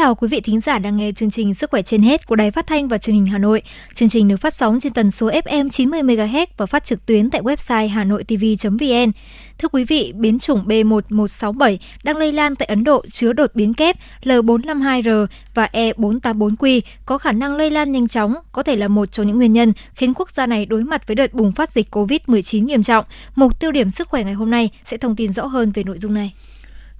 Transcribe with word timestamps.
Chào 0.00 0.14
quý 0.14 0.28
vị 0.28 0.40
thính 0.40 0.60
giả 0.60 0.78
đang 0.78 0.96
nghe 0.96 1.12
chương 1.12 1.30
trình 1.30 1.54
Sức 1.54 1.70
khỏe 1.70 1.82
trên 1.82 2.02
hết 2.02 2.26
của 2.26 2.36
Đài 2.36 2.50
Phát 2.50 2.66
thanh 2.66 2.88
và 2.88 2.98
Truyền 2.98 3.14
hình 3.14 3.26
Hà 3.26 3.38
Nội. 3.38 3.62
Chương 3.94 4.08
trình 4.08 4.28
được 4.28 4.36
phát 4.36 4.54
sóng 4.54 4.80
trên 4.80 4.92
tần 4.92 5.10
số 5.10 5.30
FM 5.30 5.70
90 5.70 6.02
MHz 6.02 6.46
và 6.56 6.66
phát 6.66 6.84
trực 6.84 7.06
tuyến 7.06 7.30
tại 7.30 7.42
website 7.42 7.88
hanoitv.vn. 7.88 9.12
Thưa 9.58 9.68
quý 9.72 9.84
vị, 9.84 10.12
biến 10.16 10.38
chủng 10.38 10.64
B1167 10.66 11.76
đang 12.04 12.16
lây 12.16 12.32
lan 12.32 12.56
tại 12.56 12.66
Ấn 12.66 12.84
Độ 12.84 13.04
chứa 13.12 13.32
đột 13.32 13.50
biến 13.54 13.74
kép 13.74 13.96
L452R 14.22 15.26
và 15.54 15.68
E484Q 15.72 16.80
có 17.06 17.18
khả 17.18 17.32
năng 17.32 17.56
lây 17.56 17.70
lan 17.70 17.92
nhanh 17.92 18.08
chóng, 18.08 18.34
có 18.52 18.62
thể 18.62 18.76
là 18.76 18.88
một 18.88 19.12
trong 19.12 19.26
những 19.26 19.36
nguyên 19.36 19.52
nhân 19.52 19.72
khiến 19.94 20.14
quốc 20.14 20.30
gia 20.30 20.46
này 20.46 20.66
đối 20.66 20.84
mặt 20.84 21.06
với 21.06 21.14
đợt 21.14 21.34
bùng 21.34 21.52
phát 21.52 21.70
dịch 21.70 21.96
COVID-19 21.96 22.64
nghiêm 22.64 22.82
trọng. 22.82 23.04
Mục 23.34 23.60
tiêu 23.60 23.72
điểm 23.72 23.90
sức 23.90 24.08
khỏe 24.08 24.24
ngày 24.24 24.34
hôm 24.34 24.50
nay 24.50 24.70
sẽ 24.84 24.96
thông 24.96 25.16
tin 25.16 25.32
rõ 25.32 25.46
hơn 25.46 25.72
về 25.72 25.84
nội 25.84 25.98
dung 25.98 26.14
này. 26.14 26.32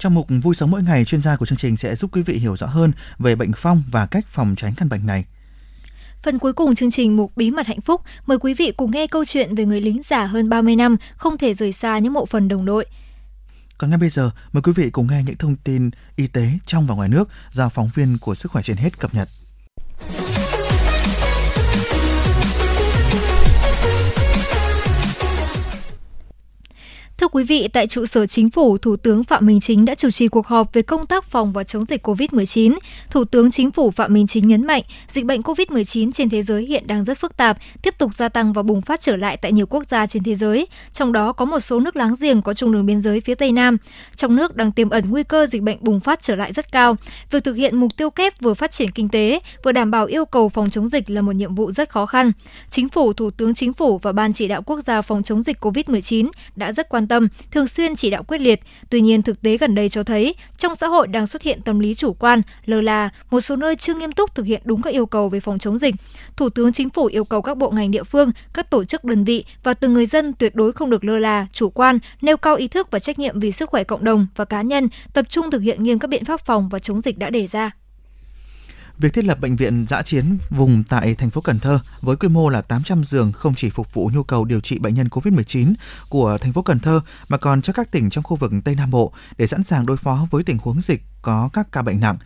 Trong 0.01 0.15
mục 0.15 0.27
Vui 0.43 0.55
sống 0.55 0.71
mỗi 0.71 0.83
ngày, 0.83 1.05
chuyên 1.05 1.21
gia 1.21 1.37
của 1.37 1.47
chương 1.47 1.59
trình 1.59 1.77
sẽ 1.77 1.97
giúp 1.97 2.11
quý 2.13 2.23
vị 2.23 2.35
hiểu 2.35 2.57
rõ 2.57 2.67
hơn 2.67 2.93
về 3.19 3.35
bệnh 3.35 3.53
phong 3.57 3.83
và 3.91 4.07
cách 4.07 4.27
phòng 4.29 4.55
tránh 4.57 4.75
căn 4.77 4.89
bệnh 4.89 5.07
này. 5.07 5.25
Phần 6.23 6.39
cuối 6.39 6.53
cùng 6.53 6.75
chương 6.75 6.91
trình 6.91 7.17
mục 7.17 7.33
Bí 7.37 7.51
mật 7.51 7.67
hạnh 7.67 7.81
phúc, 7.81 8.01
mời 8.27 8.39
quý 8.39 8.55
vị 8.55 8.73
cùng 8.77 8.91
nghe 8.91 9.07
câu 9.07 9.25
chuyện 9.25 9.55
về 9.55 9.65
người 9.65 9.81
lính 9.81 10.03
già 10.05 10.27
hơn 10.27 10.49
30 10.49 10.77
năm 10.77 10.97
không 11.17 11.39
thể 11.39 11.55
rời 11.55 11.73
xa 11.73 11.99
những 11.99 12.13
mộ 12.13 12.27
phần 12.27 12.49
đồng 12.49 12.65
đội. 12.65 12.87
Còn 13.79 13.91
ngay 13.91 13.99
bây 13.99 14.11
giờ, 14.11 14.31
mời 14.53 14.63
quý 14.63 14.73
vị 14.77 14.91
cùng 14.91 15.07
nghe 15.07 15.23
những 15.23 15.37
thông 15.37 15.57
tin 15.57 15.91
y 16.17 16.27
tế 16.27 16.51
trong 16.67 16.87
và 16.87 16.95
ngoài 16.95 17.09
nước 17.09 17.29
do 17.51 17.69
phóng 17.69 17.91
viên 17.95 18.19
của 18.21 18.35
Sức 18.35 18.53
khỏe 18.53 18.63
trên 18.63 18.77
hết 18.77 18.99
cập 18.99 19.15
nhật. 19.15 19.29
Thưa 27.21 27.29
quý 27.29 27.45
vị, 27.45 27.69
tại 27.73 27.87
trụ 27.87 28.07
sở 28.07 28.27
chính 28.27 28.51
phủ, 28.51 28.79
Thủ 28.79 28.97
tướng 28.97 29.25
Phạm 29.25 29.47
Minh 29.47 29.61
Chính 29.61 29.85
đã 29.85 29.95
chủ 29.95 30.11
trì 30.11 30.29
cuộc 30.29 30.47
họp 30.47 30.73
về 30.73 30.83
công 30.83 31.07
tác 31.07 31.25
phòng 31.25 31.53
và 31.53 31.65
chống 31.65 31.85
dịch 31.85 32.07
COVID-19. 32.07 32.79
Thủ 33.11 33.25
tướng 33.25 33.51
Chính 33.51 33.71
phủ 33.71 33.91
Phạm 33.91 34.15
Minh 34.15 34.27
Chính 34.27 34.49
nhấn 34.49 34.67
mạnh, 34.67 34.83
dịch 35.09 35.25
bệnh 35.25 35.41
COVID-19 35.41 36.13
trên 36.13 36.31
thế 36.31 36.43
giới 36.43 36.65
hiện 36.65 36.87
đang 36.87 37.05
rất 37.05 37.19
phức 37.19 37.37
tạp, 37.37 37.59
tiếp 37.83 37.95
tục 37.99 38.15
gia 38.15 38.29
tăng 38.29 38.53
và 38.53 38.63
bùng 38.63 38.83
phát 38.83 39.01
trở 39.01 39.17
lại 39.17 39.37
tại 39.37 39.53
nhiều 39.53 39.67
quốc 39.67 39.85
gia 39.89 40.07
trên 40.07 40.23
thế 40.23 40.35
giới, 40.35 40.67
trong 40.93 41.13
đó 41.13 41.33
có 41.33 41.45
một 41.45 41.61
số 41.61 41.81
nước 41.81 41.97
láng 41.97 42.15
giềng 42.21 42.43
có 42.43 42.55
chung 42.55 42.73
đường 42.73 42.87
biên 42.87 43.01
giới 43.01 43.21
phía 43.21 43.35
Tây 43.35 43.53
Nam. 43.53 43.77
Trong 44.17 44.37
nước 44.37 44.57
đang 44.57 44.73
tiềm 44.73 44.91
ẩn 44.91 45.11
nguy 45.11 45.23
cơ 45.23 45.47
dịch 45.47 45.63
bệnh 45.63 45.79
bùng 45.81 46.01
phát 46.01 46.23
trở 46.23 46.37
lại 46.37 46.53
rất 46.53 46.73
cao. 46.73 46.97
Việc 47.31 47.45
thực 47.45 47.55
hiện 47.55 47.77
mục 47.77 47.97
tiêu 47.97 48.11
kép 48.11 48.41
vừa 48.41 48.55
phát 48.55 48.73
triển 48.73 48.91
kinh 48.91 49.09
tế, 49.09 49.41
vừa 49.63 49.73
đảm 49.73 49.91
bảo 49.91 50.07
yêu 50.07 50.25
cầu 50.25 50.49
phòng 50.49 50.71
chống 50.71 50.89
dịch 50.89 51.11
là 51.11 51.23
một 51.23 51.33
nhiệm 51.33 51.55
vụ 51.55 51.73
rất 51.73 51.91
khó 51.91 52.07
khăn. 52.07 52.33
Chính 52.71 52.89
phủ, 52.89 53.13
Thủ 53.13 53.31
tướng 53.31 53.55
Chính 53.55 53.73
phủ 53.73 53.99
và 53.99 54.13
Ban 54.13 54.33
chỉ 54.33 54.49
đạo 54.49 54.63
quốc 54.63 54.81
gia 54.81 55.03
phòng 55.03 55.23
chống 55.23 55.43
dịch 55.43 55.65
COVID-19 55.65 56.31
đã 56.57 56.73
rất 56.73 56.89
quan 56.89 57.07
tâm, 57.11 57.29
thường 57.51 57.69
xuyên 57.69 57.97
chỉ 57.97 58.11
đạo 58.11 58.23
quyết 58.23 58.41
liệt. 58.41 58.61
Tuy 58.91 59.01
nhiên, 59.01 59.23
thực 59.23 59.43
tế 59.43 59.57
gần 59.57 59.75
đây 59.75 59.89
cho 59.89 60.03
thấy, 60.03 60.35
trong 60.57 60.75
xã 60.75 60.87
hội 60.87 61.07
đang 61.07 61.27
xuất 61.27 61.43
hiện 61.43 61.63
tâm 61.63 61.79
lý 61.79 61.95
chủ 61.95 62.13
quan, 62.13 62.43
lơ 62.67 62.81
là, 62.81 63.09
một 63.31 63.41
số 63.41 63.57
nơi 63.57 63.77
chưa 63.77 63.95
nghiêm 63.95 64.13
túc 64.13 64.35
thực 64.35 64.47
hiện 64.47 64.63
đúng 64.65 64.83
các 64.83 64.91
yêu 64.91 65.07
cầu 65.07 65.29
về 65.29 65.41
phòng 65.41 65.59
chống 65.59 65.79
dịch. 65.79 65.95
Thủ 66.37 66.49
tướng 66.49 66.73
Chính 66.73 66.91
phủ 66.91 67.07
yêu 67.07 67.25
cầu 67.25 67.43
các 67.43 67.57
bộ 67.57 67.71
ngành 67.71 67.91
địa 67.91 68.05
phương, 68.05 68.31
các 68.53 68.71
tổ 68.71 68.85
chức 68.85 69.05
đơn 69.05 69.25
vị 69.25 69.45
và 69.63 69.75
từng 69.75 69.95
người 69.95 70.07
dân 70.07 70.33
tuyệt 70.33 70.55
đối 70.55 70.73
không 70.73 70.91
được 70.91 71.05
lơ 71.05 71.19
là, 71.19 71.47
chủ 71.53 71.71
quan, 71.71 71.99
nêu 72.23 72.37
cao 72.37 72.55
ý 72.57 72.69
thức 72.69 72.89
và 72.91 72.99
trách 72.99 73.19
nhiệm 73.19 73.41
vì 73.41 73.53
sức 73.53 73.71
khỏe 73.71 73.85
cộng 73.85 74.05
đồng 74.05 74.27
và 74.37 74.45
cá 74.45 74.63
nhân, 74.63 74.89
tập 75.13 75.27
trung 75.29 75.51
thực 75.51 75.63
hiện 75.63 75.83
nghiêm 75.83 75.99
các 75.99 76.09
biện 76.11 76.25
pháp 76.25 76.41
phòng 76.41 76.69
và 76.69 76.79
chống 76.79 77.01
dịch 77.01 77.19
đã 77.19 77.31
đề 77.31 77.47
ra. 77.47 77.80
Việc 79.01 79.13
thiết 79.13 79.25
lập 79.25 79.41
bệnh 79.41 79.57
viện 79.57 79.87
giã 79.89 80.03
chiến 80.03 80.39
vùng 80.51 80.85
tại 80.85 81.15
thành 81.15 81.31
phố 81.31 81.41
Cần 81.41 81.59
Thơ 81.59 81.81
với 82.01 82.17
quy 82.17 82.29
mô 82.29 82.49
là 82.49 82.63
800 82.63 83.05
giường 83.05 83.33
không 83.33 83.55
chỉ 83.55 83.71
phục 83.71 83.95
vụ 83.95 84.11
nhu 84.15 84.23
cầu 84.23 84.45
điều 84.45 84.61
trị 84.61 84.79
bệnh 84.79 84.95
nhân 84.95 85.09
COVID-19 85.09 85.75
của 86.09 86.39
thành 86.39 86.53
phố 86.53 86.63
Cần 86.63 86.81
Thơ 86.81 87.01
mà 87.29 87.39
còn 87.39 87.63
cho 87.63 87.73
các 87.73 87.91
tỉnh 87.91 88.11
trong 88.11 88.25
khu 88.25 88.37
vực 88.37 88.53
Tây 88.65 88.75
Nam 88.75 88.91
Bộ 88.91 89.13
để 89.37 89.47
sẵn 89.47 89.63
sàng 89.63 89.87
đối 89.87 89.97
phó 89.97 90.27
với 90.31 90.45
tình 90.45 90.59
huống 90.59 90.81
dịch 90.81 91.03
có 91.23 91.51
các 91.53 91.73
ca 91.73 91.83
bệnh 91.83 92.01
nặng. 92.01 92.17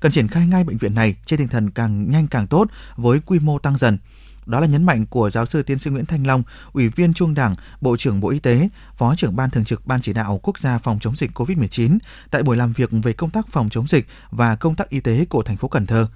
Cần 0.00 0.12
triển 0.12 0.28
khai 0.28 0.46
ngay 0.46 0.64
bệnh 0.64 0.76
viện 0.76 0.94
này 0.94 1.16
trên 1.26 1.38
tinh 1.38 1.48
thần 1.48 1.70
càng 1.70 2.10
nhanh 2.10 2.28
càng 2.28 2.46
tốt 2.46 2.68
với 2.96 3.20
quy 3.26 3.38
mô 3.38 3.58
tăng 3.58 3.76
dần. 3.76 3.98
Đó 4.46 4.60
là 4.60 4.66
nhấn 4.66 4.84
mạnh 4.84 5.06
của 5.06 5.30
giáo 5.30 5.46
sư 5.46 5.62
tiến 5.62 5.78
sĩ 5.78 5.90
Nguyễn 5.90 6.06
Thanh 6.06 6.26
Long, 6.26 6.42
Ủy 6.72 6.88
viên 6.88 7.14
Trung 7.14 7.34
Đảng, 7.34 7.54
Bộ 7.80 7.96
trưởng 7.96 8.20
Bộ 8.20 8.30
Y 8.30 8.38
tế, 8.38 8.68
Phó 8.96 9.14
trưởng 9.16 9.36
Ban 9.36 9.50
Thường 9.50 9.64
trực 9.64 9.86
Ban 9.86 10.00
Chỉ 10.00 10.12
đạo 10.12 10.40
Quốc 10.42 10.58
gia 10.58 10.78
phòng 10.78 10.98
chống 11.00 11.16
dịch 11.16 11.38
COVID-19 11.38 11.98
tại 12.30 12.42
buổi 12.42 12.56
làm 12.56 12.72
việc 12.72 12.90
về 13.02 13.12
công 13.12 13.30
tác 13.30 13.48
phòng 13.48 13.70
chống 13.70 13.86
dịch 13.86 14.06
và 14.30 14.56
công 14.56 14.74
tác 14.74 14.88
y 14.88 15.00
tế 15.00 15.24
của 15.24 15.42
thành 15.42 15.56
phố 15.56 15.68
Cần 15.68 15.86
Thơ. 15.86 16.06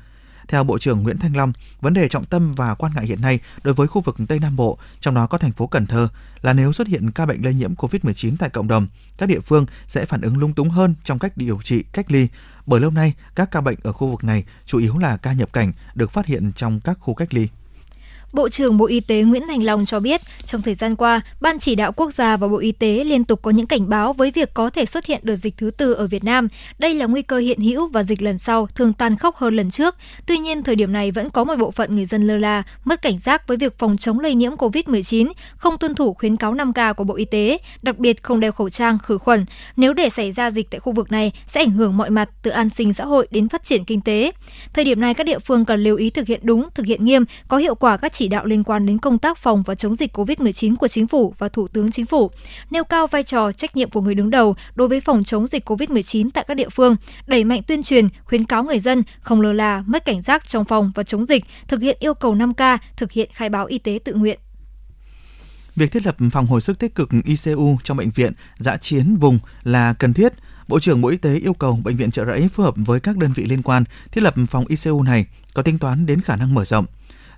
Theo 0.49 0.65
Bộ 0.65 0.79
trưởng 0.79 1.03
Nguyễn 1.03 1.19
Thanh 1.19 1.37
Long, 1.37 1.53
vấn 1.81 1.95
đề 1.95 2.09
trọng 2.09 2.25
tâm 2.25 2.53
và 2.53 2.75
quan 2.75 2.93
ngại 2.95 3.07
hiện 3.07 3.21
nay 3.21 3.41
đối 3.63 3.75
với 3.75 3.87
khu 3.87 4.01
vực 4.01 4.17
Tây 4.29 4.39
Nam 4.39 4.57
Bộ, 4.57 4.79
trong 5.01 5.15
đó 5.15 5.27
có 5.27 5.39
thành 5.39 5.53
phố 5.53 5.67
Cần 5.67 5.87
Thơ, 5.87 6.09
là 6.43 6.53
nếu 6.53 6.73
xuất 6.73 6.87
hiện 6.87 7.11
ca 7.11 7.27
bệnh 7.27 7.45
lây 7.45 7.55
nhiễm 7.55 7.75
COVID-19 7.75 8.37
tại 8.39 8.51
cộng 8.51 8.69
đồng, 8.69 8.87
các 9.19 9.29
địa 9.29 9.41
phương 9.41 9.67
sẽ 9.87 10.05
phản 10.05 10.21
ứng 10.21 10.39
lung 10.39 10.53
túng 10.53 10.71
hơn 10.71 10.95
trong 11.05 11.19
cách 11.19 11.37
điều 11.37 11.61
trị, 11.65 11.85
cách 11.93 12.11
ly, 12.11 12.29
bởi 12.67 12.81
lâu 12.81 12.91
nay 12.91 13.15
các 13.35 13.51
ca 13.51 13.61
bệnh 13.61 13.79
ở 13.83 13.93
khu 13.93 14.11
vực 14.11 14.25
này 14.25 14.45
chủ 14.67 14.79
yếu 14.79 14.99
là 14.99 15.17
ca 15.17 15.33
nhập 15.33 15.53
cảnh 15.53 15.73
được 15.95 16.11
phát 16.11 16.27
hiện 16.27 16.53
trong 16.53 16.81
các 16.81 16.99
khu 17.01 17.15
cách 17.15 17.35
ly. 17.35 17.49
Bộ 18.37 18.49
trưởng 18.49 18.77
Bộ 18.77 18.87
Y 18.87 19.01
tế 19.01 19.23
Nguyễn 19.23 19.43
Thành 19.47 19.65
Long 19.65 19.87
cho 19.87 20.01
biết, 20.01 20.21
trong 20.47 20.63
thời 20.63 20.75
gian 20.75 20.97
qua, 20.97 21.21
Ban 21.41 21.59
chỉ 21.59 21.75
đạo 21.75 21.93
quốc 21.93 22.15
gia 22.15 22.37
và 22.37 22.49
Bộ 22.49 22.57
Y 22.57 22.73
tế 22.73 23.05
liên 23.05 23.25
tục 23.25 23.43
có 23.43 23.51
những 23.51 23.67
cảnh 23.67 23.89
báo 23.89 24.13
với 24.13 24.31
việc 24.31 24.55
có 24.55 24.71
thể 24.71 24.87
xuất 24.87 25.07
hiện 25.07 25.21
đợt 25.23 25.37
dịch 25.37 25.57
thứ 25.57 25.71
tư 25.71 25.93
ở 25.93 26.07
Việt 26.07 26.25
Nam. 26.25 26.49
Đây 26.79 26.95
là 26.95 27.07
nguy 27.07 27.23
cơ 27.23 27.37
hiện 27.37 27.61
hữu 27.61 27.89
và 27.89 28.03
dịch 28.03 28.23
lần 28.23 28.39
sau 28.39 28.67
thường 28.75 28.93
tàn 28.93 29.17
khốc 29.17 29.37
hơn 29.37 29.57
lần 29.57 29.71
trước. 29.71 29.97
Tuy 30.27 30.39
nhiên, 30.39 30.63
thời 30.63 30.77
điểm 30.77 30.93
này 30.93 31.11
vẫn 31.11 31.31
có 31.31 31.45
một 31.45 31.57
bộ 31.59 31.71
phận 31.71 31.97
người 31.97 32.07
dân 32.07 32.27
lơ 32.27 32.37
là, 32.37 32.63
mất 32.85 33.03
cảnh 33.03 33.19
giác 33.19 33.49
với 33.49 33.57
việc 33.57 33.79
phòng 33.79 33.97
chống 33.97 34.21
lây 34.21 34.35
nhiễm 34.35 34.53
COVID-19, 34.55 35.33
không 35.57 35.79
tuân 35.79 35.95
thủ 35.95 36.15
khuyến 36.15 36.37
cáo 36.37 36.55
5K 36.55 36.95
của 36.95 37.05
Bộ 37.05 37.15
Y 37.15 37.25
tế, 37.25 37.59
đặc 37.83 37.99
biệt 37.99 38.23
không 38.23 38.41
đeo 38.41 38.53
khẩu 38.53 38.71
trang, 38.71 38.99
khử 38.99 39.19
khuẩn. 39.19 39.45
Nếu 39.77 39.93
để 39.93 40.09
xảy 40.09 40.33
ra 40.33 40.51
dịch 40.51 40.71
tại 40.71 40.81
khu 40.81 40.93
vực 40.93 41.13
này 41.13 41.33
sẽ 41.47 41.61
ảnh 41.61 41.71
hưởng 41.71 41.97
mọi 41.97 42.11
mặt 42.11 42.31
từ 42.43 42.51
an 42.51 42.71
sinh 42.71 42.93
xã 42.93 43.05
hội 43.05 43.29
đến 43.31 43.49
phát 43.49 43.65
triển 43.65 43.85
kinh 43.85 44.01
tế. 44.01 44.33
Thời 44.73 44.85
điểm 44.85 45.01
này 45.01 45.15
các 45.15 45.27
địa 45.27 45.39
phương 45.39 45.65
cần 45.65 45.85
lưu 45.85 45.97
ý 45.97 46.11
thực 46.11 46.27
hiện 46.27 46.41
đúng, 46.43 46.69
thực 46.75 46.87
hiện 46.87 47.05
nghiêm, 47.05 47.25
có 47.49 47.57
hiệu 47.57 47.75
quả 47.75 47.97
các 47.97 48.13
chỉ 48.13 48.26
đạo 48.29 48.47
liên 48.47 48.65
quan 48.65 48.87
đến 48.87 48.99
công 48.99 49.19
tác 49.19 49.39
phòng 49.39 49.63
và 49.67 49.75
chống 49.75 49.95
dịch 49.95 50.17
COVID-19 50.17 50.77
của 50.77 50.89
chính 50.89 51.07
phủ 51.07 51.35
và 51.39 51.49
Thủ 51.49 51.69
tướng 51.69 51.91
Chính 51.91 52.07
phủ, 52.07 52.31
nêu 52.71 52.85
cao 52.85 53.07
vai 53.07 53.23
trò 53.23 53.53
trách 53.53 53.77
nhiệm 53.77 53.91
của 53.91 54.01
người 54.01 54.15
đứng 54.15 54.31
đầu 54.31 54.57
đối 54.75 54.89
với 54.89 55.01
phòng 55.01 55.25
chống 55.25 55.47
dịch 55.47 55.69
COVID-19 55.71 56.31
tại 56.35 56.45
các 56.49 56.55
địa 56.55 56.69
phương, 56.69 56.97
đẩy 57.27 57.45
mạnh 57.45 57.63
tuyên 57.67 57.83
truyền, 57.83 58.09
khuyến 58.25 58.45
cáo 58.45 58.65
người 58.65 58.81
dân 58.81 59.03
không 59.21 59.41
lơ 59.41 59.53
là, 59.53 59.85
mất 59.87 60.05
cảnh 60.05 60.23
giác 60.23 60.49
trong 60.49 60.65
phòng 60.65 60.93
và 60.95 61.03
chống 61.03 61.27
dịch, 61.27 61.45
thực 61.69 61.83
hiện 61.83 61.97
yêu 62.01 62.15
cầu 62.15 62.35
5K, 62.35 62.79
thực 62.97 63.13
hiện 63.13 63.29
khai 63.33 63.49
báo 63.49 63.67
y 63.67 63.79
tế 63.79 63.99
tự 64.05 64.15
nguyện. 64.15 64.39
Việc 65.77 65.93
thiết 65.93 66.07
lập 66.07 66.17
phòng 66.33 66.47
hồi 66.47 66.61
sức 66.61 66.79
tích 66.79 66.95
cực 66.95 67.09
ICU 67.25 67.79
trong 67.85 67.97
bệnh 67.97 68.11
viện 68.11 68.33
giã 68.59 68.77
chiến 68.77 69.17
vùng 69.17 69.39
là 69.63 69.95
cần 69.99 70.13
thiết. 70.13 70.33
Bộ 70.69 70.81
trưởng 70.81 71.01
Bộ 71.01 71.09
Y 71.09 71.17
tế 71.17 71.35
yêu 71.35 71.55
cầu 71.55 71.81
bệnh 71.85 71.97
viện 71.97 72.11
trợ 72.11 72.25
rẫy 72.25 72.49
phối 72.49 72.67
hợp 72.67 72.75
với 72.77 73.01
các 73.01 73.17
đơn 73.17 73.33
vị 73.35 73.45
liên 73.45 73.63
quan 73.63 73.85
thiết 74.13 74.21
lập 74.21 74.35
phòng 74.49 74.65
ICU 74.69 75.03
này 75.03 75.27
có 75.55 75.63
tính 75.63 75.79
toán 75.79 76.07
đến 76.07 76.21
khả 76.21 76.37
năng 76.37 76.55
mở 76.55 76.65
rộng. 76.65 76.87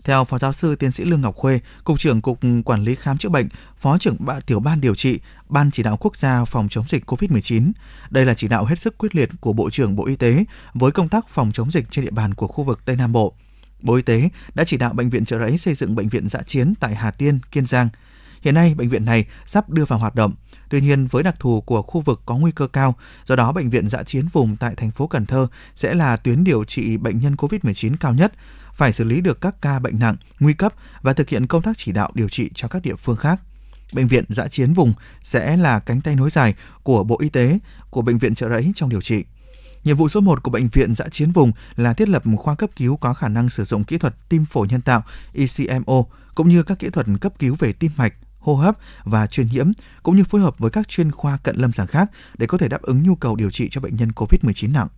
Theo 0.08 0.24
Phó 0.24 0.38
Giáo 0.38 0.52
sư 0.52 0.76
Tiến 0.76 0.92
sĩ 0.92 1.04
Lương 1.04 1.20
Ngọc 1.20 1.36
Khuê, 1.36 1.60
Cục 1.84 2.00
trưởng 2.00 2.20
Cục 2.20 2.38
Quản 2.64 2.84
lý 2.84 2.94
Khám 2.94 3.19
chữa 3.19 3.28
bệnh, 3.28 3.48
Phó 3.80 3.98
trưởng 3.98 4.16
Ban 4.19 4.41
Tiểu 4.41 4.60
ban 4.60 4.80
Điều 4.80 4.94
trị, 4.94 5.19
Ban 5.48 5.70
Chỉ 5.70 5.82
đạo 5.82 5.96
Quốc 6.00 6.16
gia 6.16 6.44
phòng 6.44 6.69
chống 6.69 6.84
dịch 6.88 7.10
COVID-19. 7.10 7.72
Đây 8.10 8.26
là 8.26 8.34
chỉ 8.34 8.48
đạo 8.48 8.64
hết 8.64 8.78
sức 8.78 8.98
quyết 8.98 9.14
liệt 9.14 9.28
của 9.41 9.52
Bộ 9.52 9.70
trưởng 9.70 9.96
Bộ 9.96 10.06
Y 10.06 10.16
tế 10.16 10.44
với 10.74 10.91
công 10.91 11.08
tác 11.08 11.28
phòng 11.28 11.52
chống 11.52 11.70
dịch 11.70 11.91
trên 11.91 12.04
địa 12.04 12.10
bàn 12.10 12.34
của 12.34 12.46
khu 12.46 12.64
vực 12.64 12.81
Tây 12.84 12.96
Nam 12.96 13.12
Bộ. 13.12 13.34
Bộ 13.82 13.94
Y 13.94 14.02
tế 14.02 14.28
đã 14.55 14.64
chỉ 14.64 14.76
đạo 14.76 14.93
Bệnh 14.93 15.10
viện 15.10 15.25
Trợ 15.25 15.38
Rẫy 15.38 15.58
xây 15.58 15.75
dựng 15.75 15.94
bệnh 15.94 16.08
viện 16.08 16.28
giã 16.28 16.43
chiến 16.43 16.75
tại 16.81 16.94
Hà 16.94 17.10
Tiên, 17.10 17.38
Kiên 17.52 17.66
Giang. 17.66 17.88
Hiện 18.43 18.55
nay, 18.55 18.75
bệnh 18.75 18.88
viện 18.88 19.05
này 19.05 19.26
sắp 19.46 19.70
đưa 19.70 19.84
vào 19.84 19.99
hoạt 19.99 20.14
động. 20.14 20.34
Tuy 20.69 20.81
nhiên, 20.81 21.06
với 21.06 21.22
đặc 21.22 21.34
thù 21.38 21.60
của 21.60 21.82
khu 21.82 22.00
vực 22.00 22.22
có 22.26 22.37
nguy 22.37 22.52
cơ 22.52 22.66
cao, 22.66 22.94
do 23.25 23.37
đó 23.37 23.52
bệnh 23.52 23.70
viện 23.70 23.88
giã 23.88 24.02
chiến 24.02 24.28
vùng 24.32 24.56
tại 24.56 24.75
thành 24.75 24.90
phố 24.90 25.06
Cần 25.06 25.26
Thơ 25.26 25.46
sẽ 25.75 25.94
là 25.94 26.16
tuyến 26.16 26.44
điều 26.44 26.64
trị 26.64 26.96
bệnh 26.96 27.19
nhân 27.19 27.34
COVID-19 27.34 27.94
cao 28.00 28.14
nhất, 28.14 28.32
phải 28.78 28.92
xử 28.92 29.04
lý 29.04 29.20
được 29.20 29.40
các 29.40 29.54
ca 29.62 29.78
bệnh 29.78 29.98
nặng, 29.98 30.16
nguy 30.40 30.54
cấp 30.54 30.72
và 31.02 31.12
thực 31.12 31.28
hiện 31.28 31.46
công 31.46 31.62
tác 31.62 31.78
chỉ 31.78 31.92
đạo 31.92 32.10
điều 32.14 32.28
trị 32.28 32.50
cho 32.54 32.69
các 32.69 32.82
địa 32.82 32.94
phương 32.94 33.16
khác. 33.16 33.40
Bệnh 33.92 34.06
viện 34.06 34.25
giã 34.28 34.48
chiến 34.48 34.72
vùng 34.72 34.92
sẽ 35.22 35.56
là 35.56 35.80
cánh 35.80 36.00
tay 36.00 36.16
nối 36.16 36.30
dài 36.30 36.54
của 36.82 37.04
Bộ 37.04 37.16
Y 37.20 37.28
tế, 37.28 37.58
của 37.90 38.02
Bệnh 38.02 38.19
viện 38.19 38.34
trợ 38.34 38.48
rẫy 38.48 38.72
trong 38.76 38.88
điều 38.88 39.00
trị. 39.00 39.25
Nhiệm 39.84 39.96
vụ 39.96 40.08
số 40.08 40.20
1 40.20 40.42
của 40.42 40.50
Bệnh 40.50 40.69
viện 40.69 40.94
giã 40.94 41.04
chiến 41.10 41.30
vùng 41.30 41.52
là 41.76 41.94
thiết 41.94 42.08
lập 42.08 42.22
khoa 42.36 42.54
cấp 42.54 42.70
cứu 42.76 42.96
có 42.96 43.14
khả 43.14 43.28
năng 43.28 43.50
sử 43.50 43.64
dụng 43.64 43.84
kỹ 43.84 43.98
thuật 43.98 44.14
tim 44.28 44.44
phổi 44.44 44.69
nhân 44.70 44.81
tạo 44.81 45.02
ECMO 45.34 46.04
cũng 46.34 46.48
như 46.48 46.62
các 46.62 46.78
kỹ 46.78 46.88
thuật 46.88 47.06
cấp 47.20 47.32
cứu 47.38 47.56
về 47.58 47.72
tim 47.72 47.90
mạch, 47.96 48.14
hô 48.38 48.54
hấp 48.54 48.76
và 49.04 49.26
truyền 49.26 49.46
nhiễm, 49.46 49.70
cũng 50.02 50.16
như 50.16 50.24
phối 50.24 50.40
hợp 50.40 50.58
với 50.58 50.70
các 50.70 50.88
chuyên 50.88 51.12
khoa 51.12 51.36
cận 51.36 51.56
lâm 51.56 51.72
sàng 51.72 51.86
khác 51.86 52.10
để 52.38 52.46
có 52.46 52.58
thể 52.58 52.69
đáp 52.69 52.82
ứng 52.82 53.02
nhu 53.02 53.14
cầu 53.14 53.36
điều 53.36 53.50
trị 53.50 53.69
cho 53.70 53.81
bệnh 53.81 53.96
nhân 53.96 54.10
COVID-19 54.10 54.72
nặng. 54.72 54.88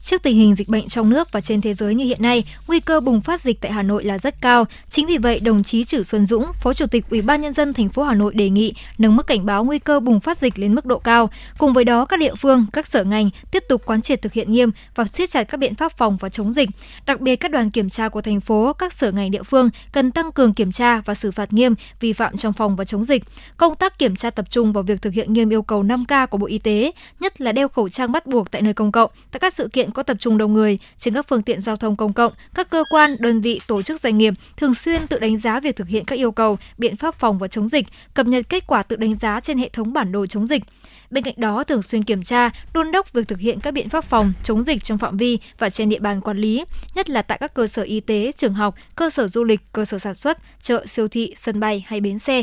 Trước 0.00 0.22
tình 0.22 0.36
hình 0.36 0.54
dịch 0.54 0.68
bệnh 0.68 0.88
trong 0.88 1.10
nước 1.10 1.32
và 1.32 1.40
trên 1.40 1.60
thế 1.60 1.74
giới 1.74 1.94
như 1.94 2.04
hiện 2.04 2.22
nay, 2.22 2.44
nguy 2.66 2.80
cơ 2.80 3.00
bùng 3.00 3.20
phát 3.20 3.40
dịch 3.40 3.60
tại 3.60 3.72
Hà 3.72 3.82
Nội 3.82 4.04
là 4.04 4.18
rất 4.18 4.40
cao. 4.40 4.64
Chính 4.90 5.06
vì 5.06 5.18
vậy, 5.18 5.40
đồng 5.40 5.62
chí 5.62 5.84
Trử 5.84 6.02
Xuân 6.02 6.26
Dũng, 6.26 6.52
Phó 6.52 6.72
Chủ 6.72 6.86
tịch 6.86 7.04
Ủy 7.10 7.22
ban 7.22 7.40
nhân 7.40 7.52
dân 7.52 7.72
thành 7.72 7.88
phố 7.88 8.02
Hà 8.02 8.14
Nội 8.14 8.34
đề 8.34 8.50
nghị 8.50 8.74
nâng 8.98 9.16
mức 9.16 9.26
cảnh 9.26 9.46
báo 9.46 9.64
nguy 9.64 9.78
cơ 9.78 10.00
bùng 10.00 10.20
phát 10.20 10.38
dịch 10.38 10.58
lên 10.58 10.74
mức 10.74 10.86
độ 10.86 10.98
cao. 10.98 11.30
Cùng 11.58 11.72
với 11.72 11.84
đó, 11.84 12.04
các 12.04 12.20
địa 12.20 12.34
phương, 12.34 12.66
các 12.72 12.86
sở 12.86 13.04
ngành 13.04 13.30
tiếp 13.50 13.64
tục 13.68 13.82
quán 13.84 14.02
triệt 14.02 14.22
thực 14.22 14.32
hiện 14.32 14.52
nghiêm 14.52 14.70
và 14.94 15.04
siết 15.04 15.30
chặt 15.30 15.44
các 15.44 15.56
biện 15.56 15.74
pháp 15.74 15.92
phòng 15.96 16.16
và 16.16 16.28
chống 16.28 16.52
dịch. 16.52 16.68
Đặc 17.06 17.20
biệt 17.20 17.36
các 17.36 17.50
đoàn 17.50 17.70
kiểm 17.70 17.90
tra 17.90 18.08
của 18.08 18.20
thành 18.20 18.40
phố, 18.40 18.72
các 18.72 18.92
sở 18.92 19.12
ngành 19.12 19.30
địa 19.30 19.42
phương 19.42 19.70
cần 19.92 20.10
tăng 20.10 20.32
cường 20.32 20.54
kiểm 20.54 20.72
tra 20.72 21.00
và 21.00 21.14
xử 21.14 21.30
phạt 21.30 21.52
nghiêm 21.52 21.74
vi 22.00 22.12
phạm 22.12 22.36
trong 22.36 22.52
phòng 22.52 22.76
và 22.76 22.84
chống 22.84 23.04
dịch. 23.04 23.24
Công 23.56 23.76
tác 23.76 23.98
kiểm 23.98 24.16
tra 24.16 24.30
tập 24.30 24.50
trung 24.50 24.72
vào 24.72 24.82
việc 24.82 25.02
thực 25.02 25.12
hiện 25.12 25.32
nghiêm 25.32 25.50
yêu 25.50 25.62
cầu 25.62 25.82
5K 25.82 26.26
của 26.26 26.38
Bộ 26.38 26.46
Y 26.46 26.58
tế, 26.58 26.92
nhất 27.20 27.40
là 27.40 27.52
đeo 27.52 27.68
khẩu 27.68 27.88
trang 27.88 28.12
bắt 28.12 28.26
buộc 28.26 28.50
tại 28.50 28.62
nơi 28.62 28.74
công 28.74 28.92
cộng, 28.92 29.10
tại 29.30 29.40
các 29.40 29.54
sự 29.54 29.68
kiện 29.72 29.89
kiện 29.90 29.94
có 29.94 30.02
tập 30.02 30.16
trung 30.20 30.38
đông 30.38 30.54
người, 30.54 30.78
trên 30.98 31.14
các 31.14 31.28
phương 31.28 31.42
tiện 31.42 31.60
giao 31.60 31.76
thông 31.76 31.96
công 31.96 32.12
cộng, 32.12 32.32
các 32.54 32.70
cơ 32.70 32.84
quan, 32.90 33.16
đơn 33.18 33.40
vị, 33.40 33.60
tổ 33.66 33.82
chức 33.82 34.00
doanh 34.00 34.18
nghiệp 34.18 34.34
thường 34.56 34.74
xuyên 34.74 35.06
tự 35.06 35.18
đánh 35.18 35.38
giá 35.38 35.60
việc 35.60 35.76
thực 35.76 35.88
hiện 35.88 36.04
các 36.04 36.18
yêu 36.18 36.32
cầu, 36.32 36.58
biện 36.78 36.96
pháp 36.96 37.14
phòng 37.18 37.38
và 37.38 37.48
chống 37.48 37.68
dịch, 37.68 37.86
cập 38.14 38.26
nhật 38.26 38.48
kết 38.48 38.66
quả 38.66 38.82
tự 38.82 38.96
đánh 38.96 39.18
giá 39.18 39.40
trên 39.40 39.58
hệ 39.58 39.68
thống 39.68 39.92
bản 39.92 40.12
đồ 40.12 40.26
chống 40.26 40.46
dịch. 40.46 40.62
Bên 41.10 41.24
cạnh 41.24 41.34
đó, 41.36 41.64
thường 41.64 41.82
xuyên 41.82 42.04
kiểm 42.04 42.22
tra, 42.22 42.50
đôn 42.74 42.92
đốc 42.92 43.12
việc 43.12 43.28
thực 43.28 43.38
hiện 43.38 43.60
các 43.60 43.74
biện 43.74 43.88
pháp 43.88 44.04
phòng, 44.04 44.32
chống 44.44 44.64
dịch 44.64 44.84
trong 44.84 44.98
phạm 44.98 45.16
vi 45.16 45.38
và 45.58 45.70
trên 45.70 45.88
địa 45.88 45.98
bàn 45.98 46.20
quản 46.20 46.38
lý, 46.38 46.64
nhất 46.94 47.10
là 47.10 47.22
tại 47.22 47.38
các 47.40 47.54
cơ 47.54 47.66
sở 47.66 47.82
y 47.82 48.00
tế, 48.00 48.32
trường 48.36 48.54
học, 48.54 48.74
cơ 48.94 49.10
sở 49.10 49.28
du 49.28 49.44
lịch, 49.44 49.60
cơ 49.72 49.84
sở 49.84 49.98
sản 49.98 50.14
xuất, 50.14 50.38
chợ, 50.62 50.86
siêu 50.86 51.08
thị, 51.08 51.34
sân 51.36 51.60
bay 51.60 51.84
hay 51.86 52.00
bến 52.00 52.18
xe. 52.18 52.42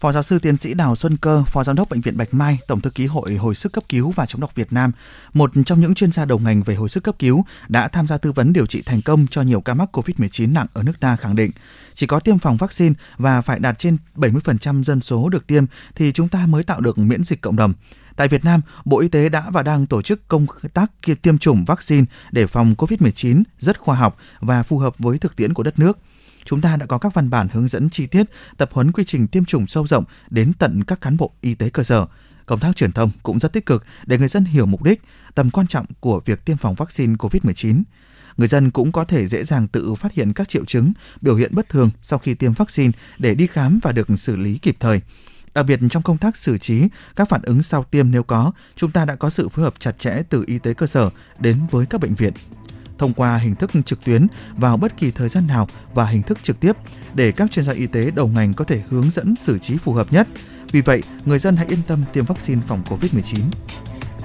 Phó 0.00 0.12
giáo 0.12 0.22
sư 0.22 0.38
tiến 0.38 0.56
sĩ 0.56 0.74
Đào 0.74 0.96
Xuân 0.96 1.16
Cơ, 1.16 1.44
Phó 1.46 1.64
Giám 1.64 1.76
đốc 1.76 1.88
Bệnh 1.88 2.00
viện 2.00 2.16
Bạch 2.16 2.34
Mai, 2.34 2.58
Tổng 2.66 2.80
thư 2.80 2.90
ký 2.90 3.06
Hội 3.06 3.34
Hồi 3.34 3.54
sức 3.54 3.72
cấp 3.72 3.84
cứu 3.88 4.10
và 4.10 4.26
chống 4.26 4.40
độc 4.40 4.54
Việt 4.54 4.72
Nam, 4.72 4.92
một 5.34 5.50
trong 5.66 5.80
những 5.80 5.94
chuyên 5.94 6.12
gia 6.12 6.24
đầu 6.24 6.38
ngành 6.38 6.62
về 6.62 6.74
hồi 6.74 6.88
sức 6.88 7.02
cấp 7.04 7.14
cứu, 7.18 7.44
đã 7.68 7.88
tham 7.88 8.06
gia 8.06 8.18
tư 8.18 8.32
vấn 8.32 8.52
điều 8.52 8.66
trị 8.66 8.82
thành 8.82 9.02
công 9.02 9.26
cho 9.30 9.42
nhiều 9.42 9.60
ca 9.60 9.74
mắc 9.74 9.96
COVID-19 9.96 10.52
nặng 10.52 10.66
ở 10.72 10.82
nước 10.82 11.00
ta 11.00 11.16
khẳng 11.16 11.36
định, 11.36 11.50
chỉ 11.94 12.06
có 12.06 12.20
tiêm 12.20 12.38
phòng 12.38 12.56
vaccine 12.56 12.94
và 13.16 13.40
phải 13.40 13.58
đạt 13.58 13.78
trên 13.78 13.96
70% 14.16 14.82
dân 14.82 15.00
số 15.00 15.28
được 15.28 15.46
tiêm 15.46 15.64
thì 15.94 16.12
chúng 16.12 16.28
ta 16.28 16.46
mới 16.46 16.64
tạo 16.64 16.80
được 16.80 16.98
miễn 16.98 17.24
dịch 17.24 17.40
cộng 17.40 17.56
đồng. 17.56 17.72
Tại 18.16 18.28
Việt 18.28 18.44
Nam, 18.44 18.60
Bộ 18.84 19.00
Y 19.00 19.08
tế 19.08 19.28
đã 19.28 19.50
và 19.50 19.62
đang 19.62 19.86
tổ 19.86 20.02
chức 20.02 20.28
công 20.28 20.46
tác 20.74 20.92
tiêm 21.22 21.38
chủng 21.38 21.64
vaccine 21.64 22.04
để 22.30 22.46
phòng 22.46 22.74
COVID-19 22.78 23.42
rất 23.58 23.78
khoa 23.78 23.96
học 23.96 24.16
và 24.40 24.62
phù 24.62 24.78
hợp 24.78 24.98
với 24.98 25.18
thực 25.18 25.36
tiễn 25.36 25.54
của 25.54 25.62
đất 25.62 25.78
nước 25.78 25.98
chúng 26.46 26.60
ta 26.60 26.76
đã 26.76 26.86
có 26.86 26.98
các 26.98 27.14
văn 27.14 27.30
bản 27.30 27.48
hướng 27.52 27.68
dẫn 27.68 27.90
chi 27.90 28.06
tiết, 28.06 28.26
tập 28.56 28.70
huấn 28.72 28.92
quy 28.92 29.04
trình 29.04 29.26
tiêm 29.26 29.44
chủng 29.44 29.66
sâu 29.66 29.86
rộng 29.86 30.04
đến 30.30 30.52
tận 30.58 30.84
các 30.84 31.00
cán 31.00 31.16
bộ 31.16 31.32
y 31.40 31.54
tế 31.54 31.70
cơ 31.70 31.82
sở. 31.82 32.06
Công 32.46 32.60
tác 32.60 32.76
truyền 32.76 32.92
thông 32.92 33.10
cũng 33.22 33.38
rất 33.38 33.52
tích 33.52 33.66
cực 33.66 33.84
để 34.06 34.18
người 34.18 34.28
dân 34.28 34.44
hiểu 34.44 34.66
mục 34.66 34.82
đích, 34.82 35.02
tầm 35.34 35.50
quan 35.50 35.66
trọng 35.66 35.86
của 36.00 36.20
việc 36.24 36.44
tiêm 36.44 36.56
phòng 36.56 36.74
vaccine 36.74 37.14
COVID-19. 37.14 37.82
Người 38.36 38.48
dân 38.48 38.70
cũng 38.70 38.92
có 38.92 39.04
thể 39.04 39.26
dễ 39.26 39.44
dàng 39.44 39.68
tự 39.68 39.94
phát 39.94 40.12
hiện 40.12 40.32
các 40.32 40.48
triệu 40.48 40.64
chứng, 40.64 40.92
biểu 41.20 41.36
hiện 41.36 41.54
bất 41.54 41.68
thường 41.68 41.90
sau 42.02 42.18
khi 42.18 42.34
tiêm 42.34 42.52
vaccine 42.52 42.92
để 43.18 43.34
đi 43.34 43.46
khám 43.46 43.78
và 43.82 43.92
được 43.92 44.08
xử 44.16 44.36
lý 44.36 44.58
kịp 44.58 44.76
thời. 44.80 45.00
Đặc 45.54 45.66
biệt 45.66 45.80
trong 45.90 46.02
công 46.02 46.18
tác 46.18 46.36
xử 46.36 46.58
trí, 46.58 46.82
các 47.16 47.28
phản 47.28 47.42
ứng 47.42 47.62
sau 47.62 47.84
tiêm 47.84 48.10
nếu 48.10 48.22
có, 48.22 48.52
chúng 48.76 48.90
ta 48.90 49.04
đã 49.04 49.14
có 49.16 49.30
sự 49.30 49.48
phối 49.48 49.64
hợp 49.64 49.74
chặt 49.78 49.98
chẽ 49.98 50.22
từ 50.28 50.44
y 50.46 50.58
tế 50.58 50.74
cơ 50.74 50.86
sở 50.86 51.10
đến 51.38 51.60
với 51.70 51.86
các 51.86 52.00
bệnh 52.00 52.14
viện 52.14 52.32
thông 52.98 53.12
qua 53.12 53.36
hình 53.36 53.54
thức 53.54 53.70
trực 53.84 54.04
tuyến 54.04 54.26
vào 54.56 54.76
bất 54.76 54.96
kỳ 54.96 55.10
thời 55.10 55.28
gian 55.28 55.46
nào 55.46 55.68
và 55.94 56.04
hình 56.04 56.22
thức 56.22 56.38
trực 56.42 56.60
tiếp 56.60 56.72
để 57.14 57.32
các 57.32 57.50
chuyên 57.50 57.64
gia 57.64 57.72
y 57.72 57.86
tế 57.86 58.10
đầu 58.10 58.28
ngành 58.28 58.54
có 58.54 58.64
thể 58.64 58.82
hướng 58.88 59.10
dẫn 59.10 59.36
xử 59.36 59.58
trí 59.58 59.76
phù 59.76 59.92
hợp 59.92 60.12
nhất. 60.12 60.28
Vì 60.72 60.80
vậy, 60.80 61.02
người 61.24 61.38
dân 61.38 61.56
hãy 61.56 61.66
yên 61.66 61.82
tâm 61.86 62.04
tiêm 62.12 62.24
vaccine 62.24 62.60
phòng 62.66 62.82
COVID-19. 62.88 63.40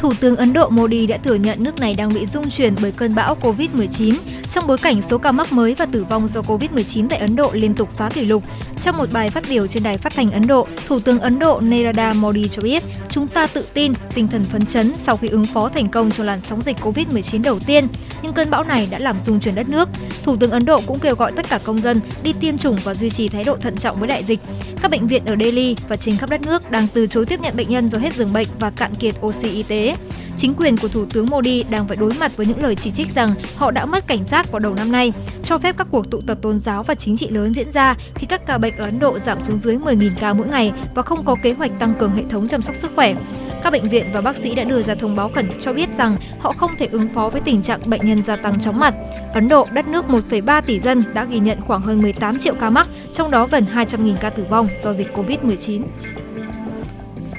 Thủ 0.01 0.13
tướng 0.19 0.37
Ấn 0.37 0.53
Độ 0.53 0.69
Modi 0.69 1.07
đã 1.07 1.17
thừa 1.17 1.35
nhận 1.35 1.63
nước 1.63 1.79
này 1.79 1.93
đang 1.93 2.13
bị 2.13 2.25
rung 2.25 2.49
chuyển 2.49 2.75
bởi 2.81 2.91
cơn 2.91 3.15
bão 3.15 3.37
COVID-19 3.41 4.15
trong 4.49 4.67
bối 4.67 4.77
cảnh 4.77 5.01
số 5.01 5.17
ca 5.17 5.31
mắc 5.31 5.53
mới 5.53 5.75
và 5.75 5.85
tử 5.85 6.03
vong 6.03 6.27
do 6.27 6.41
COVID-19 6.41 7.07
tại 7.09 7.19
Ấn 7.19 7.35
Độ 7.35 7.51
liên 7.53 7.73
tục 7.73 7.89
phá 7.97 8.09
kỷ 8.09 8.25
lục. 8.25 8.43
Trong 8.81 8.97
một 8.97 9.11
bài 9.13 9.29
phát 9.29 9.43
biểu 9.49 9.67
trên 9.67 9.83
đài 9.83 9.97
phát 9.97 10.13
thanh 10.15 10.31
Ấn 10.31 10.47
Độ, 10.47 10.67
Thủ 10.87 10.99
tướng 10.99 11.19
Ấn 11.19 11.39
Độ 11.39 11.59
Narendra 11.59 12.13
Modi 12.13 12.47
cho 12.47 12.61
biết, 12.61 12.83
chúng 13.09 13.27
ta 13.27 13.47
tự 13.47 13.65
tin, 13.73 13.93
tinh 14.13 14.27
thần 14.27 14.43
phấn 14.43 14.65
chấn 14.65 14.93
sau 14.97 15.17
khi 15.17 15.27
ứng 15.27 15.45
phó 15.45 15.69
thành 15.69 15.89
công 15.89 16.11
cho 16.11 16.23
làn 16.23 16.41
sóng 16.41 16.61
dịch 16.61 16.77
COVID-19 16.77 17.41
đầu 17.41 17.59
tiên, 17.59 17.87
nhưng 18.21 18.33
cơn 18.33 18.49
bão 18.49 18.63
này 18.63 18.87
đã 18.91 18.99
làm 18.99 19.15
rung 19.25 19.39
chuyển 19.39 19.55
đất 19.55 19.69
nước. 19.69 19.89
Thủ 20.23 20.35
tướng 20.35 20.51
Ấn 20.51 20.65
Độ 20.65 20.81
cũng 20.87 20.99
kêu 20.99 21.15
gọi 21.15 21.31
tất 21.31 21.49
cả 21.49 21.59
công 21.63 21.77
dân 21.77 22.01
đi 22.23 22.33
tiêm 22.33 22.57
chủng 22.57 22.77
và 22.83 22.93
duy 22.93 23.09
trì 23.09 23.29
thái 23.29 23.43
độ 23.43 23.57
thận 23.57 23.77
trọng 23.77 23.99
với 23.99 24.07
đại 24.07 24.23
dịch. 24.23 24.39
Các 24.81 24.91
bệnh 24.91 25.07
viện 25.07 25.25
ở 25.25 25.35
Delhi 25.39 25.75
và 25.87 25.95
trên 25.95 26.17
khắp 26.17 26.29
đất 26.29 26.41
nước 26.41 26.71
đang 26.71 26.87
từ 26.93 27.07
chối 27.07 27.25
tiếp 27.25 27.39
nhận 27.41 27.53
bệnh 27.57 27.69
nhân 27.69 27.89
do 27.89 27.97
hết 27.97 28.15
giường 28.15 28.33
bệnh 28.33 28.47
và 28.59 28.69
cạn 28.69 28.95
kiệt 28.95 29.15
oxy 29.25 29.49
y 29.49 29.63
tế. 29.63 29.90
Chính 30.37 30.53
quyền 30.53 30.77
của 30.77 30.87
Thủ 30.87 31.05
tướng 31.05 31.29
Modi 31.29 31.63
đang 31.63 31.87
phải 31.87 31.97
đối 31.97 32.13
mặt 32.13 32.37
với 32.37 32.45
những 32.45 32.63
lời 32.63 32.75
chỉ 32.75 32.91
trích 32.91 33.15
rằng 33.15 33.33
họ 33.55 33.71
đã 33.71 33.85
mất 33.85 34.07
cảnh 34.07 34.25
giác 34.25 34.51
vào 34.51 34.59
đầu 34.59 34.73
năm 34.73 34.91
nay, 34.91 35.13
cho 35.43 35.57
phép 35.57 35.77
các 35.77 35.87
cuộc 35.91 36.11
tụ 36.11 36.21
tập 36.27 36.37
tôn 36.41 36.59
giáo 36.59 36.83
và 36.83 36.95
chính 36.95 37.17
trị 37.17 37.29
lớn 37.29 37.53
diễn 37.53 37.71
ra 37.71 37.95
khi 38.15 38.27
các 38.27 38.45
ca 38.45 38.57
bệnh 38.57 38.77
ở 38.77 38.85
Ấn 38.85 38.99
Độ 38.99 39.19
giảm 39.19 39.43
xuống 39.43 39.57
dưới 39.57 39.77
10.000 39.77 40.09
ca 40.19 40.33
mỗi 40.33 40.47
ngày 40.47 40.73
và 40.95 41.01
không 41.01 41.25
có 41.25 41.35
kế 41.43 41.53
hoạch 41.53 41.79
tăng 41.79 41.93
cường 41.99 42.15
hệ 42.15 42.23
thống 42.29 42.47
chăm 42.47 42.61
sóc 42.61 42.75
sức 42.75 42.91
khỏe. 42.95 43.15
Các 43.63 43.73
bệnh 43.73 43.89
viện 43.89 44.05
và 44.13 44.21
bác 44.21 44.37
sĩ 44.37 44.55
đã 44.55 44.63
đưa 44.63 44.81
ra 44.81 44.95
thông 44.95 45.15
báo 45.15 45.31
khẩn 45.35 45.49
cho 45.61 45.73
biết 45.73 45.89
rằng 45.97 46.17
họ 46.39 46.51
không 46.51 46.71
thể 46.77 46.87
ứng 46.91 47.07
phó 47.13 47.29
với 47.29 47.41
tình 47.41 47.61
trạng 47.61 47.89
bệnh 47.89 48.05
nhân 48.05 48.23
gia 48.23 48.35
tăng 48.35 48.59
chóng 48.59 48.79
mặt. 48.79 48.93
Ấn 49.33 49.47
Độ, 49.47 49.67
đất 49.73 49.87
nước 49.87 50.05
1,3 50.07 50.61
tỷ 50.61 50.79
dân, 50.79 51.03
đã 51.13 51.25
ghi 51.25 51.39
nhận 51.39 51.61
khoảng 51.61 51.81
hơn 51.81 52.01
18 52.01 52.39
triệu 52.39 52.55
ca 52.59 52.69
mắc, 52.69 52.87
trong 53.13 53.31
đó 53.31 53.47
gần 53.51 53.65
200.000 53.73 54.15
ca 54.17 54.29
tử 54.29 54.45
vong 54.49 54.67
do 54.81 54.93
dịch 54.93 55.07
COVID-19. 55.13 55.81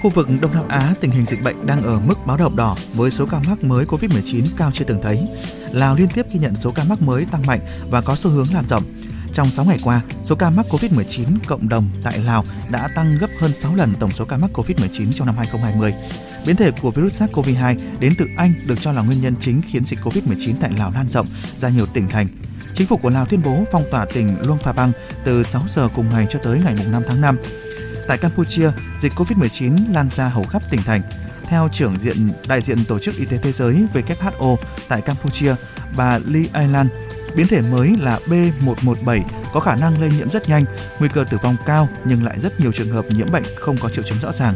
Khu 0.03 0.11
vực 0.11 0.29
Đông 0.41 0.55
Nam 0.55 0.69
Á, 0.69 0.95
tình 1.01 1.11
hình 1.11 1.27
dịch 1.27 1.43
bệnh 1.43 1.67
đang 1.67 1.83
ở 1.83 2.01
mức 2.01 2.15
báo 2.27 2.37
động 2.37 2.57
đỏ 2.57 2.77
với 2.95 3.11
số 3.11 3.27
ca 3.27 3.39
mắc 3.49 3.65
mới 3.65 3.85
COVID-19 3.85 4.45
cao 4.57 4.71
chưa 4.75 4.85
từng 4.85 5.03
thấy. 5.03 5.29
Lào 5.73 5.95
liên 5.95 6.09
tiếp 6.15 6.27
ghi 6.33 6.39
nhận 6.41 6.57
số 6.57 6.71
ca 6.71 6.85
mắc 6.85 7.03
mới 7.03 7.25
tăng 7.25 7.47
mạnh 7.47 7.61
và 7.91 8.01
có 8.01 8.17
xu 8.17 8.31
hướng 8.31 8.47
lan 8.55 8.65
rộng. 8.69 8.85
Trong 9.35 9.51
6 9.51 9.65
ngày 9.65 9.79
qua, 9.83 10.01
số 10.25 10.35
ca 10.35 10.51
mắc 10.51 10.67
COVID-19 10.71 11.27
cộng 11.47 11.69
đồng 11.69 11.89
tại 12.03 12.19
Lào 12.19 12.45
đã 12.71 12.89
tăng 12.97 13.19
gấp 13.19 13.31
hơn 13.41 13.55
6 13.55 13.75
lần 13.75 13.95
tổng 14.01 14.13
số 14.13 14.25
ca 14.25 14.37
mắc 14.37 14.51
COVID-19 14.55 15.13
trong 15.13 15.27
năm 15.27 15.37
2020. 15.37 15.93
Biến 16.47 16.57
thể 16.57 16.71
của 16.83 16.91
virus 16.91 17.23
SARS-CoV-2 17.23 17.77
đến 17.99 18.15
từ 18.19 18.27
Anh 18.37 18.53
được 18.67 18.81
cho 18.81 18.93
là 18.93 19.03
nguyên 19.03 19.21
nhân 19.21 19.35
chính 19.41 19.63
khiến 19.63 19.85
dịch 19.85 19.99
COVID-19 20.03 20.55
tại 20.61 20.71
Lào 20.79 20.91
lan 20.91 21.09
rộng 21.09 21.27
ra 21.57 21.69
nhiều 21.69 21.87
tỉnh 21.87 22.09
thành. 22.09 22.27
Chính 22.75 22.87
phủ 22.87 22.97
của 22.97 23.11
Lào 23.11 23.27
tuyên 23.27 23.43
bố 23.45 23.65
phong 23.73 23.85
tỏa 23.91 24.07
tỉnh 24.15 24.37
Luang 24.43 24.59
Prabang 24.59 24.93
từ 25.25 25.43
6 25.43 25.63
giờ 25.69 25.89
cùng 25.95 26.11
ngày 26.11 26.27
cho 26.31 26.39
tới 26.39 26.61
ngày 26.65 26.75
5 26.75 27.03
tháng 27.09 27.21
5. 27.21 27.37
Tại 28.07 28.19
Campuchia, 28.19 28.71
dịch 29.01 29.13
COVID-19 29.13 29.95
lan 29.95 30.11
ra 30.11 30.29
hầu 30.29 30.45
khắp 30.45 30.63
tỉnh 30.71 30.83
thành. 30.83 31.03
Theo 31.45 31.69
trưởng 31.73 31.99
diện 31.99 32.33
đại 32.49 32.61
diện 32.61 32.85
Tổ 32.85 32.99
chức 32.99 33.17
Y 33.17 33.25
tế 33.25 33.37
Thế 33.37 33.53
giới 33.53 33.87
WHO 33.95 34.57
tại 34.89 35.01
Campuchia, 35.01 35.55
bà 35.97 36.19
Lee 36.19 36.45
Ailan, 36.53 36.89
biến 37.37 37.47
thể 37.47 37.61
mới 37.61 37.97
là 38.01 38.21
B117 38.27 39.23
có 39.53 39.61
khả 39.61 39.77
năng 39.77 40.01
lây 40.01 40.11
nhiễm 40.11 40.31
rất 40.31 40.49
nhanh, 40.49 40.65
nguy 40.99 41.09
cơ 41.09 41.25
tử 41.31 41.39
vong 41.43 41.57
cao 41.67 41.89
nhưng 42.05 42.25
lại 42.25 42.41
rất 42.41 42.61
nhiều 42.61 42.73
trường 42.73 42.93
hợp 42.93 43.05
nhiễm 43.09 43.33
bệnh 43.33 43.43
không 43.57 43.79
có 43.79 43.89
triệu 43.89 44.05
chứng 44.05 44.19
rõ 44.19 44.33
ràng. 44.33 44.55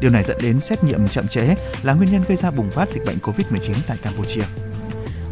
Điều 0.00 0.10
này 0.10 0.24
dẫn 0.24 0.36
đến 0.42 0.60
xét 0.60 0.84
nghiệm 0.84 1.08
chậm 1.08 1.28
trễ 1.28 1.54
là 1.82 1.92
nguyên 1.92 2.12
nhân 2.12 2.22
gây 2.28 2.36
ra 2.36 2.50
bùng 2.50 2.70
phát 2.70 2.88
dịch 2.92 3.04
bệnh 3.06 3.18
COVID-19 3.22 3.74
tại 3.86 3.98
Campuchia. 4.02 4.44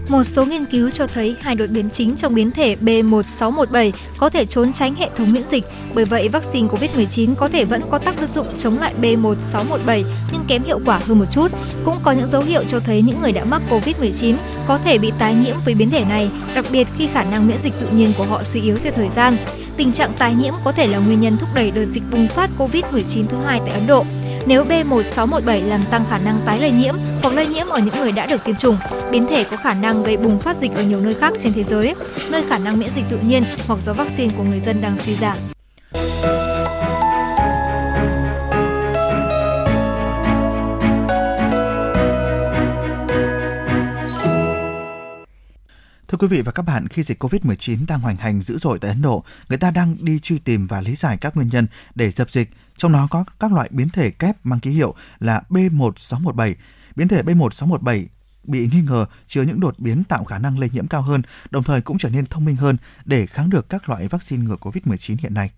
Một 0.08 0.24
số 0.24 0.44
nghiên 0.44 0.64
cứu 0.64 0.90
cho 0.90 1.06
thấy 1.06 1.36
hai 1.40 1.54
đột 1.54 1.66
biến 1.70 1.90
chính 1.90 2.16
trong 2.16 2.34
biến 2.34 2.50
thể 2.50 2.76
B1617 2.80 3.92
có 4.18 4.28
thể 4.28 4.46
trốn 4.46 4.72
tránh 4.72 4.94
hệ 4.94 5.10
thống 5.16 5.32
miễn 5.32 5.42
dịch, 5.50 5.64
bởi 5.94 6.04
vậy 6.04 6.28
vaccine 6.28 6.68
COVID-19 6.68 7.34
có 7.34 7.48
thể 7.48 7.64
vẫn 7.64 7.80
có 7.90 7.98
tác 7.98 8.14
dụng 8.34 8.46
chống 8.58 8.78
lại 8.78 8.94
B1617 9.02 10.02
nhưng 10.32 10.44
kém 10.48 10.62
hiệu 10.62 10.80
quả 10.86 11.00
hơn 11.06 11.18
một 11.18 11.24
chút. 11.32 11.52
Cũng 11.84 11.96
có 12.02 12.12
những 12.12 12.30
dấu 12.32 12.42
hiệu 12.42 12.62
cho 12.68 12.80
thấy 12.80 13.02
những 13.02 13.20
người 13.20 13.32
đã 13.32 13.44
mắc 13.44 13.62
COVID-19 13.70 14.34
có 14.66 14.78
thể 14.78 14.98
bị 14.98 15.12
tái 15.18 15.34
nhiễm 15.34 15.56
với 15.64 15.74
biến 15.74 15.90
thể 15.90 16.04
này, 16.04 16.30
đặc 16.54 16.64
biệt 16.72 16.88
khi 16.98 17.06
khả 17.06 17.24
năng 17.24 17.48
miễn 17.48 17.58
dịch 17.62 17.72
tự 17.80 17.86
nhiên 17.96 18.12
của 18.18 18.24
họ 18.24 18.42
suy 18.42 18.60
yếu 18.60 18.76
theo 18.82 18.92
thời 18.96 19.08
gian. 19.10 19.36
Tình 19.76 19.92
trạng 19.92 20.12
tái 20.18 20.34
nhiễm 20.34 20.54
có 20.64 20.72
thể 20.72 20.86
là 20.86 20.98
nguyên 20.98 21.20
nhân 21.20 21.36
thúc 21.36 21.48
đẩy 21.54 21.70
đợt 21.70 21.84
dịch 21.84 22.02
bùng 22.10 22.28
phát 22.28 22.50
COVID-19 22.58 23.26
thứ 23.28 23.36
hai 23.44 23.60
tại 23.66 23.70
Ấn 23.74 23.86
Độ. 23.86 24.04
Nếu 24.46 24.64
B1617 24.64 25.68
làm 25.68 25.84
tăng 25.90 26.04
khả 26.10 26.18
năng 26.18 26.38
tái 26.44 26.60
lây 26.60 26.70
nhiễm 26.70 26.94
hoặc 27.22 27.34
lây 27.34 27.46
nhiễm 27.46 27.66
ở 27.66 27.78
những 27.78 27.94
người 27.96 28.12
đã 28.12 28.26
được 28.26 28.44
tiêm 28.44 28.56
chủng, 28.56 28.76
biến 29.10 29.26
thể 29.30 29.44
có 29.44 29.56
khả 29.56 29.74
năng 29.74 30.02
gây 30.02 30.16
bùng 30.16 30.38
phát 30.38 30.56
dịch 30.56 30.74
ở 30.74 30.82
nhiều 30.82 31.00
nơi 31.00 31.14
khác 31.14 31.32
trên 31.42 31.52
thế 31.52 31.64
giới, 31.64 31.94
nơi 32.28 32.44
khả 32.48 32.58
năng 32.58 32.78
miễn 32.78 32.90
dịch 32.94 33.04
tự 33.10 33.18
nhiên 33.28 33.42
hoặc 33.66 33.78
do 33.86 33.92
vaccine 33.92 34.34
của 34.36 34.42
người 34.42 34.60
dân 34.60 34.80
đang 34.80 34.98
suy 34.98 35.16
giảm. 35.16 35.36
Thưa 46.16 46.28
quý 46.28 46.36
vị 46.36 46.42
và 46.42 46.52
các 46.52 46.62
bạn, 46.62 46.88
khi 46.88 47.02
dịch 47.02 47.22
COVID-19 47.24 47.86
đang 47.88 48.00
hoành 48.00 48.16
hành 48.16 48.42
dữ 48.42 48.58
dội 48.58 48.78
tại 48.78 48.88
Ấn 48.88 49.02
Độ, 49.02 49.24
người 49.48 49.58
ta 49.58 49.70
đang 49.70 49.96
đi 50.00 50.18
truy 50.18 50.38
tìm 50.38 50.66
và 50.66 50.80
lý 50.80 50.94
giải 50.94 51.18
các 51.18 51.36
nguyên 51.36 51.48
nhân 51.48 51.66
để 51.94 52.10
dập 52.10 52.30
dịch, 52.30 52.50
trong 52.76 52.92
đó 52.92 53.08
có 53.10 53.24
các 53.40 53.52
loại 53.52 53.68
biến 53.72 53.88
thể 53.88 54.10
kép 54.10 54.36
mang 54.46 54.60
ký 54.60 54.70
hiệu 54.70 54.94
là 55.18 55.42
B1617. 55.50 56.54
Biến 56.96 57.08
thể 57.08 57.22
B1617 57.22 58.04
bị 58.44 58.68
nghi 58.72 58.80
ngờ 58.80 59.06
chứa 59.26 59.42
những 59.42 59.60
đột 59.60 59.78
biến 59.78 60.04
tạo 60.04 60.24
khả 60.24 60.38
năng 60.38 60.58
lây 60.58 60.70
nhiễm 60.72 60.86
cao 60.86 61.02
hơn, 61.02 61.22
đồng 61.50 61.64
thời 61.64 61.80
cũng 61.80 61.98
trở 61.98 62.08
nên 62.08 62.26
thông 62.26 62.44
minh 62.44 62.56
hơn 62.56 62.76
để 63.04 63.26
kháng 63.26 63.50
được 63.50 63.68
các 63.68 63.88
loại 63.88 64.08
vaccine 64.08 64.44
ngừa 64.44 64.56
COVID-19 64.60 65.16
hiện 65.20 65.34
nay. 65.34 65.50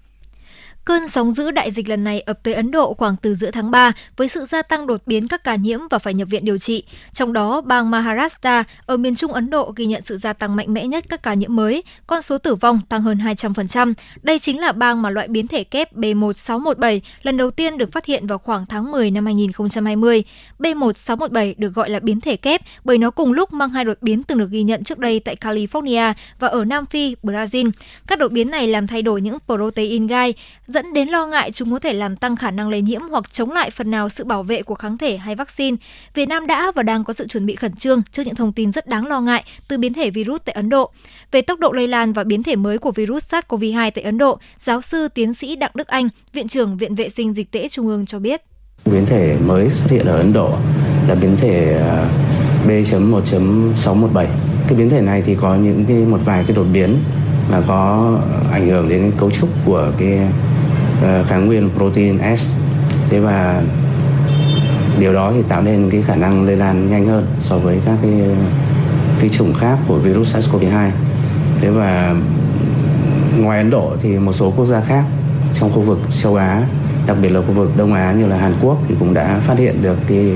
Cơn 0.88 1.08
sóng 1.08 1.30
dữ 1.30 1.50
đại 1.50 1.70
dịch 1.70 1.88
lần 1.88 2.04
này 2.04 2.20
ập 2.20 2.38
tới 2.42 2.54
Ấn 2.54 2.70
Độ 2.70 2.94
khoảng 2.94 3.16
từ 3.16 3.34
giữa 3.34 3.50
tháng 3.50 3.70
3 3.70 3.92
với 4.16 4.28
sự 4.28 4.44
gia 4.46 4.62
tăng 4.62 4.86
đột 4.86 5.02
biến 5.06 5.28
các 5.28 5.44
ca 5.44 5.54
nhiễm 5.54 5.80
và 5.90 5.98
phải 5.98 6.14
nhập 6.14 6.28
viện 6.30 6.44
điều 6.44 6.58
trị. 6.58 6.84
Trong 7.12 7.32
đó, 7.32 7.60
bang 7.60 7.90
Maharashtra 7.90 8.64
ở 8.86 8.96
miền 8.96 9.14
trung 9.14 9.32
Ấn 9.32 9.50
Độ 9.50 9.72
ghi 9.76 9.86
nhận 9.86 10.02
sự 10.02 10.16
gia 10.18 10.32
tăng 10.32 10.56
mạnh 10.56 10.74
mẽ 10.74 10.86
nhất 10.86 11.04
các 11.08 11.22
ca 11.22 11.34
nhiễm 11.34 11.56
mới, 11.56 11.82
con 12.06 12.22
số 12.22 12.38
tử 12.38 12.54
vong 12.54 12.80
tăng 12.88 13.02
hơn 13.02 13.18
200%. 13.18 13.94
Đây 14.22 14.38
chính 14.38 14.60
là 14.60 14.72
bang 14.72 15.02
mà 15.02 15.10
loại 15.10 15.28
biến 15.28 15.48
thể 15.48 15.64
kép 15.64 15.96
B1617 15.96 17.00
lần 17.22 17.36
đầu 17.36 17.50
tiên 17.50 17.78
được 17.78 17.92
phát 17.92 18.04
hiện 18.04 18.26
vào 18.26 18.38
khoảng 18.38 18.66
tháng 18.66 18.90
10 18.90 19.10
năm 19.10 19.26
2020. 19.26 20.24
B1617 20.58 21.54
được 21.56 21.74
gọi 21.74 21.90
là 21.90 22.00
biến 22.00 22.20
thể 22.20 22.36
kép 22.36 22.60
bởi 22.84 22.98
nó 22.98 23.10
cùng 23.10 23.32
lúc 23.32 23.52
mang 23.52 23.70
hai 23.70 23.84
đột 23.84 23.98
biến 24.00 24.22
từng 24.22 24.38
được 24.38 24.50
ghi 24.50 24.62
nhận 24.62 24.84
trước 24.84 24.98
đây 24.98 25.20
tại 25.20 25.36
California 25.40 26.14
và 26.38 26.48
ở 26.48 26.64
Nam 26.64 26.86
Phi, 26.86 27.16
Brazil. 27.22 27.70
Các 28.06 28.18
đột 28.18 28.32
biến 28.32 28.50
này 28.50 28.66
làm 28.66 28.86
thay 28.86 29.02
đổi 29.02 29.20
những 29.20 29.38
protein 29.46 30.06
gai, 30.06 30.34
dẫn 30.78 30.92
đến 30.92 31.08
lo 31.08 31.26
ngại 31.26 31.50
chúng 31.52 31.72
có 31.72 31.78
thể 31.78 31.92
làm 31.92 32.16
tăng 32.16 32.36
khả 32.36 32.50
năng 32.50 32.68
lây 32.68 32.82
nhiễm 32.82 33.00
hoặc 33.10 33.32
chống 33.32 33.50
lại 33.50 33.70
phần 33.70 33.90
nào 33.90 34.08
sự 34.08 34.24
bảo 34.24 34.42
vệ 34.42 34.62
của 34.62 34.74
kháng 34.74 34.98
thể 34.98 35.16
hay 35.16 35.34
vaccine. 35.34 35.76
Việt 36.14 36.28
Nam 36.28 36.46
đã 36.46 36.72
và 36.74 36.82
đang 36.82 37.04
có 37.04 37.12
sự 37.12 37.26
chuẩn 37.26 37.46
bị 37.46 37.56
khẩn 37.56 37.76
trương 37.76 38.02
trước 38.12 38.22
những 38.26 38.34
thông 38.34 38.52
tin 38.52 38.72
rất 38.72 38.86
đáng 38.86 39.06
lo 39.06 39.20
ngại 39.20 39.44
từ 39.68 39.78
biến 39.78 39.94
thể 39.94 40.10
virus 40.10 40.40
tại 40.44 40.52
Ấn 40.52 40.68
Độ. 40.68 40.90
Về 41.32 41.42
tốc 41.42 41.58
độ 41.58 41.72
lây 41.72 41.88
lan 41.88 42.12
và 42.12 42.24
biến 42.24 42.42
thể 42.42 42.56
mới 42.56 42.78
của 42.78 42.90
virus 42.90 43.34
SARS-CoV-2 43.34 43.90
tại 43.94 44.04
Ấn 44.04 44.18
Độ, 44.18 44.38
giáo 44.58 44.82
sư 44.82 45.08
tiến 45.08 45.34
sĩ 45.34 45.56
Đặng 45.56 45.70
Đức 45.74 45.88
Anh, 45.88 46.08
Viện 46.32 46.48
trưởng 46.48 46.76
Viện 46.76 46.94
Vệ 46.94 47.08
sinh 47.08 47.34
Dịch 47.34 47.50
tễ 47.50 47.68
Trung 47.68 47.86
ương 47.86 48.06
cho 48.06 48.18
biết. 48.18 48.42
Biến 48.84 49.06
thể 49.06 49.36
mới 49.46 49.70
xuất 49.70 49.90
hiện 49.90 50.06
ở 50.06 50.16
Ấn 50.16 50.32
Độ 50.32 50.50
là 51.08 51.14
biến 51.14 51.36
thể 51.36 51.78
à, 51.78 52.08
B.1.617. 52.66 54.26
Cái 54.68 54.78
biến 54.78 54.90
thể 54.90 55.00
này 55.00 55.22
thì 55.26 55.34
có 55.34 55.56
những 55.56 55.84
cái 55.88 55.96
một 55.96 56.18
vài 56.24 56.44
cái 56.46 56.56
đột 56.56 56.66
biến 56.72 56.96
mà 57.50 57.62
có 57.66 58.12
ảnh 58.52 58.68
hưởng 58.68 58.88
đến 58.88 59.12
cấu 59.18 59.30
trúc 59.30 59.48
của 59.64 59.92
cái 59.98 60.20
Ờ, 61.02 61.24
kháng 61.28 61.46
nguyên 61.46 61.70
protein 61.76 62.18
S. 62.36 62.48
Thế 63.10 63.18
và 63.18 63.62
điều 64.98 65.12
đó 65.12 65.32
thì 65.34 65.42
tạo 65.48 65.62
nên 65.62 65.90
cái 65.90 66.02
khả 66.02 66.16
năng 66.16 66.46
lây 66.46 66.56
lan 66.56 66.90
nhanh 66.90 67.06
hơn 67.06 67.26
so 67.40 67.58
với 67.58 67.80
các 67.86 67.98
cái 68.02 68.12
cái 69.20 69.28
chủng 69.28 69.54
khác 69.54 69.78
của 69.88 69.98
virus 69.98 70.36
SARS-CoV-2. 70.36 70.90
Thế 71.60 71.70
và 71.70 72.14
ngoài 73.38 73.58
Ấn 73.58 73.70
Độ 73.70 73.92
thì 74.02 74.18
một 74.18 74.32
số 74.32 74.52
quốc 74.56 74.66
gia 74.66 74.80
khác 74.80 75.04
trong 75.54 75.70
khu 75.70 75.80
vực 75.80 75.98
châu 76.22 76.36
Á, 76.36 76.62
đặc 77.06 77.16
biệt 77.22 77.28
là 77.28 77.40
khu 77.40 77.52
vực 77.52 77.70
Đông 77.76 77.94
Á 77.94 78.12
như 78.12 78.26
là 78.26 78.36
Hàn 78.36 78.54
Quốc 78.62 78.78
thì 78.88 78.94
cũng 78.98 79.14
đã 79.14 79.40
phát 79.46 79.58
hiện 79.58 79.82
được 79.82 79.98
cái 80.08 80.32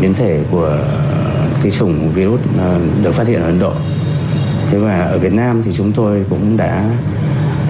biến 0.00 0.14
thể 0.14 0.40
của 0.50 0.78
cái 1.62 1.70
chủng 1.70 2.12
virus 2.14 2.40
ờ, 2.58 2.78
được 3.02 3.14
phát 3.14 3.26
hiện 3.26 3.40
ở 3.40 3.46
Ấn 3.46 3.58
Độ. 3.58 3.72
Thế 4.70 4.78
và 4.78 4.98
ở 4.98 5.18
Việt 5.18 5.32
Nam 5.32 5.62
thì 5.64 5.70
chúng 5.74 5.92
tôi 5.92 6.24
cũng 6.30 6.56
đã 6.56 6.84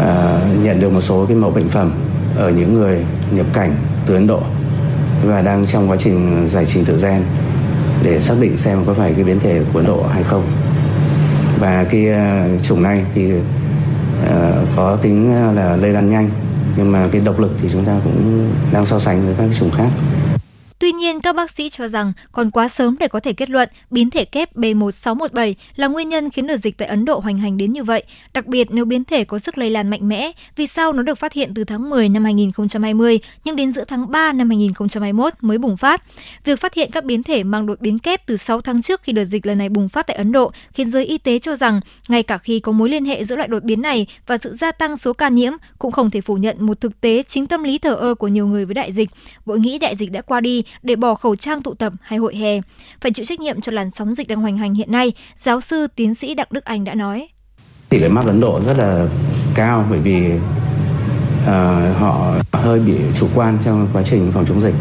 uh, 0.03 0.65
nhận 0.65 0.81
được 0.81 0.93
một 0.93 1.01
số 1.01 1.27
cái 1.27 1.37
mẫu 1.37 1.51
bệnh 1.51 1.69
phẩm 1.69 1.93
ở 2.37 2.51
những 2.51 2.75
người 2.75 3.05
nhập 3.31 3.47
cảnh 3.53 3.75
từ 4.07 4.15
Ấn 4.15 4.27
Độ 4.27 4.41
và 5.25 5.43
đang 5.43 5.67
trong 5.67 5.91
quá 5.91 5.97
trình 6.01 6.49
giải 6.53 6.67
trình 6.67 6.85
tự 6.85 6.99
gen 7.03 7.23
để 8.03 8.21
xác 8.21 8.35
định 8.41 8.57
xem 8.57 8.79
có 8.87 8.95
phải 8.95 9.13
cái 9.15 9.25
biến 9.25 9.41
thể 9.41 9.61
của 9.73 9.79
Ấn 9.79 9.87
Độ 9.87 10.03
hay 10.03 10.23
không. 10.23 10.43
Và 11.59 11.85
cái 11.91 12.09
ờ, 12.09 12.49
chủng 12.63 12.83
này 12.83 13.05
thì 13.15 13.33
ờ, 14.27 14.65
có 14.77 14.97
tính 14.97 15.35
ờ, 15.35 15.53
là 15.53 15.77
lây 15.77 15.93
lan 15.93 16.11
nhanh, 16.11 16.31
nhưng 16.77 16.93
mà 16.93 17.09
cái 17.13 17.21
độc 17.21 17.41
lực 17.41 17.53
thì 17.63 17.69
chúng 17.73 17.85
ta 17.85 17.93
cũng 18.05 18.51
đang 18.73 18.87
so 18.87 18.99
sánh 18.99 19.27
với 19.27 19.35
các 19.39 19.49
chủng 19.59 19.71
khác. 19.71 19.89
Nhiên, 20.97 21.21
các 21.21 21.37
bác 21.37 21.51
sĩ 21.51 21.71
cho 21.71 21.89
rằng 21.89 22.13
còn 22.33 22.51
quá 22.51 22.69
sớm 22.69 22.97
để 23.01 23.09
có 23.09 23.21
thể 23.21 23.33
kết 23.33 23.51
luận 23.51 23.69
biến 23.91 24.11
thể 24.11 24.25
kép 24.25 24.57
B1617 24.57 25.55
là 25.77 25.87
nguyên 25.87 26.09
nhân 26.09 26.31
khiến 26.31 26.47
đợt 26.47 26.57
dịch 26.57 26.79
tại 26.79 26.89
Ấn 26.89 27.05
Độ 27.05 27.19
hoành 27.19 27.39
hành 27.39 27.57
đến 27.57 27.73
như 27.73 27.85
vậy, 27.85 28.03
đặc 28.35 28.47
biệt 28.47 28.69
nếu 28.71 28.85
biến 28.85 29.05
thể 29.05 29.25
có 29.25 29.39
sức 29.39 29.59
lây 29.59 29.71
lan 29.71 29.91
mạnh 29.91 30.09
mẽ, 30.09 30.33
vì 30.57 30.67
sao 30.67 30.93
nó 30.93 31.03
được 31.03 31.19
phát 31.19 31.33
hiện 31.33 31.55
từ 31.55 31.65
tháng 31.65 31.91
10 31.91 32.09
năm 32.09 32.25
2020 32.25 33.21
nhưng 33.45 33.57
đến 33.57 33.73
giữa 33.73 33.85
tháng 33.85 34.11
3 34.11 34.33
năm 34.33 34.49
2021 34.49 35.33
mới 35.41 35.59
bùng 35.59 35.77
phát. 35.77 36.03
Việc 36.45 36.61
phát 36.61 36.75
hiện 36.75 36.91
các 36.91 37.05
biến 37.05 37.23
thể 37.23 37.45
mang 37.45 37.67
đột 37.67 37.81
biến 37.81 37.99
kép 37.99 38.27
từ 38.27 38.37
6 38.37 38.61
tháng 38.61 38.83
trước 38.83 39.03
khi 39.03 39.13
đợt 39.13 39.25
dịch 39.25 39.47
lần 39.47 39.59
này 39.59 39.69
bùng 39.69 39.89
phát 39.89 40.07
tại 40.07 40.17
Ấn 40.17 40.33
Độ 40.33 40.53
khiến 40.73 40.91
giới 40.91 41.07
y 41.07 41.19
tế 41.19 41.39
cho 41.39 41.57
rằng 41.57 41.81
ngay 42.09 42.23
cả 42.23 42.39
khi 42.39 42.61
có 42.61 42.73
mối 42.73 42.89
liên 42.89 43.05
hệ 43.05 43.25
giữa 43.25 43.37
loại 43.37 43.49
đột 43.49 43.63
biến 43.63 43.83
này 43.83 44.07
và 44.27 44.39
sự 44.39 44.55
gia 44.55 44.73
tăng 44.73 44.97
số 44.97 45.13
ca 45.13 45.29
nhiễm 45.29 45.53
cũng 45.79 45.93
không 45.93 46.11
thể 46.11 46.21
phủ 46.21 46.35
nhận 46.35 46.67
một 46.67 46.81
thực 46.81 47.01
tế 47.01 47.23
chính 47.29 47.47
tâm 47.47 47.63
lý 47.63 47.79
thờ 47.79 47.95
ơ 47.95 48.15
của 48.15 48.29
nhiều 48.29 48.47
người 48.47 48.65
với 48.65 48.75
đại 48.75 48.93
dịch. 48.93 49.11
Vội 49.45 49.61
nghĩ 49.61 49.79
đại 49.79 49.97
dịch 49.97 50.13
đã 50.13 50.23
qua 50.23 50.41
đi 50.41 50.63
để 50.87 50.97
bỏ 50.97 51.15
khẩu 51.15 51.37
trang 51.37 51.63
tụ 51.63 51.75
tập 51.75 51.93
hay 52.01 52.19
hội 52.19 52.37
hè. 52.37 52.61
Phải 53.01 53.11
chịu 53.13 53.25
trách 53.25 53.41
nhiệm 53.41 53.61
cho 53.61 53.73
làn 53.73 53.91
sóng 53.91 54.15
dịch 54.15 54.29
đang 54.29 54.41
hoành 54.41 54.57
hành 54.57 54.75
hiện 54.75 54.93
nay, 54.93 55.13
giáo 55.37 55.61
sư 55.61 55.87
tiến 55.97 56.15
sĩ 56.15 56.35
Đặng 56.35 56.49
Đức 56.51 56.65
Anh 56.65 56.85
đã 56.85 56.95
nói. 56.95 57.29
Tỷ 57.89 57.99
lệ 57.99 58.09
mắc 58.09 58.27
Ấn 58.27 58.41
Độ 58.41 58.61
rất 58.67 58.79
là 58.79 59.07
cao 59.55 59.85
bởi 59.91 59.99
vì 59.99 60.33
uh, 61.43 61.99
họ 61.99 62.35
hơi 62.53 62.81
bị 62.81 62.95
chủ 63.21 63.29
quan 63.35 63.59
trong 63.65 63.89
quá 63.93 64.03
trình 64.03 64.31
phòng 64.35 64.45
chống 64.49 64.61
dịch 64.61 64.75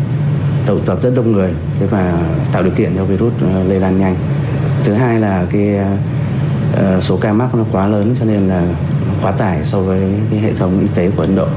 tụ 0.65 0.79
tập 0.79 0.99
rất 1.03 1.13
đông 1.15 1.31
người 1.31 1.53
và 1.91 2.19
tạo 2.51 2.63
điều 2.63 2.73
kiện 2.73 2.95
cho 2.95 3.05
virus 3.05 3.33
à, 3.41 3.63
lây 3.67 3.79
lan 3.79 3.97
nhanh 3.97 4.15
thứ 4.83 4.93
hai 4.93 5.19
là 5.19 5.45
cái 5.51 5.79
uh, 6.73 7.03
số 7.03 7.17
ca 7.17 7.33
mắc 7.33 7.55
nó 7.55 7.63
quá 7.71 7.87
lớn 7.87 8.15
cho 8.19 8.25
nên 8.25 8.47
là 8.47 8.67
quá 9.21 9.31
tải 9.31 9.63
so 9.63 9.79
với 9.79 10.13
cái 10.31 10.39
hệ 10.39 10.53
thống 10.53 10.79
y 10.79 10.87
tế 10.95 11.11
của 11.15 11.21
Ấn 11.21 11.35
Độ 11.35 11.47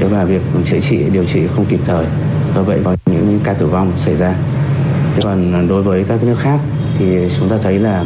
thế 0.00 0.08
và 0.08 0.24
việc 0.24 0.42
chữa 0.64 0.80
trị 0.80 1.04
điều 1.12 1.24
trị 1.24 1.46
không 1.46 1.64
kịp 1.64 1.80
thời 1.84 2.06
do 2.54 2.62
vậy 2.62 2.80
có 2.84 2.96
những 3.06 3.40
ca 3.44 3.52
tử 3.52 3.66
vong 3.66 3.92
xảy 3.96 4.16
ra. 4.16 4.34
Thế 5.14 5.20
còn 5.24 5.68
đối 5.68 5.82
với 5.82 6.04
các 6.04 6.24
nước 6.24 6.38
khác 6.38 6.58
thì 6.98 7.28
chúng 7.38 7.48
ta 7.48 7.56
thấy 7.62 7.78
là 7.78 8.04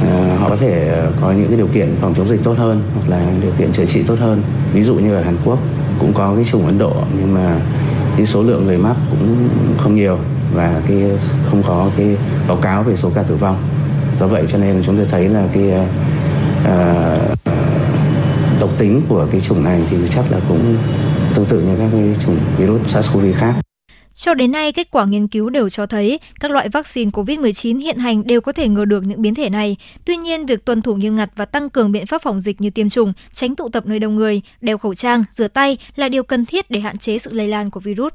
uh, 0.00 0.40
họ 0.40 0.48
có 0.48 0.56
thể 0.56 1.02
có 1.20 1.32
những 1.32 1.48
cái 1.48 1.56
điều 1.56 1.66
kiện 1.66 1.94
phòng 2.00 2.14
chống 2.14 2.28
dịch 2.28 2.44
tốt 2.44 2.54
hơn 2.58 2.82
hoặc 2.94 3.08
là 3.08 3.22
điều 3.42 3.50
kiện 3.58 3.72
chữa 3.72 3.86
trị 3.86 4.02
tốt 4.02 4.18
hơn. 4.20 4.42
Ví 4.72 4.82
dụ 4.82 4.94
như 4.94 5.14
ở 5.14 5.22
Hàn 5.22 5.36
Quốc 5.44 5.58
cũng 5.98 6.12
có 6.12 6.34
cái 6.34 6.44
chủng 6.44 6.66
Ấn 6.66 6.78
Độ 6.78 6.92
nhưng 7.18 7.34
mà 7.34 7.56
cái 8.16 8.26
số 8.26 8.42
lượng 8.42 8.66
người 8.66 8.78
mắc 8.78 8.96
cũng 9.10 9.48
không 9.78 9.94
nhiều 9.96 10.18
và 10.54 10.80
cái 10.88 11.02
không 11.50 11.62
có 11.62 11.90
cái 11.96 12.16
báo 12.48 12.56
cáo 12.56 12.82
về 12.82 12.96
số 12.96 13.10
ca 13.14 13.22
tử 13.22 13.36
vong. 13.36 13.56
Do 14.20 14.26
vậy 14.26 14.44
cho 14.48 14.58
nên 14.58 14.82
chúng 14.82 14.96
tôi 14.96 15.06
thấy 15.10 15.28
là 15.28 15.44
cái 15.52 15.72
uh, 16.62 17.38
độc 18.60 18.70
tính 18.78 19.02
của 19.08 19.26
cái 19.30 19.40
chủng 19.40 19.64
này 19.64 19.82
thì 19.90 19.96
chắc 20.14 20.24
là 20.30 20.38
cũng 20.48 20.76
tương 21.38 21.46
tự 21.46 21.60
như 21.60 21.76
các 21.78 21.88
cái 21.92 22.16
chủng 22.24 22.38
virus 22.58 22.96
SARS-CoV 22.96 23.32
khác. 23.34 23.54
Cho 24.14 24.34
đến 24.34 24.52
nay, 24.52 24.72
kết 24.72 24.90
quả 24.90 25.04
nghiên 25.04 25.28
cứu 25.28 25.50
đều 25.50 25.68
cho 25.68 25.86
thấy 25.86 26.20
các 26.40 26.50
loại 26.50 26.68
vaccine 26.68 27.10
COVID-19 27.10 27.80
hiện 27.80 27.98
hành 27.98 28.26
đều 28.26 28.40
có 28.40 28.52
thể 28.52 28.68
ngừa 28.68 28.84
được 28.84 29.06
những 29.06 29.22
biến 29.22 29.34
thể 29.34 29.50
này. 29.50 29.76
Tuy 30.04 30.16
nhiên, 30.16 30.46
việc 30.46 30.64
tuân 30.64 30.82
thủ 30.82 30.94
nghiêm 30.94 31.16
ngặt 31.16 31.30
và 31.36 31.44
tăng 31.44 31.70
cường 31.70 31.92
biện 31.92 32.06
pháp 32.06 32.22
phòng 32.22 32.40
dịch 32.40 32.60
như 32.60 32.70
tiêm 32.70 32.90
chủng, 32.90 33.12
tránh 33.34 33.56
tụ 33.56 33.68
tập 33.68 33.86
nơi 33.86 33.98
đông 33.98 34.16
người, 34.16 34.40
đeo 34.60 34.78
khẩu 34.78 34.94
trang, 34.94 35.24
rửa 35.30 35.48
tay 35.48 35.78
là 35.96 36.08
điều 36.08 36.22
cần 36.22 36.46
thiết 36.46 36.70
để 36.70 36.80
hạn 36.80 36.98
chế 36.98 37.18
sự 37.18 37.32
lây 37.32 37.48
lan 37.48 37.70
của 37.70 37.80
virus. 37.80 38.12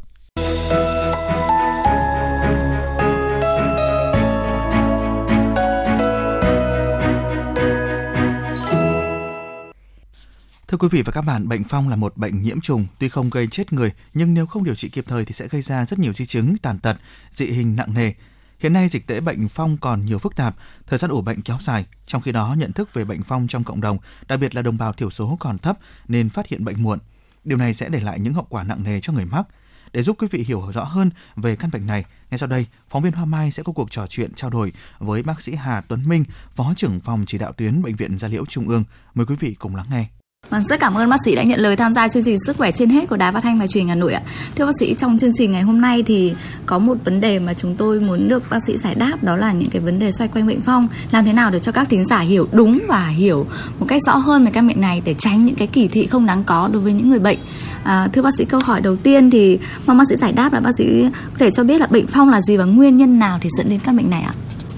Thưa 10.74 10.78
quý 10.78 10.88
vị 10.92 11.02
và 11.02 11.12
các 11.12 11.22
bạn, 11.22 11.48
bệnh 11.48 11.64
phong 11.64 11.90
là 11.90 11.96
một 11.96 12.18
bệnh 12.18 12.44
nhiễm 12.44 12.62
trùng, 12.62 12.86
tuy 13.00 13.10
không 13.10 13.30
gây 13.30 13.48
chết 13.48 13.74
người 13.74 13.92
nhưng 14.14 14.34
nếu 14.34 14.46
không 14.46 14.64
điều 14.64 14.76
trị 14.76 14.90
kịp 14.90 15.06
thời 15.08 15.26
thì 15.26 15.34
sẽ 15.34 15.48
gây 15.48 15.62
ra 15.62 15.86
rất 15.86 16.00
nhiều 16.00 16.14
di 16.14 16.26
chứng 16.26 16.58
tàn 16.58 16.80
tật, 16.80 16.98
dị 17.32 17.46
hình 17.46 17.76
nặng 17.76 17.94
nề. 17.94 18.14
Hiện 18.60 18.74
nay 18.74 18.88
dịch 18.88 19.08
tễ 19.08 19.20
bệnh 19.20 19.50
phong 19.50 19.78
còn 19.78 20.06
nhiều 20.06 20.20
phức 20.20 20.36
tạp, 20.36 20.56
thời 20.88 21.00
gian 21.00 21.12
ủ 21.12 21.22
bệnh 21.22 21.42
kéo 21.42 21.58
dài, 21.62 21.86
trong 22.06 22.22
khi 22.22 22.32
đó 22.32 22.56
nhận 22.58 22.74
thức 22.74 22.94
về 22.94 23.06
bệnh 23.06 23.24
phong 23.24 23.48
trong 23.48 23.64
cộng 23.64 23.82
đồng, 23.82 23.98
đặc 24.28 24.40
biệt 24.40 24.56
là 24.56 24.62
đồng 24.62 24.78
bào 24.78 24.94
thiểu 24.94 25.10
số 25.10 25.38
còn 25.40 25.58
thấp 25.58 25.78
nên 26.08 26.30
phát 26.30 26.48
hiện 26.48 26.66
bệnh 26.66 26.84
muộn. 26.84 27.00
Điều 27.44 27.58
này 27.58 27.74
sẽ 27.74 27.90
để 27.90 28.00
lại 28.00 28.20
những 28.20 28.34
hậu 28.34 28.48
quả 28.50 28.64
nặng 28.64 28.84
nề 28.84 29.02
cho 29.02 29.14
người 29.14 29.26
mắc. 29.26 29.48
Để 29.92 30.04
giúp 30.04 30.16
quý 30.20 30.28
vị 30.32 30.44
hiểu 30.48 30.72
rõ 30.74 30.84
hơn 30.84 31.10
về 31.36 31.56
căn 31.56 31.72
bệnh 31.72 31.86
này, 31.86 32.06
ngay 32.30 32.38
sau 32.38 32.50
đây, 32.50 32.66
phóng 32.90 33.04
viên 33.04 33.14
Hoa 33.14 33.26
Mai 33.26 33.52
sẽ 33.52 33.64
có 33.64 33.74
cuộc 33.74 33.92
trò 33.92 34.08
chuyện 34.08 34.34
trao 34.34 34.50
đổi 34.50 34.74
với 35.00 35.24
bác 35.24 35.42
sĩ 35.42 35.56
Hà 35.56 35.82
Tuấn 35.82 36.10
Minh, 36.10 36.26
Phó 36.56 36.74
trưởng 36.78 37.00
phòng 37.00 37.24
chỉ 37.28 37.38
đạo 37.38 37.52
tuyến 37.54 37.82
Bệnh 37.82 37.96
viện 37.96 38.18
Gia 38.18 38.28
Liễu 38.28 38.46
Trung 38.46 38.68
ương. 38.68 38.84
Mời 39.14 39.26
quý 39.26 39.36
vị 39.40 39.56
cùng 39.60 39.76
lắng 39.76 39.88
nghe. 39.92 40.08
Vâng, 40.50 40.64
rất 40.70 40.80
cảm 40.80 40.94
ơn 40.94 41.10
bác 41.10 41.18
sĩ 41.26 41.36
đã 41.36 41.44
nhận 41.44 41.60
lời 41.60 41.76
tham 41.76 41.94
gia 41.94 42.08
chương 42.08 42.24
trình 42.24 42.38
Sức 42.46 42.58
khỏe 42.58 42.72
trên 42.72 42.90
hết 42.90 43.10
của 43.10 43.18
Đài 43.18 43.32
Phát 43.32 43.44
thanh 43.44 43.60
và 43.60 43.68
Truyền 43.68 43.82
hình 43.82 43.90
Hà 43.90 43.96
Nội 43.96 44.14
ạ. 44.14 44.22
Thưa 44.56 44.66
bác 44.66 44.72
sĩ, 44.80 44.94
trong 44.94 45.18
chương 45.20 45.32
trình 45.34 45.52
ngày 45.52 45.62
hôm 45.62 45.82
nay 45.82 46.04
thì 46.04 46.34
có 46.66 46.80
một 46.80 46.98
vấn 47.06 47.22
đề 47.22 47.40
mà 47.40 47.54
chúng 47.54 47.76
tôi 47.76 48.00
muốn 48.00 48.28
được 48.28 48.44
bác 48.50 48.60
sĩ 48.68 48.78
giải 48.78 48.96
đáp 48.96 49.24
đó 49.24 49.36
là 49.36 49.54
những 49.54 49.70
cái 49.70 49.82
vấn 49.82 50.00
đề 50.00 50.12
xoay 50.12 50.28
quanh 50.28 50.48
bệnh 50.48 50.62
phong, 50.62 50.88
làm 51.12 51.26
thế 51.26 51.34
nào 51.34 51.50
để 51.50 51.60
cho 51.60 51.72
các 51.72 51.90
thính 51.90 52.06
giả 52.06 52.20
hiểu 52.20 52.48
đúng 52.52 52.80
và 52.88 53.08
hiểu 53.08 53.46
một 53.80 53.86
cách 53.90 54.02
rõ 54.06 54.16
hơn 54.16 54.46
về 54.46 54.52
căn 54.52 54.68
bệnh 54.68 54.82
này 54.82 55.02
để 55.06 55.14
tránh 55.14 55.46
những 55.46 55.56
cái 55.56 55.68
kỳ 55.68 55.88
thị 55.88 56.06
không 56.06 56.26
đáng 56.26 56.44
có 56.44 56.70
đối 56.74 56.82
với 56.82 56.94
những 56.94 57.10
người 57.10 57.20
bệnh. 57.20 57.40
À, 57.84 58.08
thưa 58.14 58.22
bác 58.22 58.38
sĩ, 58.38 58.46
câu 58.46 58.60
hỏi 58.60 58.82
đầu 58.82 58.96
tiên 58.96 59.32
thì 59.32 59.60
mong 59.86 59.98
bác 59.98 60.04
sĩ 60.10 60.16
giải 60.16 60.34
đáp 60.34 60.54
là 60.54 60.60
bác 60.60 60.72
sĩ 60.78 61.04
có 61.04 61.38
thể 61.40 61.52
cho 61.52 61.64
biết 61.64 61.82
là 61.82 61.88
bệnh 61.88 62.08
phong 62.08 62.30
là 62.30 62.42
gì 62.42 62.58
và 62.58 62.66
nguyên 62.66 62.98
nhân 62.98 63.20
nào 63.20 63.38
thì 63.42 63.50
dẫn 63.58 63.70
đến 63.70 63.80
căn 63.84 63.98
bệnh 63.98 64.10
này 64.10 64.22
ạ? 64.22 64.34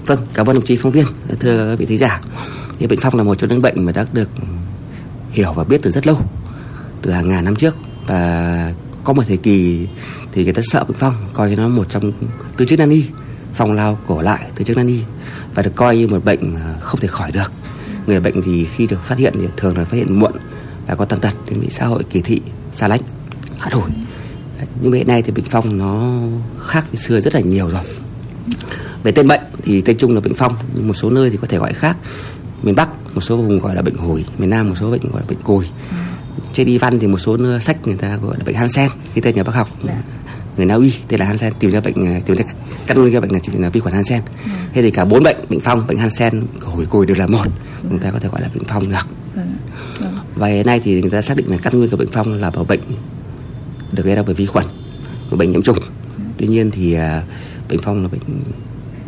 Vâng, 0.06 0.18
cảm 0.34 0.46
ơn 0.46 0.54
đồng 0.54 0.64
chí 0.64 0.76
phóng 0.76 0.92
viên. 0.92 1.04
Thưa 1.40 1.76
vị 1.78 1.86
thính 1.86 1.98
giả, 1.98 2.20
thì 2.78 2.86
bệnh 2.86 2.98
phong 3.02 3.14
là 3.14 3.22
một 3.22 3.34
trong 3.34 3.50
những 3.50 3.62
bệnh 3.62 3.84
mà 3.84 3.92
đã 3.92 4.06
được 4.12 4.28
hiểu 5.36 5.52
và 5.52 5.64
biết 5.64 5.82
từ 5.82 5.90
rất 5.90 6.06
lâu, 6.06 6.20
từ 7.02 7.10
hàng 7.10 7.28
ngàn 7.28 7.44
năm 7.44 7.56
trước. 7.56 7.76
Và 8.06 8.72
có 9.04 9.12
một 9.12 9.22
thời 9.28 9.36
kỳ 9.36 9.86
thì 10.32 10.44
người 10.44 10.52
ta 10.52 10.62
sợ 10.64 10.84
bệnh 10.84 10.96
phong, 10.98 11.14
coi 11.32 11.56
nó 11.56 11.68
một 11.68 11.86
trong 11.90 12.12
tứ 12.56 12.66
chức 12.66 12.78
nan 12.78 12.90
y, 12.90 13.04
phong 13.54 13.72
lao 13.72 13.98
cổ 14.06 14.22
lại 14.22 14.46
tứ 14.54 14.64
chức 14.64 14.76
nan 14.76 14.86
y, 14.86 15.00
và 15.54 15.62
được 15.62 15.72
coi 15.76 15.96
như 15.96 16.08
một 16.08 16.24
bệnh 16.24 16.56
không 16.80 17.00
thể 17.00 17.08
khỏi 17.08 17.32
được. 17.32 17.52
Người 18.06 18.20
bệnh 18.20 18.42
thì 18.42 18.64
khi 18.64 18.86
được 18.86 19.04
phát 19.04 19.18
hiện 19.18 19.34
thì 19.36 19.48
thường 19.56 19.78
là 19.78 19.84
phát 19.84 19.96
hiện 19.96 20.20
muộn 20.20 20.32
và 20.86 20.94
có 20.94 21.04
tàn 21.04 21.20
tật, 21.20 21.32
nên 21.50 21.60
bị 21.60 21.68
xã 21.70 21.86
hội 21.86 22.02
kỳ 22.10 22.20
thị, 22.20 22.40
xa 22.72 22.88
lánh 22.88 23.00
hạ 23.58 23.70
đổi 23.72 23.90
nhưng 24.80 24.90
mà 24.90 24.96
hiện 24.96 25.06
nay 25.06 25.22
thì 25.22 25.32
bệnh 25.32 25.44
phong 25.44 25.78
nó 25.78 26.20
khác 26.66 26.84
với 26.90 26.96
xưa 26.96 27.20
rất 27.20 27.34
là 27.34 27.40
nhiều 27.40 27.68
rồi. 27.68 27.82
Về 29.02 29.12
tên 29.12 29.28
bệnh 29.28 29.40
thì 29.62 29.80
tên 29.80 29.98
chung 29.98 30.14
là 30.14 30.20
bệnh 30.20 30.34
phong, 30.34 30.54
nhưng 30.74 30.88
một 30.88 30.94
số 30.94 31.10
nơi 31.10 31.30
thì 31.30 31.36
có 31.36 31.46
thể 31.46 31.58
gọi 31.58 31.72
khác 31.72 31.96
miền 32.62 32.74
Bắc 32.74 32.88
một 33.14 33.20
số 33.20 33.36
vùng 33.36 33.58
gọi 33.58 33.74
là 33.74 33.82
bệnh 33.82 33.94
hồi 33.94 34.24
miền 34.38 34.50
Nam 34.50 34.68
một 34.68 34.74
số 34.80 34.90
bệnh 34.90 35.00
gọi 35.12 35.20
là 35.20 35.26
bệnh 35.28 35.42
cùi 35.42 35.64
ừ. 35.90 35.96
trên 36.52 36.66
y 36.66 36.78
văn 36.78 36.98
thì 36.98 37.06
một 37.06 37.18
số 37.18 37.38
sách 37.60 37.86
người 37.86 37.96
ta 37.96 38.16
gọi 38.16 38.36
là 38.38 38.44
bệnh 38.44 38.54
Hansen 38.54 38.90
cái 39.14 39.22
tên 39.22 39.34
nhà 39.34 39.42
bác 39.42 39.54
học 39.54 39.68
dạ. 39.84 40.02
người 40.56 40.66
Na 40.66 40.74
Uy 40.74 40.94
tên 41.08 41.20
là 41.20 41.26
Hansen 41.26 41.52
tìm 41.58 41.70
ra 41.70 41.80
bệnh 41.80 42.20
tìm 42.20 42.36
ra 42.36 42.44
căn 42.86 43.00
nguyên 43.00 43.12
gây 43.12 43.20
bệnh 43.20 43.32
này 43.32 43.40
chỉ 43.44 43.52
là 43.58 43.68
vi 43.68 43.80
khuẩn 43.80 43.94
Hansen 43.94 44.22
ừ. 44.44 44.50
thế 44.72 44.82
thì 44.82 44.90
cả 44.90 45.04
bốn 45.04 45.22
bệnh 45.22 45.36
bệnh 45.48 45.60
phong 45.60 45.86
bệnh 45.86 45.98
Hansen 45.98 46.42
hồi 46.60 46.86
cùi 46.86 47.06
đều 47.06 47.16
là 47.16 47.26
một 47.26 47.46
ừ. 47.82 47.88
người 47.90 47.98
ta 47.98 48.10
có 48.10 48.18
thể 48.18 48.28
gọi 48.28 48.42
là 48.42 48.48
bệnh 48.54 48.64
phong 48.64 48.90
được 48.90 49.06
ừ. 49.34 50.06
và 50.34 50.46
hiện 50.46 50.66
nay 50.66 50.80
thì 50.84 51.00
người 51.00 51.10
ta 51.10 51.22
xác 51.22 51.36
định 51.36 51.50
là 51.50 51.56
căn 51.62 51.78
nguyên 51.78 51.90
của 51.90 51.96
bệnh 51.96 52.10
phong 52.12 52.34
là 52.34 52.50
một 52.50 52.68
bệnh 52.68 52.80
được 53.92 54.06
gây 54.06 54.16
ra 54.16 54.22
bởi 54.22 54.34
vi 54.34 54.46
khuẩn 54.46 54.64
một 55.30 55.36
bệnh 55.36 55.52
nhiễm 55.52 55.62
trùng 55.62 55.78
tuy 56.38 56.46
nhiên 56.46 56.70
thì 56.70 56.94
à, 56.94 57.22
bệnh 57.68 57.78
phong 57.82 58.02
là 58.02 58.08
bệnh 58.08 58.20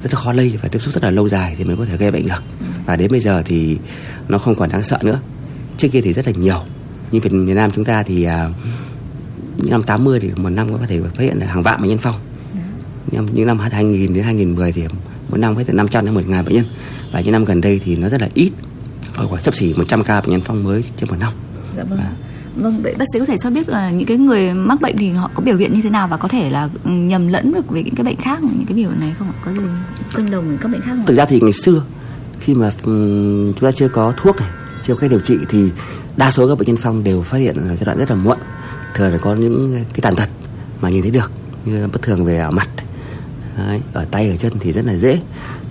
rất 0.02 0.14
là 0.14 0.21
khó 0.21 0.33
lây 0.33 0.59
và 0.62 0.69
tiếp 0.69 0.78
xúc 0.78 0.95
rất 0.95 1.05
là 1.05 1.11
lâu 1.11 1.28
dài 1.28 1.55
thì 1.59 1.64
mới 1.64 1.76
có 1.76 1.85
thể 1.85 1.97
gây 1.97 2.11
bệnh 2.11 2.26
được 2.26 2.43
và 2.88 2.97
đến 2.97 3.11
bây 3.11 3.21
giờ 3.21 3.42
thì 3.45 3.78
nó 4.28 4.38
không 4.38 4.54
còn 4.54 4.71
đáng 4.71 4.83
sợ 4.83 4.99
nữa. 5.02 5.21
Trước 5.78 5.88
kia 5.92 6.00
thì 6.00 6.12
rất 6.12 6.26
là 6.26 6.33
nhiều. 6.37 6.61
Nhưng 7.11 7.23
Việt 7.23 7.54
Nam 7.54 7.71
chúng 7.71 7.85
ta 7.85 8.02
thì 8.02 8.25
à, 8.25 8.49
những 9.57 9.71
năm 9.71 9.83
80 9.83 10.21
thì 10.21 10.30
một 10.37 10.50
năm 10.50 10.73
có 10.73 10.87
thể 10.87 11.00
phát 11.00 11.23
hiện 11.23 11.38
là 11.38 11.47
hàng 11.47 11.62
vạn 11.62 11.80
bệnh 11.80 11.88
nhân 11.88 11.99
phong. 11.99 12.14
Nhưng 13.12 13.28
những 13.33 13.47
năm 13.47 13.59
2000 13.59 14.14
đến 14.14 14.25
2010 14.25 14.73
thì 14.73 14.83
mỗi 15.28 15.38
năm 15.38 15.57
phát 15.57 15.66
hiện 15.66 15.76
500 15.76 16.04
đến 16.04 16.14
1 16.14 16.21
ngàn 16.28 16.45
bệnh 16.45 16.54
nhân. 16.54 16.64
Và 17.12 17.21
những 17.21 17.33
năm 17.33 17.45
gần 17.45 17.61
đây 17.61 17.80
thì 17.85 17.97
nó 17.97 18.09
rất 18.09 18.21
là 18.21 18.28
ít. 18.35 18.50
Khoảng 19.14 19.42
sắp 19.42 19.54
xỉ 19.54 19.75
100 19.75 20.04
ca 20.04 20.21
bệnh 20.21 20.30
nhân 20.30 20.40
phong 20.40 20.64
mới 20.64 20.85
trên 20.97 21.09
một 21.09 21.16
năm. 21.21 21.33
Dạ 21.76 21.85
vâng. 21.85 21.99
Vâng, 22.57 22.83
vậy 22.83 22.95
bác 22.99 23.04
sĩ 23.12 23.18
có 23.18 23.25
thể 23.25 23.38
cho 23.38 23.50
biết 23.50 23.68
là 23.68 23.90
những 23.90 24.07
cái 24.07 24.16
người 24.16 24.54
mắc 24.54 24.80
bệnh 24.80 24.97
thì 24.99 25.11
họ 25.11 25.30
có 25.35 25.42
biểu 25.42 25.57
hiện 25.57 25.73
như 25.73 25.83
thế 25.83 25.90
nào 25.90 26.09
và 26.09 26.16
có 26.16 26.28
thể 26.28 26.50
là 26.50 26.68
nhầm 26.85 27.28
lẫn 27.28 27.52
được 27.52 27.68
với 27.68 27.83
những 27.83 27.95
cái 27.95 28.04
bệnh 28.04 28.16
khác 28.16 28.38
những 28.42 28.66
cái 28.66 28.76
biểu 28.76 28.90
hiện 28.90 29.00
này 29.00 29.14
không 29.18 29.28
Có 29.45 29.52
gì 29.52 29.59
tương 30.14 30.30
đồng 30.30 30.49
với 30.49 30.57
các 30.61 30.68
bệnh 30.73 30.80
khác 30.80 30.92
không? 30.97 31.07
Thực 31.07 31.16
ra 31.16 31.25
thì 31.25 31.40
ngày 31.40 31.52
xưa 31.52 31.85
khi 32.40 32.54
mà 32.54 32.71
chúng 32.85 33.52
ta 33.61 33.73
chưa 33.73 33.88
có 33.88 34.12
thuốc 34.16 34.37
này, 34.37 34.49
chưa 34.83 34.95
có 34.95 35.00
cách 35.00 35.11
điều 35.11 35.21
trị 35.21 35.37
thì 35.49 35.71
đa 36.16 36.30
số 36.30 36.49
các 36.49 36.59
bệnh 36.59 36.66
nhân 36.68 36.76
phong 36.76 37.04
đều 37.04 37.23
phát 37.23 37.38
hiện 37.38 37.57
ở 37.57 37.76
giai 37.76 37.85
đoạn 37.85 37.99
rất 37.99 38.11
là 38.11 38.16
muộn. 38.16 38.38
Thường 38.95 39.12
là 39.12 39.18
có 39.18 39.35
những 39.35 39.85
cái 39.95 40.00
tàn 40.02 40.16
tật 40.16 40.28
mà 40.80 40.90
nhìn 40.90 41.02
thấy 41.02 41.11
được 41.11 41.33
như 41.64 41.88
bất 41.92 42.02
thường 42.02 42.25
về 42.25 42.38
ở 42.38 42.50
mặt, 42.50 42.68
Đấy, 43.57 43.80
ở 43.92 44.04
tay 44.11 44.30
ở 44.30 44.37
chân 44.37 44.52
thì 44.61 44.73
rất 44.73 44.85
là 44.85 44.97
dễ. 44.97 45.21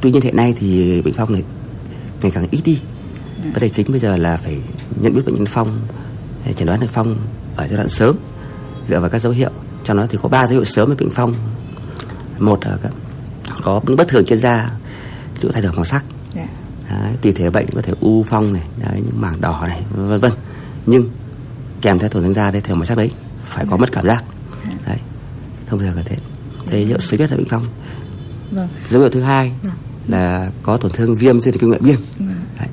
Tuy 0.02 0.12
nhiên 0.12 0.22
hiện 0.22 0.36
nay 0.36 0.54
thì 0.60 1.02
bệnh 1.02 1.14
phong 1.14 1.34
này 1.34 1.44
ngày 2.22 2.32
càng 2.32 2.48
ít 2.52 2.62
đi. 2.66 2.80
Vấn 3.44 3.62
đề 3.62 3.70
chính 3.70 3.92
bây 3.92 4.00
giờ 4.00 4.18
là 4.18 4.38
phải 4.38 4.62
nhận 5.02 5.16
biết 5.16 5.22
bệnh 5.26 5.36
nhân 5.36 5.46
phong 5.46 5.80
chẩn 6.56 6.68
đoán 6.68 6.80
được 6.80 6.88
phong 6.94 7.18
ở 7.56 7.68
giai 7.68 7.78
đoạn 7.78 7.90
sớm 7.90 8.16
dựa 8.88 9.00
vào 9.00 9.10
các 9.10 9.20
dấu 9.20 9.34
hiệu 9.34 9.50
trong 9.84 9.98
đó 9.98 10.06
thì 10.10 10.18
có 10.22 10.30
ba 10.30 10.48
dấu 10.48 10.54
hiệu 10.54 10.66
sớm 10.66 10.90
về 10.90 10.96
bệnh 10.96 11.10
phong 11.10 11.34
một 12.40 12.60
là 12.66 12.78
có 13.64 13.82
những 13.88 13.96
bất 13.96 14.08
thường 14.08 14.26
trên 14.26 14.40
da 14.40 14.72
dụ 15.42 15.50
thay 15.50 15.62
đổi 15.62 15.72
màu 15.74 15.86
sắc. 15.86 16.04
Đấy, 16.89 17.13
tùy 17.22 17.32
thể 17.32 17.50
bệnh 17.50 17.67
có 17.75 17.82
thể 17.82 17.94
u 18.01 18.25
phong 18.29 18.53
này 18.53 18.63
đấy, 18.77 19.01
những 19.06 19.22
mảng 19.22 19.41
đỏ 19.41 19.65
này 19.67 19.84
vân 19.91 20.20
vân 20.20 20.32
nhưng 20.86 21.10
kèm 21.82 22.00
theo 22.00 22.10
tổn 22.10 22.24
thương 22.24 22.34
da 22.34 22.51
đây 22.51 22.62
theo 22.62 22.75
màu 22.75 22.86
sắc 22.86 22.98
đấy 22.98 23.12
phải 23.46 23.65
có 23.70 23.77
mất 23.77 23.91
cảm 23.91 24.08
giác 24.08 24.24
đấy 24.88 24.98
thông 25.67 25.79
thường 25.79 25.96
là 25.96 26.03
thế 26.06 26.17
dấu 26.72 26.88
hiệu 26.88 27.00
sớm 27.00 27.20
nhất 27.20 27.32
là 27.32 27.38
bệnh 27.38 27.48
phong 27.50 27.65
vâng. 28.51 28.67
dấu 28.89 29.01
hiệu 29.01 29.10
thứ 29.10 29.22
hai 29.22 29.51
vâng. 29.63 29.74
là 30.08 30.51
có 30.63 30.77
tổn 30.77 30.91
thương 30.91 31.17
viêm 31.17 31.39
dây 31.39 31.53
kinh 31.60 31.70
nguyện 31.70 31.82
biên 31.84 31.96
vâng. 32.20 32.41
đấy. 32.60 32.67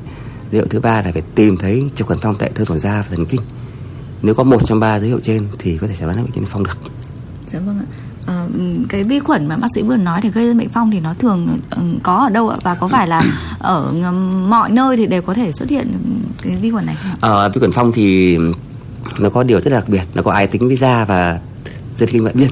dấu 0.53 0.61
hiệu 0.61 0.67
thứ 0.71 0.81
ba 0.81 1.03
là 1.03 1.13
phải 1.13 1.23
tìm 1.35 1.57
thấy 1.57 1.91
trực 1.95 2.07
khuẩn 2.07 2.19
phong 2.23 2.37
tại 2.39 2.51
thương 2.55 2.67
tổn 2.67 2.79
da 2.79 3.03
và 3.03 3.17
thần 3.17 3.27
kinh 3.27 3.41
nếu 4.23 4.35
có 4.35 4.43
một 4.43 4.67
trong 4.67 4.81
ba 4.81 4.99
dấu 4.99 5.09
hiệu 5.09 5.21
trên 5.23 5.49
thì 5.59 5.79
có 5.79 5.87
thể 5.87 5.95
chẩn 5.95 6.09
đoán 6.09 6.25
bệnh 6.25 6.33
nhân 6.35 6.45
phong 6.47 6.65
được 6.65 6.79
dạ 7.53 7.59
vâng 7.61 7.79
ạ 7.79 8.04
À, 8.27 8.47
cái 8.89 9.05
vi 9.05 9.19
khuẩn 9.19 9.47
mà 9.47 9.57
bác 9.57 9.69
sĩ 9.75 9.83
vừa 9.83 9.97
nói 9.97 10.21
để 10.23 10.31
gây 10.31 10.49
ra 10.49 10.55
bệnh 10.55 10.69
phong 10.69 10.91
thì 10.91 11.01
nó 11.01 11.15
thường 11.15 11.59
ừ, 11.71 11.83
có 12.03 12.17
ở 12.17 12.29
đâu 12.29 12.49
ạ? 12.49 12.57
Và 12.63 12.75
có 12.75 12.89
phải 12.89 13.07
là 13.07 13.23
ở 13.59 13.93
mọi 14.49 14.71
nơi 14.71 14.97
thì 14.97 15.07
đều 15.07 15.23
có 15.23 15.35
thể 15.35 15.53
xuất 15.53 15.69
hiện 15.71 15.93
cái 16.43 16.57
vi 16.57 16.71
khuẩn 16.71 16.87
này 16.87 16.97
không? 17.03 17.13
Ờ, 17.21 17.49
vi 17.49 17.59
khuẩn 17.59 17.73
phong 17.73 17.93
thì 17.93 18.39
nó 19.19 19.31
có 19.31 19.43
điều 19.43 19.61
rất 19.61 19.71
là 19.71 19.79
đặc 19.79 19.89
biệt. 19.89 20.03
Nó 20.15 20.23
có 20.23 20.33
ái 20.33 20.47
tính 20.47 20.67
với 20.67 20.77
da 20.77 21.05
và 21.05 21.39
dây 21.97 22.09
kinh 22.13 22.23
ngoại 22.23 22.35
biên 22.35 22.51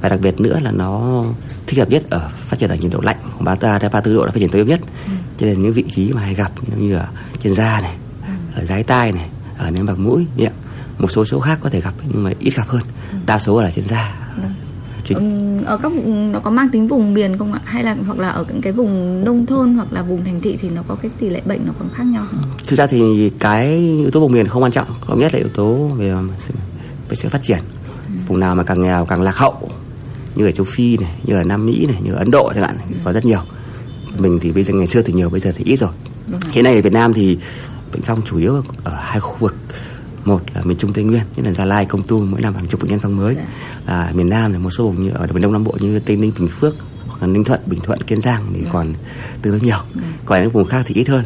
và 0.00 0.08
đặc 0.08 0.20
biệt 0.20 0.40
nữa 0.40 0.58
là 0.62 0.70
nó 0.70 1.24
thích 1.66 1.78
hợp 1.78 1.90
nhất 1.90 2.02
ở 2.10 2.28
phát 2.36 2.58
triển 2.58 2.70
ở 2.70 2.76
nhiệt 2.76 2.92
độ 2.92 3.00
lạnh. 3.02 3.16
Khoảng 3.22 3.44
ba 3.44 3.54
ba 3.60 3.78
đến 3.78 3.90
ba 3.92 4.00
tư 4.00 4.14
độ 4.14 4.24
là 4.24 4.32
phát 4.32 4.40
triển 4.40 4.50
tối 4.50 4.64
nhất. 4.64 4.80
Ừ. 5.06 5.12
cho 5.36 5.46
nên 5.46 5.62
những 5.62 5.72
vị 5.72 5.84
trí 5.94 6.12
mà 6.12 6.20
hay 6.20 6.34
gặp 6.34 6.52
như 6.76 6.94
ở 6.94 7.06
trên 7.38 7.54
da 7.54 7.80
này 7.80 7.96
ừ. 8.26 8.60
ở 8.60 8.64
dái 8.64 8.82
tai 8.82 9.12
này 9.12 9.28
ở 9.58 9.70
niêm 9.70 9.86
mạc 9.86 9.98
mũi 9.98 10.26
miệng 10.36 10.52
một 10.98 11.10
số 11.10 11.24
chỗ 11.24 11.40
khác 11.40 11.58
có 11.62 11.70
thể 11.70 11.80
gặp 11.80 11.94
nhưng 12.08 12.24
mà 12.24 12.30
ít 12.38 12.56
gặp 12.56 12.68
hơn. 12.68 12.82
Đa 13.26 13.38
số 13.38 13.60
là 13.60 13.70
trên 13.70 13.84
da 13.84 14.25
ừ, 15.14 15.64
ở 15.64 15.76
các 15.76 15.92
nó 16.32 16.40
có 16.40 16.50
mang 16.50 16.68
tính 16.68 16.88
vùng 16.88 17.14
miền 17.14 17.38
không 17.38 17.52
ạ 17.52 17.60
hay 17.64 17.82
là 17.82 17.96
hoặc 18.06 18.18
là 18.18 18.28
ở 18.28 18.44
những 18.48 18.60
cái 18.60 18.72
vùng 18.72 19.24
nông 19.24 19.46
thôn 19.46 19.74
hoặc 19.74 19.92
là 19.92 20.02
vùng 20.02 20.24
thành 20.24 20.40
thị 20.40 20.58
thì 20.60 20.68
nó 20.68 20.82
có 20.88 20.94
cái 20.94 21.10
tỷ 21.18 21.28
lệ 21.28 21.40
bệnh 21.44 21.60
nó 21.66 21.72
còn 21.78 21.88
khác 21.94 22.04
nhau 22.04 22.24
không? 22.30 22.42
thực 22.66 22.76
ra 22.76 22.86
thì 22.86 23.30
cái 23.38 23.76
yếu 23.76 24.10
tố 24.10 24.20
vùng 24.20 24.32
miền 24.32 24.48
không 24.48 24.62
quan 24.62 24.72
trọng 24.72 24.88
có 25.06 25.14
nhất 25.14 25.34
là 25.34 25.38
yếu 25.38 25.48
tố 25.48 25.74
về 25.74 26.14
về 27.08 27.14
sự 27.14 27.28
phát 27.28 27.42
triển 27.42 27.58
ừ. 28.06 28.12
vùng 28.26 28.40
nào 28.40 28.54
mà 28.54 28.62
càng 28.62 28.82
nghèo 28.82 29.04
càng 29.04 29.22
lạc 29.22 29.36
hậu 29.36 29.70
như 30.34 30.46
ở 30.46 30.50
châu 30.50 30.66
phi 30.68 30.96
này 30.96 31.14
như 31.24 31.34
ở 31.34 31.44
nam 31.44 31.66
mỹ 31.66 31.86
này 31.86 31.96
như 32.02 32.12
ở 32.12 32.18
ấn 32.18 32.30
độ 32.30 32.52
chẳng 32.54 32.62
hạn 32.62 32.78
có 33.04 33.12
rất 33.12 33.24
nhiều 33.24 33.40
mình 34.18 34.38
thì 34.42 34.52
bây 34.52 34.62
giờ 34.62 34.74
ngày 34.74 34.86
xưa 34.86 35.02
thì 35.02 35.12
nhiều 35.12 35.30
bây 35.30 35.40
giờ 35.40 35.52
thì 35.56 35.64
ít 35.64 35.76
rồi 35.76 35.90
vâng. 36.26 36.40
hiện 36.50 36.64
nay 36.64 36.74
ở 36.74 36.82
việt 36.82 36.92
nam 36.92 37.12
thì 37.12 37.38
bệnh 37.92 38.02
phong 38.02 38.22
chủ 38.22 38.36
yếu 38.38 38.62
ở 38.84 38.96
hai 39.00 39.20
khu 39.20 39.36
vực 39.38 39.56
một 40.26 40.40
là 40.54 40.62
miền 40.64 40.78
trung 40.78 40.92
tây 40.92 41.04
nguyên 41.04 41.22
như 41.36 41.42
là 41.42 41.52
gia 41.52 41.64
lai 41.64 41.84
công 41.84 42.02
tum 42.02 42.30
mỗi 42.30 42.40
năm 42.40 42.54
hàng 42.54 42.66
chục 42.66 42.80
bệnh 42.80 42.90
nhân 42.90 43.00
phong 43.02 43.16
mới 43.16 43.34
dạ. 43.34 43.46
và 43.86 44.12
miền 44.14 44.28
nam 44.28 44.52
là 44.52 44.58
một 44.58 44.70
số 44.70 44.84
vùng 44.84 45.02
như 45.02 45.10
ở 45.10 45.26
miền 45.32 45.42
đông 45.42 45.52
nam 45.52 45.64
bộ 45.64 45.76
như 45.80 45.98
tây 45.98 46.16
ninh 46.16 46.32
bình 46.38 46.48
phước 46.60 46.74
hoặc 47.06 47.20
là 47.20 47.26
ninh 47.26 47.44
thuận 47.44 47.60
bình 47.66 47.80
thuận 47.80 48.00
kiên 48.02 48.20
giang 48.20 48.46
thì 48.54 48.60
dạ. 48.64 48.70
còn 48.72 48.94
tương 49.42 49.52
đối 49.52 49.60
nhiều 49.60 49.78
dạ. 49.94 50.02
còn 50.24 50.42
những 50.42 50.50
vùng 50.50 50.64
khác 50.64 50.82
thì 50.86 50.94
ít 50.94 51.08
hơn 51.08 51.24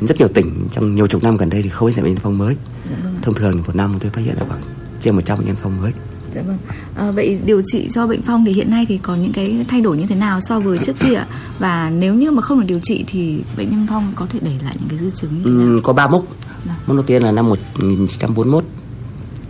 rất 0.00 0.18
nhiều 0.18 0.28
tỉnh 0.28 0.68
trong 0.72 0.94
nhiều 0.94 1.06
chục 1.06 1.22
năm 1.22 1.36
gần 1.36 1.50
đây 1.50 1.62
thì 1.62 1.68
không 1.68 1.92
phát 1.92 2.02
bệnh 2.02 2.14
nhân 2.14 2.22
phong 2.22 2.38
mới 2.38 2.56
vâng 3.02 3.18
thông 3.22 3.34
thường 3.34 3.62
một 3.66 3.76
năm 3.76 3.94
tôi 4.00 4.10
phát 4.10 4.20
hiện 4.24 4.34
là 4.38 4.44
khoảng 4.48 4.60
trên 5.00 5.14
100 5.14 5.38
bệnh 5.38 5.46
nhân 5.46 5.56
phong 5.62 5.80
mới 5.80 5.92
Dạ 6.34 6.42
vâng. 6.42 6.58
À, 6.96 7.10
vậy 7.10 7.38
điều 7.44 7.62
trị 7.66 7.88
cho 7.90 8.06
bệnh 8.06 8.22
phong 8.22 8.44
thì 8.44 8.52
hiện 8.52 8.70
nay 8.70 8.86
thì 8.88 8.98
có 8.98 9.16
những 9.16 9.32
cái 9.32 9.64
thay 9.68 9.80
đổi 9.80 9.96
như 9.96 10.06
thế 10.06 10.14
nào 10.14 10.40
so 10.40 10.60
với 10.60 10.78
trước 10.78 10.96
kia 11.00 11.24
và 11.58 11.90
nếu 11.90 12.14
như 12.14 12.30
mà 12.30 12.42
không 12.42 12.60
được 12.60 12.66
điều 12.66 12.78
trị 12.82 13.04
thì 13.06 13.40
bệnh 13.56 13.70
nhân 13.70 13.86
phong 13.88 14.12
có 14.14 14.26
thể 14.30 14.38
để 14.42 14.52
lại 14.64 14.76
những 14.80 14.88
cái 14.88 14.98
dư 14.98 15.10
chứng 15.10 15.30
như 15.38 15.44
thế 15.44 15.50
nào? 15.50 15.60
Ừ, 15.60 15.80
có 15.82 15.92
ba 15.92 16.06
mốc. 16.06 16.24
Vâng. 16.68 16.76
Mốc 16.86 16.96
đầu 16.96 17.04
tiên 17.06 17.22
là 17.22 17.30
năm 17.30 17.48
1941 17.48 18.64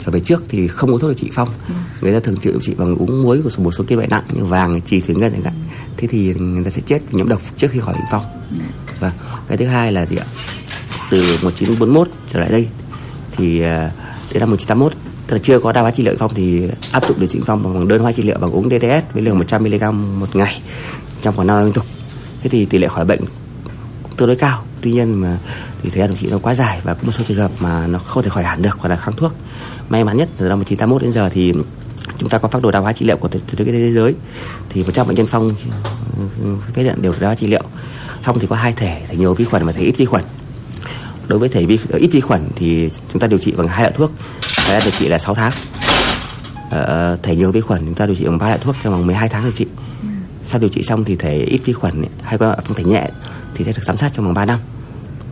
trở 0.05 0.13
về 0.13 0.21
trước 0.21 0.43
thì 0.49 0.69
không 0.69 0.93
có 0.93 0.99
thuốc 0.99 1.11
điều 1.11 1.19
trị 1.19 1.31
phong. 1.35 1.49
Vâng. 1.69 1.79
Người 2.01 2.13
ta 2.13 2.21
thường 2.21 2.35
điều 2.43 2.61
trị 2.61 2.75
bằng 2.79 2.95
uống 2.97 3.23
muối 3.23 3.43
của 3.43 3.51
một 3.63 3.73
số 3.73 3.85
kim 3.85 3.99
loại 3.99 4.09
nặng 4.09 4.25
như 4.33 4.45
vàng, 4.45 4.81
trì, 4.81 5.01
thủy 5.01 5.15
ngân 5.15 5.33
chẳng 5.33 5.43
hạn. 5.43 5.55
Ừ. 5.55 5.77
Thế 5.97 6.09
thì 6.09 6.35
người 6.35 6.65
ta 6.65 6.71
sẽ 6.71 6.81
chết 6.87 7.15
nhiễm 7.15 7.29
độc 7.29 7.43
trước 7.57 7.69
khi 7.71 7.81
khỏi 7.81 7.95
bệnh 7.95 8.05
phong. 8.11 8.25
Ừ. 8.51 8.57
Và 9.01 9.13
cái 9.49 9.57
thứ 9.57 9.67
hai 9.67 9.93
là 9.93 10.07
gì 10.07 10.17
ạ? 10.17 10.27
Từ 11.11 11.23
1941 11.43 12.09
trở 12.29 12.41
lại 12.41 12.51
đây 12.51 12.69
thì 13.37 13.61
à, 13.61 13.91
đến 14.33 14.41
năm 14.41 14.51
1981 14.51 14.93
tức 15.27 15.37
là 15.37 15.41
chưa 15.43 15.61
có 15.61 15.73
đa 15.73 15.81
hóa 15.81 15.91
trị 15.91 16.03
liệu 16.03 16.15
phong 16.19 16.35
thì 16.35 16.69
áp 16.93 17.09
dụng 17.09 17.21
điều 17.21 17.29
trị 17.29 17.41
phong 17.47 17.63
bằng 17.63 17.89
đơn 17.89 18.03
hóa 18.03 18.13
trị 18.13 18.23
liệu 18.23 18.39
bằng 18.39 18.51
uống 18.51 18.69
DDS 18.69 19.15
với 19.15 19.23
liều 19.23 19.35
100 19.35 19.63
mg 19.63 20.21
một 20.21 20.37
ngày 20.37 20.63
trong 21.23 21.37
khoảng 21.37 21.47
5 21.47 21.57
năm 21.57 21.65
liên 21.65 21.73
tục 21.73 21.85
thế 22.43 22.51
thì 22.51 22.65
tỷ 22.65 22.79
lệ 22.79 22.89
khỏi 22.89 23.05
bệnh 23.05 23.21
cũng 24.03 24.13
tương 24.17 24.29
đối 24.29 24.37
cao 24.37 24.65
tuy 24.83 24.93
nhiên 24.93 25.15
mà 25.15 25.39
thì 25.83 25.91
thời 25.91 25.99
gian 25.99 26.09
điều 26.09 26.17
trị 26.17 26.29
nó 26.31 26.39
quá 26.39 26.55
dài 26.55 26.81
và 26.85 26.95
có 26.95 27.01
một 27.03 27.13
số 27.13 27.25
trường 27.29 27.37
hợp 27.37 27.51
mà 27.61 27.87
nó 27.87 27.99
không 27.99 28.23
thể 28.23 28.31
khỏi 28.31 28.45
hẳn 28.45 28.63
được 28.63 28.77
hoặc 28.79 28.89
là 28.89 28.97
kháng 28.97 29.17
thuốc. 29.17 29.33
May 29.89 30.05
mắn 30.05 30.17
nhất 30.17 30.29
từ 30.37 30.49
năm 30.49 30.59
1981 30.59 31.03
đến 31.03 31.13
giờ 31.13 31.29
thì 31.29 31.53
chúng 32.19 32.29
ta 32.29 32.39
có 32.39 32.49
phác 32.49 32.63
đồ 32.63 32.71
đa 32.71 32.79
hóa 32.79 32.93
trị 32.93 33.07
liệu 33.07 33.17
của 33.17 33.29
thế, 33.29 33.41
thế 33.57 33.93
giới. 33.93 34.15
Thì 34.69 34.85
100 34.85 35.07
bệnh 35.07 35.17
nhân 35.17 35.27
phong 35.27 35.51
ừ, 36.45 36.57
phát 36.75 36.83
hiện 36.83 37.03
đều 37.03 37.13
đa 37.21 37.27
hóa 37.27 37.35
trị 37.35 37.47
liệu. 37.47 37.63
Phong 38.23 38.39
thì 38.39 38.47
có 38.47 38.57
hai 38.57 38.73
thể 38.73 39.03
thể 39.09 39.17
nhiều 39.17 39.35
vi 39.35 39.45
khuẩn 39.45 39.67
và 39.67 39.73
thể 39.73 39.83
ít 39.83 39.95
vi 39.97 40.05
khuẩn. 40.05 40.25
Đối 41.29 41.39
với 41.39 41.49
thể 41.49 41.67
vi, 41.67 41.79
ờ, 41.91 41.99
ít 41.99 42.09
vi 42.13 42.21
khuẩn 42.21 42.49
thì 42.57 42.91
chúng 43.13 43.21
ta 43.21 43.27
điều 43.27 43.39
trị 43.39 43.53
bằng 43.53 43.69
hai 43.69 43.83
loại 43.83 43.95
thuốc. 43.97 44.11
Thời 44.41 44.73
gian 44.73 44.83
điều 44.85 44.93
trị 44.99 45.09
là 45.09 45.19
6 45.19 45.35
tháng. 45.35 45.53
Ờ, 46.71 46.83
ờ, 46.83 47.19
thể 47.23 47.37
nhiều 47.37 47.53
vi 47.53 47.61
khuẩn 47.61 47.85
chúng 47.85 47.95
ta 47.95 48.07
điều 48.07 48.15
trị 48.15 48.25
bằng 48.25 48.39
ba 48.39 48.47
loại 48.47 48.59
thuốc 48.59 48.75
trong 48.83 48.93
vòng 48.93 49.07
12 49.07 49.29
tháng 49.29 49.43
điều 49.43 49.53
trị 49.53 49.67
sau 50.49 50.61
điều 50.61 50.71
trị 50.71 50.83
xong 50.83 51.05
thì 51.05 51.17
thể 51.17 51.37
ít 51.37 51.61
vi 51.65 51.73
khuẩn 51.73 52.05
hay 52.23 52.39
có 52.39 52.57
phong 52.65 52.77
thể 52.77 52.85
nhẹ 52.85 53.11
thì 53.55 53.65
sẽ 53.65 53.73
được 53.73 53.83
giám 53.83 53.97
sát 53.97 54.13
trong 54.13 54.25
vòng 54.25 54.35
3 54.35 54.45
năm 54.45 54.59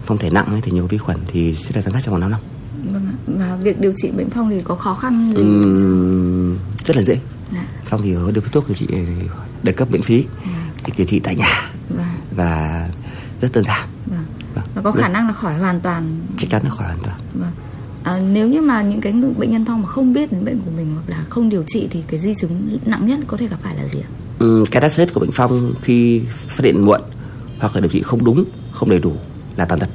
phong 0.05 0.19
thể 0.19 0.31
nặng 0.31 0.61
thì 0.63 0.73
nhiều 0.73 0.87
vi 0.87 0.99
khuẩn 0.99 1.19
thì 1.27 1.55
sẽ 1.55 1.71
được 1.75 1.81
giám 1.81 1.93
sát 1.93 2.01
trong 2.03 2.13
vòng 2.13 2.21
5 2.21 2.31
năm 2.31 2.41
vâng 2.93 3.07
và 3.27 3.57
việc 3.63 3.81
điều 3.81 3.93
trị 3.97 4.11
bệnh 4.11 4.31
phong 4.31 4.51
thì 4.51 4.61
có 4.65 4.75
khó 4.75 4.95
khăn 4.95 5.35
gì 5.37 5.43
uhm, 5.43 6.59
rất 6.85 6.97
là 6.97 7.03
dễ 7.03 7.19
à. 7.55 7.65
phong 7.85 8.03
thì 8.03 8.15
có 8.15 8.31
được 8.31 8.53
thuốc 8.53 8.69
điều 8.69 8.77
trị 8.77 8.87
để 9.63 9.73
cấp 9.73 9.91
miễn 9.91 10.03
phí 10.03 10.25
à. 10.45 10.71
điều 10.97 11.07
trị 11.07 11.21
tại 11.21 11.37
nhà 11.37 11.71
vâng. 11.89 12.07
và 12.37 12.89
rất 13.41 13.53
đơn 13.53 13.65
giản 13.65 13.89
vâng. 14.07 14.25
Vâng. 14.55 14.65
và 14.75 14.83
có 14.83 14.93
khả 14.93 15.09
năng 15.09 15.27
là 15.27 15.33
khỏi 15.33 15.55
hoàn 15.59 15.81
toàn 15.81 16.21
chắc 16.39 16.51
chắn 16.51 16.63
là 16.65 16.71
khỏi 16.71 16.87
hoàn 16.87 17.01
toàn 17.03 17.17
vâng 17.35 17.51
à, 18.03 18.19
nếu 18.19 18.49
như 18.49 18.61
mà 18.61 18.83
những 18.83 19.01
cái 19.01 19.13
bệnh 19.39 19.51
nhân 19.51 19.65
phong 19.67 19.83
mà 19.83 19.89
không 19.89 20.13
biết 20.13 20.33
đến 20.33 20.45
bệnh 20.45 20.59
của 20.65 20.71
mình 20.77 20.87
hoặc 20.95 21.17
là 21.17 21.25
không 21.29 21.49
điều 21.49 21.63
trị 21.67 21.89
thì 21.91 22.03
cái 22.07 22.21
di 22.21 22.35
chứng 22.35 22.79
nặng 22.85 23.07
nhất 23.07 23.19
có 23.27 23.37
thể 23.37 23.49
gặp 23.49 23.57
phải 23.63 23.77
là 23.77 23.89
gì 23.89 23.99
ạ? 23.99 24.11
Ừ, 24.47 24.65
cái 24.71 24.81
đắt 24.81 24.97
hết 24.97 25.15
của 25.15 25.21
bệnh 25.21 25.31
phong 25.33 25.73
khi 25.83 26.23
phát 26.29 26.65
hiện 26.65 26.85
muộn 26.85 27.01
hoặc 27.59 27.75
là 27.75 27.81
điều 27.81 27.91
trị 27.91 28.03
không 28.03 28.25
đúng 28.25 28.45
không 28.73 28.91
đầy 28.91 28.99
đủ 28.99 29.13
là 29.57 29.65
tàn 29.65 29.79
tật. 29.79 29.89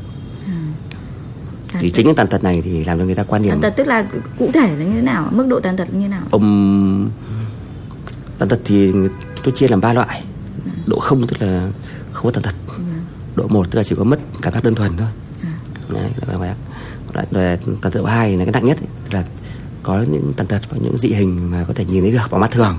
À, 0.45 0.53
thì 1.79 1.89
tật. 1.89 1.95
chính 1.95 2.05
những 2.05 2.15
tàn 2.15 2.27
tật 2.27 2.43
này 2.43 2.61
thì 2.61 2.83
làm 2.83 2.99
cho 2.99 3.05
người 3.05 3.15
ta 3.15 3.23
quan 3.23 3.41
niệm 3.41 3.51
tàn 3.51 3.61
tật 3.61 3.73
tức 3.77 3.87
là 3.87 4.05
cụ 4.39 4.51
thể 4.53 4.75
là 4.77 4.85
như 4.85 4.95
thế 4.95 5.01
nào? 5.01 5.29
Mức 5.31 5.47
độ 5.47 5.59
tàn 5.59 5.77
tật 5.77 5.93
như 5.93 6.01
thế 6.01 6.07
nào? 6.07 6.21
Ông 6.31 7.09
tàn 8.37 8.49
tật 8.49 8.59
thì 8.65 8.91
tôi 9.43 9.53
chia 9.55 9.67
làm 9.67 9.81
ba 9.81 9.93
loại. 9.93 10.23
Độ 10.85 10.99
không 10.99 11.27
tức 11.27 11.41
là 11.41 11.69
không 12.11 12.25
có 12.25 12.31
tàn 12.31 12.43
tật. 12.43 12.55
À. 12.69 12.75
độ 13.35 13.47
một 13.47 13.71
tức 13.71 13.77
là 13.77 13.83
chỉ 13.83 13.95
có 13.95 14.03
mất 14.03 14.19
cảm 14.41 14.53
giác 14.53 14.63
đơn 14.63 14.75
thuần 14.75 14.97
thôi. 14.97 15.07
À. 15.43 15.51
Đấy, 15.89 16.11
là 16.27 16.55
về 17.31 17.57
tàn 17.57 17.75
tật 17.81 17.95
độ 17.95 18.05
hai 18.05 18.37
là 18.37 18.45
cái 18.45 18.51
nặng 18.51 18.65
nhất 18.65 18.77
là 19.11 19.23
có 19.83 20.05
những 20.11 20.33
tàn 20.37 20.47
tật 20.47 20.61
và 20.69 20.77
những 20.81 20.97
dị 20.97 21.09
hình 21.09 21.51
mà 21.51 21.65
có 21.67 21.73
thể 21.73 21.85
nhìn 21.85 22.01
thấy 22.01 22.11
được 22.11 22.31
bằng 22.31 22.41
mắt 22.41 22.51
thường 22.51 22.77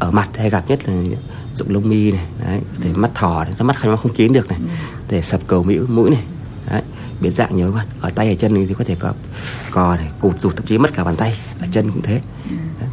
ở 0.00 0.10
mặt 0.10 0.28
hay 0.36 0.50
gặp 0.50 0.64
nhất 0.68 0.88
là 0.88 0.94
dụng 1.54 1.70
lông 1.70 1.88
mi 1.88 2.12
này 2.12 2.26
đấy 2.46 2.60
có 2.72 2.78
thể 2.82 2.92
mắt 2.92 3.10
thỏ 3.14 3.44
này, 3.44 3.54
mắt 3.58 3.80
không 3.80 3.96
không 3.96 4.14
kín 4.14 4.32
được 4.32 4.48
này 4.48 4.58
để 5.08 5.22
sập 5.22 5.46
cầu 5.46 5.62
mũi 5.62 5.78
mũi 5.78 6.10
này 6.10 6.22
đấy 6.70 6.82
biến 7.20 7.32
dạng 7.32 7.56
nhiều 7.56 7.72
hơn. 7.72 7.86
Ở 8.00 8.10
tay 8.10 8.28
ở 8.28 8.34
chân 8.34 8.66
thì 8.68 8.74
có 8.74 8.84
thể 8.84 8.94
có 8.94 9.12
cò 9.70 9.96
này 9.96 10.08
cụt 10.20 10.40
rụt 10.40 10.56
thậm 10.56 10.66
chí 10.66 10.78
mất 10.78 10.94
cả 10.94 11.04
bàn 11.04 11.16
tay 11.16 11.38
ở 11.60 11.66
chân 11.72 11.90
cũng 11.90 12.02
thế. 12.02 12.20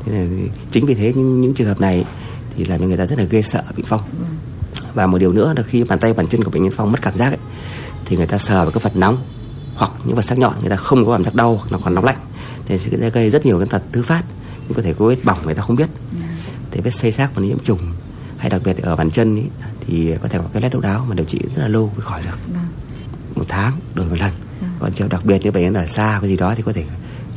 Thế 0.06 0.12
là 0.12 0.26
chính 0.72 0.86
vì 0.86 0.94
thế 0.94 1.14
những 1.16 1.42
những 1.42 1.54
trường 1.54 1.68
hợp 1.68 1.82
này 1.82 2.06
thì 2.58 2.66
làm 2.66 2.80
cho 2.80 2.86
người 2.86 2.98
ta 2.98 3.06
rất 3.06 3.20
là 3.20 3.26
ghê 3.26 3.42
sợ 3.42 3.64
bệnh 3.76 3.86
phong. 3.86 4.02
Và 4.94 5.08
một 5.08 5.18
điều 5.18 5.34
nữa 5.34 5.54
là 5.58 5.64
khi 5.64 5.84
bàn 5.84 6.00
tay 6.00 6.14
bàn 6.14 6.28
chân 6.28 6.44
của 6.44 6.52
bệnh 6.52 6.64
nhân 6.64 6.74
phong 6.76 6.92
mất 6.92 7.02
cảm 7.02 7.16
giác 7.16 7.28
ấy, 7.28 7.40
thì 8.06 8.18
người 8.18 8.28
ta 8.28 8.38
sờ 8.38 8.64
vào 8.64 8.72
cái 8.72 8.82
vật 8.84 8.96
nóng 8.96 9.18
hoặc 9.76 9.92
những 10.06 10.16
vật 10.16 10.26
sắc 10.26 10.38
nhọn 10.38 10.54
người 10.60 10.70
ta 10.70 10.76
không 10.76 11.06
có 11.06 11.12
cảm 11.12 11.24
giác 11.24 11.36
đau 11.36 11.56
hoặc 11.56 11.72
là 11.72 11.78
còn 11.84 11.96
nóng 11.96 12.06
lạnh. 12.06 12.18
Thì 12.66 12.78
sẽ 12.78 13.10
gây 13.10 13.30
rất 13.30 13.46
nhiều 13.46 13.60
cái 13.60 13.68
tật 13.68 13.82
thứ 13.92 14.04
phát 14.04 14.24
nhưng 14.68 14.74
có 14.76 14.82
thể 14.82 14.94
có 14.94 15.06
vết 15.06 15.18
bỏng 15.24 15.40
người 15.46 15.56
ta 15.56 15.62
không 15.62 15.76
biết 15.76 15.90
thì 16.72 16.82
vết 16.82 16.92
xây 16.92 17.12
xác 17.12 17.36
và 17.36 17.42
nhiễm 17.42 17.60
trùng 17.60 17.80
hay 18.38 18.50
đặc 18.50 18.62
biệt 18.66 18.78
ở 18.78 18.96
bàn 18.96 19.12
chân 19.12 19.36
ý, 19.36 19.44
thì 19.88 20.16
có 20.22 20.28
thể 20.28 20.38
có 20.38 20.46
cái 20.54 20.62
lét 20.62 20.74
độc 20.74 20.82
đáo 20.82 21.06
mà 21.10 21.16
điều 21.16 21.26
trị 21.26 21.40
rất 21.56 21.62
là 21.62 21.68
lâu 21.68 21.92
mới 21.96 22.02
khỏi 22.02 22.22
được. 22.26 22.38
Một 23.36 23.46
tháng 23.48 23.80
đổi 23.94 24.06
một 24.06 24.16
lần. 24.20 24.34
Còn 24.80 24.94
trường 24.94 25.10
đặc 25.10 25.26
biệt 25.26 25.42
như 25.42 25.52
bệnh 25.52 25.64
nhân 25.64 25.74
ở 25.74 25.86
xa 25.86 26.18
cái 26.22 26.30
gì 26.30 26.38
đó 26.38 26.54
thì 26.56 26.64
có 26.64 26.74
thể 26.74 26.86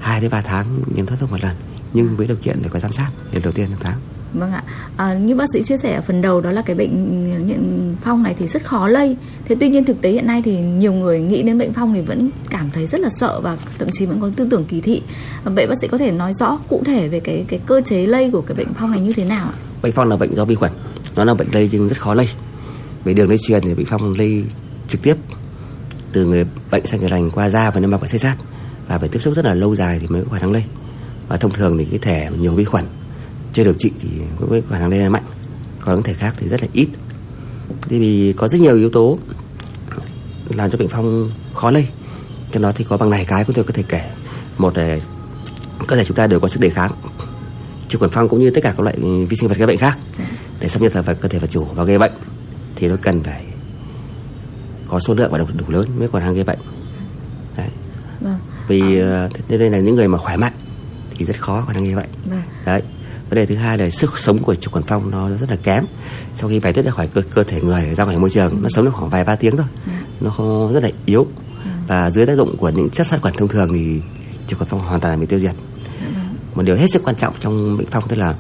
hai 0.00 0.20
đến 0.20 0.30
ba 0.30 0.40
tháng 0.40 0.80
nhân 0.94 1.06
thoát 1.06 1.16
thuốc 1.20 1.30
một 1.30 1.42
lần 1.42 1.56
nhưng 1.92 2.16
với 2.16 2.26
điều 2.26 2.36
kiện 2.36 2.60
phải 2.60 2.70
có 2.70 2.78
giám 2.78 2.92
sát 2.92 3.10
điều 3.32 3.42
đầu 3.42 3.52
tiên 3.52 3.70
là 3.70 3.76
tháng 3.80 3.98
Vâng 4.34 4.52
ạ. 4.52 4.62
À, 4.96 5.14
như 5.14 5.34
bác 5.34 5.44
sĩ 5.52 5.62
chia 5.62 5.76
sẻ 5.82 5.94
ở 5.94 6.02
phần 6.06 6.22
đầu 6.22 6.40
đó 6.40 6.50
là 6.50 6.62
cái 6.62 6.76
bệnh 6.76 7.46
nhận 7.46 7.94
phong 8.00 8.22
này 8.22 8.34
thì 8.38 8.46
rất 8.48 8.64
khó 8.64 8.88
lây. 8.88 9.16
Thế 9.44 9.56
tuy 9.60 9.68
nhiên 9.68 9.84
thực 9.84 10.02
tế 10.02 10.10
hiện 10.10 10.26
nay 10.26 10.42
thì 10.44 10.56
nhiều 10.60 10.92
người 10.92 11.20
nghĩ 11.20 11.42
đến 11.42 11.58
bệnh 11.58 11.72
phong 11.72 11.94
thì 11.94 12.00
vẫn 12.00 12.30
cảm 12.50 12.70
thấy 12.72 12.86
rất 12.86 13.00
là 13.00 13.08
sợ 13.16 13.40
và 13.40 13.56
thậm 13.78 13.88
chí 13.92 14.06
vẫn 14.06 14.20
có 14.20 14.30
tư 14.36 14.48
tưởng 14.50 14.64
kỳ 14.64 14.80
thị. 14.80 15.02
Vậy 15.44 15.66
bác 15.66 15.74
sĩ 15.80 15.88
có 15.88 15.98
thể 15.98 16.10
nói 16.10 16.32
rõ 16.40 16.58
cụ 16.68 16.82
thể 16.86 17.08
về 17.08 17.20
cái 17.20 17.44
cái 17.48 17.60
cơ 17.66 17.80
chế 17.80 18.06
lây 18.06 18.30
của 18.30 18.40
cái 18.40 18.56
bệnh 18.56 18.74
phong 18.74 18.90
này 18.90 19.00
như 19.00 19.12
thế 19.12 19.24
nào 19.24 19.44
ạ? 19.46 19.56
Bệnh 19.82 19.92
phong 19.92 20.08
là 20.08 20.16
bệnh 20.16 20.34
do 20.36 20.44
vi 20.44 20.54
khuẩn. 20.54 20.72
Nó 21.16 21.24
là 21.24 21.34
bệnh 21.34 21.48
lây 21.52 21.68
nhưng 21.72 21.88
rất 21.88 22.00
khó 22.00 22.14
lây. 22.14 22.28
Về 23.04 23.14
đường 23.14 23.28
lây 23.28 23.38
truyền 23.38 23.62
thì 23.64 23.74
bệnh 23.74 23.86
phong 23.86 24.14
lây 24.18 24.44
trực 24.88 25.02
tiếp 25.02 25.16
từ 26.12 26.26
người 26.26 26.46
bệnh 26.70 26.86
sang 26.86 27.00
người 27.00 27.10
lành 27.10 27.30
qua 27.30 27.50
da 27.50 27.70
và 27.70 27.80
niêm 27.80 27.90
mạc 27.90 28.00
và 28.00 28.06
xây 28.06 28.18
sát 28.18 28.36
và 28.88 28.98
phải 28.98 29.08
tiếp 29.08 29.18
xúc 29.18 29.34
rất 29.34 29.44
là 29.44 29.54
lâu 29.54 29.74
dài 29.74 29.98
thì 30.00 30.06
mới 30.06 30.22
có 30.24 30.32
khả 30.32 30.38
năng 30.38 30.52
lây. 30.52 30.64
Và 31.28 31.36
thông 31.36 31.52
thường 31.52 31.78
thì 31.78 31.84
cái 31.84 31.98
thể 31.98 32.28
nhiều 32.38 32.54
vi 32.54 32.64
khuẩn 32.64 32.84
chưa 33.52 33.64
điều 33.64 33.74
trị 33.74 33.90
thì 34.00 34.08
có 34.40 34.46
khả 34.70 34.78
năng 34.78 34.90
lây 34.90 34.98
lan 34.98 35.12
mạnh. 35.12 35.24
Còn 35.80 35.94
những 35.94 36.02
thể 36.02 36.14
khác 36.14 36.34
thì 36.38 36.48
rất 36.48 36.62
là 36.62 36.68
ít. 36.72 36.88
Thì 37.88 37.98
vì 37.98 38.34
có 38.36 38.48
rất 38.48 38.60
nhiều 38.60 38.76
yếu 38.76 38.90
tố 38.90 39.18
làm 40.48 40.70
cho 40.70 40.78
bệnh 40.78 40.88
phong 40.88 41.30
khó 41.54 41.70
lây. 41.70 41.88
Trong 42.52 42.62
đó 42.62 42.72
thì 42.72 42.84
có 42.84 42.96
bằng 42.96 43.10
này 43.10 43.24
cái 43.24 43.44
chúng 43.44 43.54
tôi 43.54 43.64
có 43.64 43.72
thể 43.72 43.82
kể. 43.82 44.10
Một 44.58 44.78
là 44.78 44.98
cơ 45.86 45.96
thể 45.96 46.04
chúng 46.04 46.16
ta 46.16 46.26
đều 46.26 46.40
có 46.40 46.48
sức 46.48 46.60
đề 46.60 46.70
kháng. 46.70 46.90
Trực 47.88 47.98
khuẩn 47.98 48.10
phong 48.10 48.28
cũng 48.28 48.38
như 48.38 48.50
tất 48.50 48.60
cả 48.62 48.74
các 48.76 48.80
loại 48.80 48.96
vi 49.28 49.36
sinh 49.36 49.48
vật 49.48 49.58
gây 49.58 49.66
bệnh 49.66 49.78
khác. 49.78 49.98
Để 50.60 50.68
xâm 50.68 50.82
nhập 50.82 50.92
vào 50.92 51.14
cơ 51.14 51.28
thể 51.28 51.38
vật 51.38 51.50
chủ 51.50 51.64
và 51.64 51.84
gây 51.84 51.98
bệnh 51.98 52.12
thì 52.76 52.88
nó 52.88 52.96
cần 53.02 53.22
phải 53.22 53.44
có 54.88 54.98
số 54.98 55.14
lượng 55.14 55.32
và 55.32 55.38
đủ, 55.38 55.46
đủ 55.56 55.64
lớn 55.68 55.98
mới 55.98 56.08
còn 56.08 56.22
năng 56.22 56.34
gây 56.34 56.44
bệnh. 56.44 56.58
Đấy. 57.56 57.68
Vâng. 58.20 58.38
vì 58.68 59.00
à. 59.00 59.28
đây 59.48 59.70
là 59.70 59.78
những 59.78 59.94
người 59.94 60.08
mà 60.08 60.18
khỏe 60.18 60.36
mạnh 60.36 60.52
thì 61.14 61.24
rất 61.24 61.40
khó 61.40 61.64
khả 61.66 61.72
năng 61.72 61.84
gây 61.84 61.94
bệnh. 61.94 62.08
Vâng. 62.30 62.42
đấy 62.64 62.82
vấn 63.30 63.36
đề 63.36 63.46
thứ 63.46 63.54
hai 63.54 63.78
là 63.78 63.90
sức 63.90 64.18
sống 64.18 64.38
của 64.38 64.54
chuột 64.54 64.72
khuẩn 64.72 64.84
phong 64.84 65.10
nó 65.10 65.28
rất 65.28 65.50
là 65.50 65.56
kém. 65.62 65.84
Sau 66.34 66.48
khi 66.48 66.60
bài 66.60 66.72
tiết 66.72 66.84
ra 66.84 66.90
khỏi 66.90 67.06
cơ, 67.06 67.22
cơ 67.34 67.42
thể 67.42 67.60
người 67.60 67.94
ra 67.94 68.04
khỏi 68.04 68.18
môi 68.18 68.30
trường 68.30 68.62
nó 68.62 68.68
sống 68.68 68.84
được 68.84 68.90
khoảng 68.94 69.10
vài 69.10 69.24
ba 69.24 69.36
tiếng 69.36 69.56
thôi. 69.56 69.66
Ừ. 69.86 69.92
nó 70.20 70.30
không 70.30 70.72
rất 70.72 70.82
là 70.82 70.90
yếu. 71.06 71.26
Ừ. 71.64 71.70
và 71.86 72.10
dưới 72.10 72.26
tác 72.26 72.36
dụng 72.36 72.56
của 72.56 72.68
những 72.68 72.90
chất 72.90 73.06
sát 73.06 73.22
khuẩn 73.22 73.34
thông 73.34 73.48
thường 73.48 73.74
thì 73.74 74.00
chuột 74.46 74.58
khuẩn 74.58 74.68
phong 74.68 74.80
hoàn 74.80 75.00
toàn 75.00 75.20
bị 75.20 75.26
tiêu 75.26 75.38
diệt. 75.38 75.54
Dạ. 76.02 76.22
Một 76.54 76.62
điều 76.62 76.76
hết 76.76 76.86
sức 76.90 77.02
quan 77.04 77.16
trọng 77.16 77.34
trong 77.40 77.76
bệnh 77.76 77.86
phong 77.90 78.08
tức 78.08 78.16
là 78.16 78.34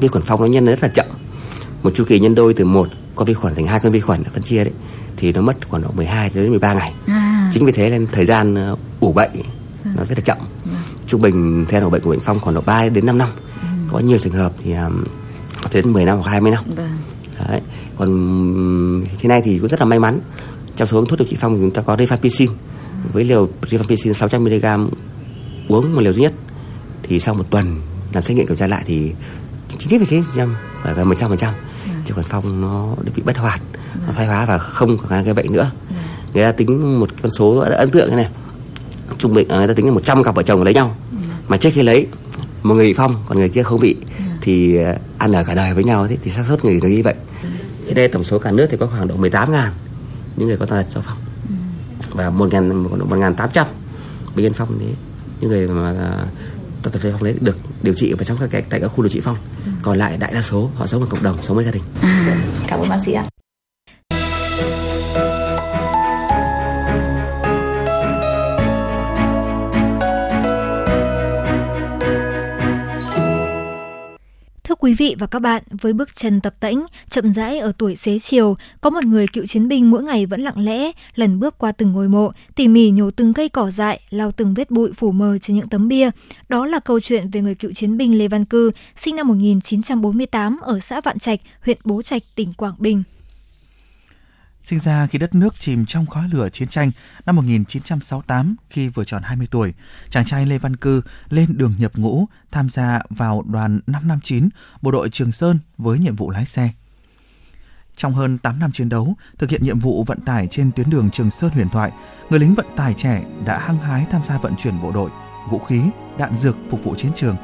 vi 0.00 0.08
khuẩn 0.08 0.24
phong 0.26 0.40
nó 0.40 0.46
nhân 0.46 0.66
rất 0.66 0.82
là 0.82 0.88
chậm. 0.88 1.06
Một 1.82 1.90
chu 1.94 2.04
kỳ 2.04 2.20
nhân 2.20 2.34
đôi 2.34 2.54
từ 2.54 2.64
một 2.64 2.88
con 3.14 3.26
vi 3.26 3.34
khuẩn 3.34 3.54
thành 3.54 3.66
hai 3.66 3.80
con 3.80 3.92
vi 3.92 4.00
khuẩn 4.00 4.24
phân 4.24 4.42
chia 4.42 4.64
đấy 4.64 4.72
thì 5.16 5.32
nó 5.32 5.40
mất 5.40 5.68
khoảng 5.68 5.82
độ 5.82 5.88
12 5.96 6.30
đến 6.34 6.50
13 6.50 6.74
ngày. 6.74 6.92
À. 7.06 7.50
chính 7.54 7.66
vì 7.66 7.72
thế 7.72 7.90
nên 7.90 8.06
thời 8.12 8.24
gian 8.24 8.54
ờ, 8.54 8.76
ủ 9.00 9.12
bệnh 9.12 9.30
nó 9.96 10.04
rất 10.04 10.18
là 10.18 10.24
chậm. 10.24 10.38
Ừ. 10.64 10.70
trung 11.06 11.20
bình 11.20 11.66
theo 11.68 11.90
bệnh 11.90 12.02
của 12.02 12.10
bệnh 12.10 12.20
phong 12.20 12.40
khoảng 12.40 12.54
độ 12.54 12.60
3 12.60 12.88
đến 12.88 13.06
5 13.06 13.18
năm 13.18 13.28
có 13.94 14.00
nhiều 14.00 14.18
trường 14.18 14.32
hợp 14.32 14.52
thì 14.62 14.72
um, 14.72 15.04
đến 15.72 15.92
10 15.92 16.04
năm 16.04 16.18
hoặc 16.18 16.30
20 16.30 16.50
năm. 16.50 16.64
Vâng. 16.76 16.98
Đấy. 17.48 17.60
còn 17.96 19.04
thế 19.18 19.28
này 19.28 19.40
thì 19.44 19.58
cũng 19.58 19.68
rất 19.68 19.80
là 19.80 19.86
may 19.86 19.98
mắn 19.98 20.20
trong 20.76 20.88
số 20.88 21.04
thuốc 21.04 21.18
điều 21.18 21.28
trị 21.28 21.36
phong 21.40 21.54
thì 21.54 21.60
chúng 21.60 21.70
ta 21.70 21.82
có 21.82 21.96
rifampicin. 21.96 22.48
Với 23.12 23.24
liều 23.24 23.48
rifampicin 23.70 24.12
600 24.12 24.44
mg 24.44 24.90
uống 25.68 25.94
một 25.94 26.00
liều 26.00 26.12
duy 26.12 26.22
nhất 26.22 26.32
thì 27.02 27.20
sau 27.20 27.34
một 27.34 27.44
tuần 27.50 27.80
làm 28.12 28.22
xét 28.22 28.36
nghiệm 28.36 28.46
kiểm 28.46 28.56
tra 28.56 28.66
lại 28.66 28.82
thì 28.86 29.12
99,9% 29.78 30.54
và 30.84 30.92
gần 30.92 31.08
100% 31.08 31.36
trăm 31.36 31.54
chứ 32.04 32.14
còn 32.16 32.24
phong 32.28 32.60
nó 32.60 32.94
bị 33.16 33.22
bất 33.22 33.36
hoạt 33.36 33.62
nó 34.06 34.12
thoái 34.12 34.26
hóa 34.26 34.46
và 34.46 34.58
không 34.58 34.98
có 34.98 35.08
khả 35.08 35.16
năng 35.16 35.24
gây 35.24 35.34
bệnh 35.34 35.52
nữa. 35.52 35.70
Người 36.34 36.44
ta 36.44 36.52
tính 36.52 37.00
một 37.00 37.10
con 37.22 37.30
số 37.30 37.58
ấn 37.58 37.90
tượng 37.90 38.10
thế 38.10 38.16
này 38.16 38.28
trung 39.18 39.34
bình 39.34 39.48
người 39.48 39.68
ta 39.68 39.74
tính 39.74 39.86
là 39.86 39.92
100 39.92 40.24
cặp 40.24 40.34
vợ 40.34 40.42
chồng 40.42 40.62
lấy 40.62 40.74
nhau. 40.74 40.96
Mà 41.48 41.56
trước 41.56 41.70
khi 41.72 41.82
lấy 41.82 42.06
một 42.64 42.74
người 42.74 42.86
bị 42.86 42.94
phong 42.94 43.14
còn 43.26 43.38
người 43.38 43.48
kia 43.48 43.62
không 43.62 43.80
bị 43.80 43.96
ừ. 44.18 44.24
thì 44.40 44.76
ờ, 44.76 44.96
ăn 45.18 45.32
ở 45.32 45.44
cả 45.44 45.54
đời 45.54 45.74
với 45.74 45.84
nhau 45.84 46.06
thế 46.08 46.16
thì 46.22 46.30
xác 46.30 46.46
suất 46.46 46.64
người 46.64 46.80
như 46.80 47.02
vậy 47.04 47.14
ừ. 47.42 47.48
thế 47.86 47.94
đây 47.94 48.08
tổng 48.08 48.24
số 48.24 48.38
cả 48.38 48.50
nước 48.50 48.66
thì 48.70 48.76
có 48.76 48.86
khoảng 48.86 49.08
độ 49.08 49.16
18 49.16 49.52
ngàn 49.52 49.72
những 50.36 50.48
người 50.48 50.56
có 50.56 50.66
tật 50.66 50.86
do 50.90 51.00
phong 51.00 51.18
ừ. 51.48 51.54
và 52.10 52.30
một 52.30 52.52
ngàn 52.52 52.76
một 52.76 53.16
ngàn 53.16 53.34
tám 53.34 53.50
trăm 53.52 53.66
bệnh 54.36 54.44
nhân 54.44 54.52
phong 54.52 54.78
đấy 54.78 54.94
những 55.40 55.50
người 55.50 55.68
mà 55.68 55.94
tật 56.82 56.90
tật 56.92 57.00
phong 57.12 57.24
đấy 57.24 57.34
được 57.40 57.58
điều 57.82 57.94
trị 57.94 58.14
ở 58.18 58.24
trong 58.24 58.38
các 58.50 58.64
tại 58.70 58.80
các 58.80 58.88
khu 58.88 59.02
điều 59.02 59.10
trị 59.10 59.20
phong 59.24 59.36
còn 59.82 59.98
lại 59.98 60.16
đại 60.16 60.34
đa 60.34 60.42
số 60.42 60.70
họ 60.74 60.86
sống 60.86 61.00
ở 61.00 61.06
cộng 61.10 61.22
đồng 61.22 61.38
sống 61.42 61.56
với 61.56 61.64
gia 61.64 61.72
đình 61.72 61.82
à, 62.00 62.36
cảm 62.68 62.80
ơn 62.80 62.88
bác 62.88 62.98
sĩ 63.04 63.12
ạ 63.12 63.24
quý 74.84 74.94
vị 74.94 75.16
và 75.18 75.26
các 75.26 75.38
bạn, 75.38 75.62
với 75.70 75.92
bước 75.92 76.16
chân 76.16 76.40
tập 76.40 76.54
tễnh, 76.60 76.78
chậm 77.10 77.32
rãi 77.32 77.58
ở 77.58 77.72
tuổi 77.78 77.96
xế 77.96 78.18
chiều, 78.18 78.56
có 78.80 78.90
một 78.90 79.04
người 79.04 79.26
cựu 79.26 79.46
chiến 79.46 79.68
binh 79.68 79.90
mỗi 79.90 80.02
ngày 80.02 80.26
vẫn 80.26 80.40
lặng 80.40 80.64
lẽ, 80.64 80.92
lần 81.14 81.40
bước 81.40 81.58
qua 81.58 81.72
từng 81.72 81.92
ngôi 81.92 82.08
mộ, 82.08 82.32
tỉ 82.54 82.68
mỉ 82.68 82.90
nhổ 82.90 83.10
từng 83.10 83.34
cây 83.34 83.48
cỏ 83.48 83.70
dại, 83.70 84.00
lau 84.10 84.32
từng 84.32 84.54
vết 84.54 84.70
bụi 84.70 84.92
phủ 84.92 85.12
mờ 85.12 85.38
trên 85.38 85.56
những 85.56 85.68
tấm 85.68 85.88
bia. 85.88 86.10
Đó 86.48 86.66
là 86.66 86.80
câu 86.80 87.00
chuyện 87.00 87.30
về 87.30 87.40
người 87.40 87.54
cựu 87.54 87.72
chiến 87.72 87.96
binh 87.96 88.18
Lê 88.18 88.28
Văn 88.28 88.44
Cư, 88.44 88.70
sinh 88.96 89.16
năm 89.16 89.28
1948 89.28 90.60
ở 90.60 90.80
xã 90.80 91.00
Vạn 91.00 91.18
Trạch, 91.18 91.40
huyện 91.60 91.78
Bố 91.84 92.02
Trạch, 92.02 92.22
tỉnh 92.34 92.52
Quảng 92.52 92.74
Bình 92.78 93.02
sinh 94.64 94.78
ra 94.78 95.06
khi 95.06 95.18
đất 95.18 95.34
nước 95.34 95.54
chìm 95.58 95.86
trong 95.86 96.06
khói 96.06 96.28
lửa 96.32 96.48
chiến 96.48 96.68
tranh 96.68 96.90
năm 97.26 97.36
1968 97.36 98.56
khi 98.70 98.88
vừa 98.88 99.04
tròn 99.04 99.22
20 99.22 99.46
tuổi. 99.50 99.74
Chàng 100.08 100.24
trai 100.24 100.46
Lê 100.46 100.58
Văn 100.58 100.76
Cư 100.76 101.02
lên 101.28 101.56
đường 101.56 101.74
nhập 101.78 101.92
ngũ 101.94 102.26
tham 102.50 102.68
gia 102.68 103.00
vào 103.10 103.42
đoàn 103.42 103.80
559 103.86 104.48
bộ 104.82 104.90
đội 104.90 105.10
Trường 105.10 105.32
Sơn 105.32 105.58
với 105.78 105.98
nhiệm 105.98 106.16
vụ 106.16 106.30
lái 106.30 106.46
xe. 106.46 106.70
Trong 107.96 108.14
hơn 108.14 108.38
8 108.38 108.58
năm 108.58 108.72
chiến 108.72 108.88
đấu, 108.88 109.14
thực 109.38 109.50
hiện 109.50 109.62
nhiệm 109.62 109.78
vụ 109.78 110.04
vận 110.04 110.20
tải 110.20 110.46
trên 110.46 110.72
tuyến 110.72 110.90
đường 110.90 111.10
Trường 111.10 111.30
Sơn 111.30 111.50
huyền 111.50 111.68
thoại, 111.68 111.92
người 112.30 112.40
lính 112.40 112.54
vận 112.54 112.66
tải 112.76 112.94
trẻ 112.94 113.24
đã 113.46 113.58
hăng 113.58 113.78
hái 113.78 114.06
tham 114.10 114.24
gia 114.24 114.38
vận 114.38 114.56
chuyển 114.56 114.80
bộ 114.82 114.92
đội, 114.92 115.10
vũ 115.50 115.58
khí, 115.58 115.80
đạn 116.18 116.36
dược 116.36 116.56
phục 116.70 116.84
vụ 116.84 116.94
chiến 116.94 117.12
trường. 117.14 117.36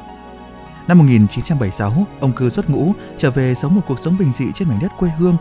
Năm 0.87 0.97
1976, 0.97 2.05
ông 2.19 2.33
Cư 2.33 2.49
xuất 2.49 2.69
ngũ 2.69 2.93
trở 3.17 3.31
về 3.31 3.55
sống 3.55 3.75
một 3.75 3.81
cuộc 3.87 3.99
sống 3.99 4.17
bình 4.17 4.31
dị 4.31 4.45
trên 4.55 4.67
mảnh 4.69 4.79
đất 4.81 4.91
quê 4.97 5.09
hương 5.09 5.37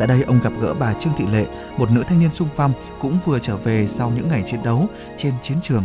Tại 0.00 0.06
đây 0.06 0.22
ông 0.22 0.40
gặp 0.40 0.52
gỡ 0.60 0.74
bà 0.74 0.94
Trương 0.94 1.12
Thị 1.16 1.24
Lệ, 1.32 1.46
một 1.78 1.90
nữ 1.90 2.02
thanh 2.08 2.20
niên 2.20 2.30
sung 2.30 2.48
phong 2.56 2.72
cũng 3.00 3.18
vừa 3.24 3.38
trở 3.38 3.56
về 3.56 3.86
sau 3.88 4.12
những 4.16 4.28
ngày 4.28 4.42
chiến 4.46 4.60
đấu 4.64 4.86
trên 5.16 5.32
chiến 5.42 5.58
trường. 5.62 5.82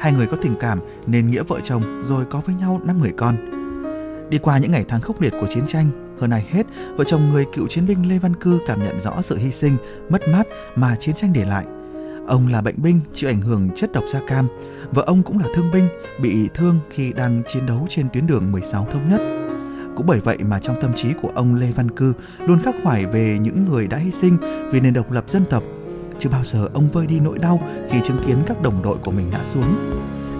Hai 0.00 0.12
người 0.12 0.26
có 0.26 0.36
tình 0.42 0.54
cảm 0.60 0.80
nên 1.06 1.30
nghĩa 1.30 1.42
vợ 1.42 1.60
chồng 1.64 1.82
rồi 2.04 2.24
có 2.30 2.40
với 2.40 2.54
nhau 2.54 2.80
năm 2.84 3.00
người 3.00 3.12
con. 3.16 3.36
Đi 4.30 4.38
qua 4.38 4.58
những 4.58 4.72
ngày 4.72 4.84
tháng 4.88 5.00
khốc 5.00 5.20
liệt 5.20 5.32
của 5.40 5.46
chiến 5.54 5.66
tranh, 5.66 6.16
hơn 6.20 6.30
ai 6.30 6.46
hết, 6.50 6.66
vợ 6.96 7.04
chồng 7.04 7.30
người 7.30 7.44
cựu 7.52 7.68
chiến 7.68 7.86
binh 7.86 8.08
Lê 8.08 8.18
Văn 8.18 8.36
Cư 8.36 8.60
cảm 8.66 8.84
nhận 8.84 9.00
rõ 9.00 9.22
sự 9.22 9.36
hy 9.36 9.50
sinh, 9.50 9.76
mất 10.08 10.28
mát 10.28 10.46
mà 10.76 10.96
chiến 11.00 11.14
tranh 11.14 11.32
để 11.32 11.44
lại. 11.44 11.64
Ông 12.26 12.48
là 12.48 12.60
bệnh 12.60 12.82
binh 12.82 13.00
chịu 13.12 13.30
ảnh 13.30 13.40
hưởng 13.40 13.70
chất 13.76 13.92
độc 13.92 14.04
da 14.08 14.20
cam, 14.26 14.48
vợ 14.90 15.02
ông 15.06 15.22
cũng 15.22 15.38
là 15.38 15.46
thương 15.54 15.70
binh, 15.72 15.88
bị 16.22 16.48
thương 16.54 16.80
khi 16.90 17.12
đang 17.12 17.42
chiến 17.46 17.66
đấu 17.66 17.86
trên 17.90 18.08
tuyến 18.12 18.26
đường 18.26 18.52
16 18.52 18.86
thống 18.92 19.10
nhất. 19.10 19.43
Cũng 19.96 20.06
bởi 20.06 20.20
vậy 20.20 20.38
mà 20.48 20.58
trong 20.58 20.80
tâm 20.80 20.92
trí 20.92 21.08
của 21.22 21.30
ông 21.34 21.54
Lê 21.54 21.66
Văn 21.76 21.90
Cư 21.90 22.12
luôn 22.46 22.58
khắc 22.64 22.74
khoải 22.82 23.06
về 23.06 23.38
những 23.40 23.64
người 23.64 23.86
đã 23.86 23.96
hy 23.96 24.10
sinh 24.10 24.36
vì 24.72 24.80
nền 24.80 24.92
độc 24.92 25.12
lập 25.12 25.24
dân 25.28 25.44
tộc. 25.50 25.62
Chưa 26.18 26.30
bao 26.30 26.44
giờ 26.44 26.68
ông 26.74 26.88
vơi 26.90 27.06
đi 27.06 27.20
nỗi 27.20 27.38
đau 27.38 27.60
khi 27.90 27.98
chứng 28.04 28.18
kiến 28.26 28.36
các 28.46 28.62
đồng 28.62 28.82
đội 28.82 28.96
của 29.04 29.10
mình 29.10 29.30
ngã 29.30 29.40
xuống. 29.44 29.92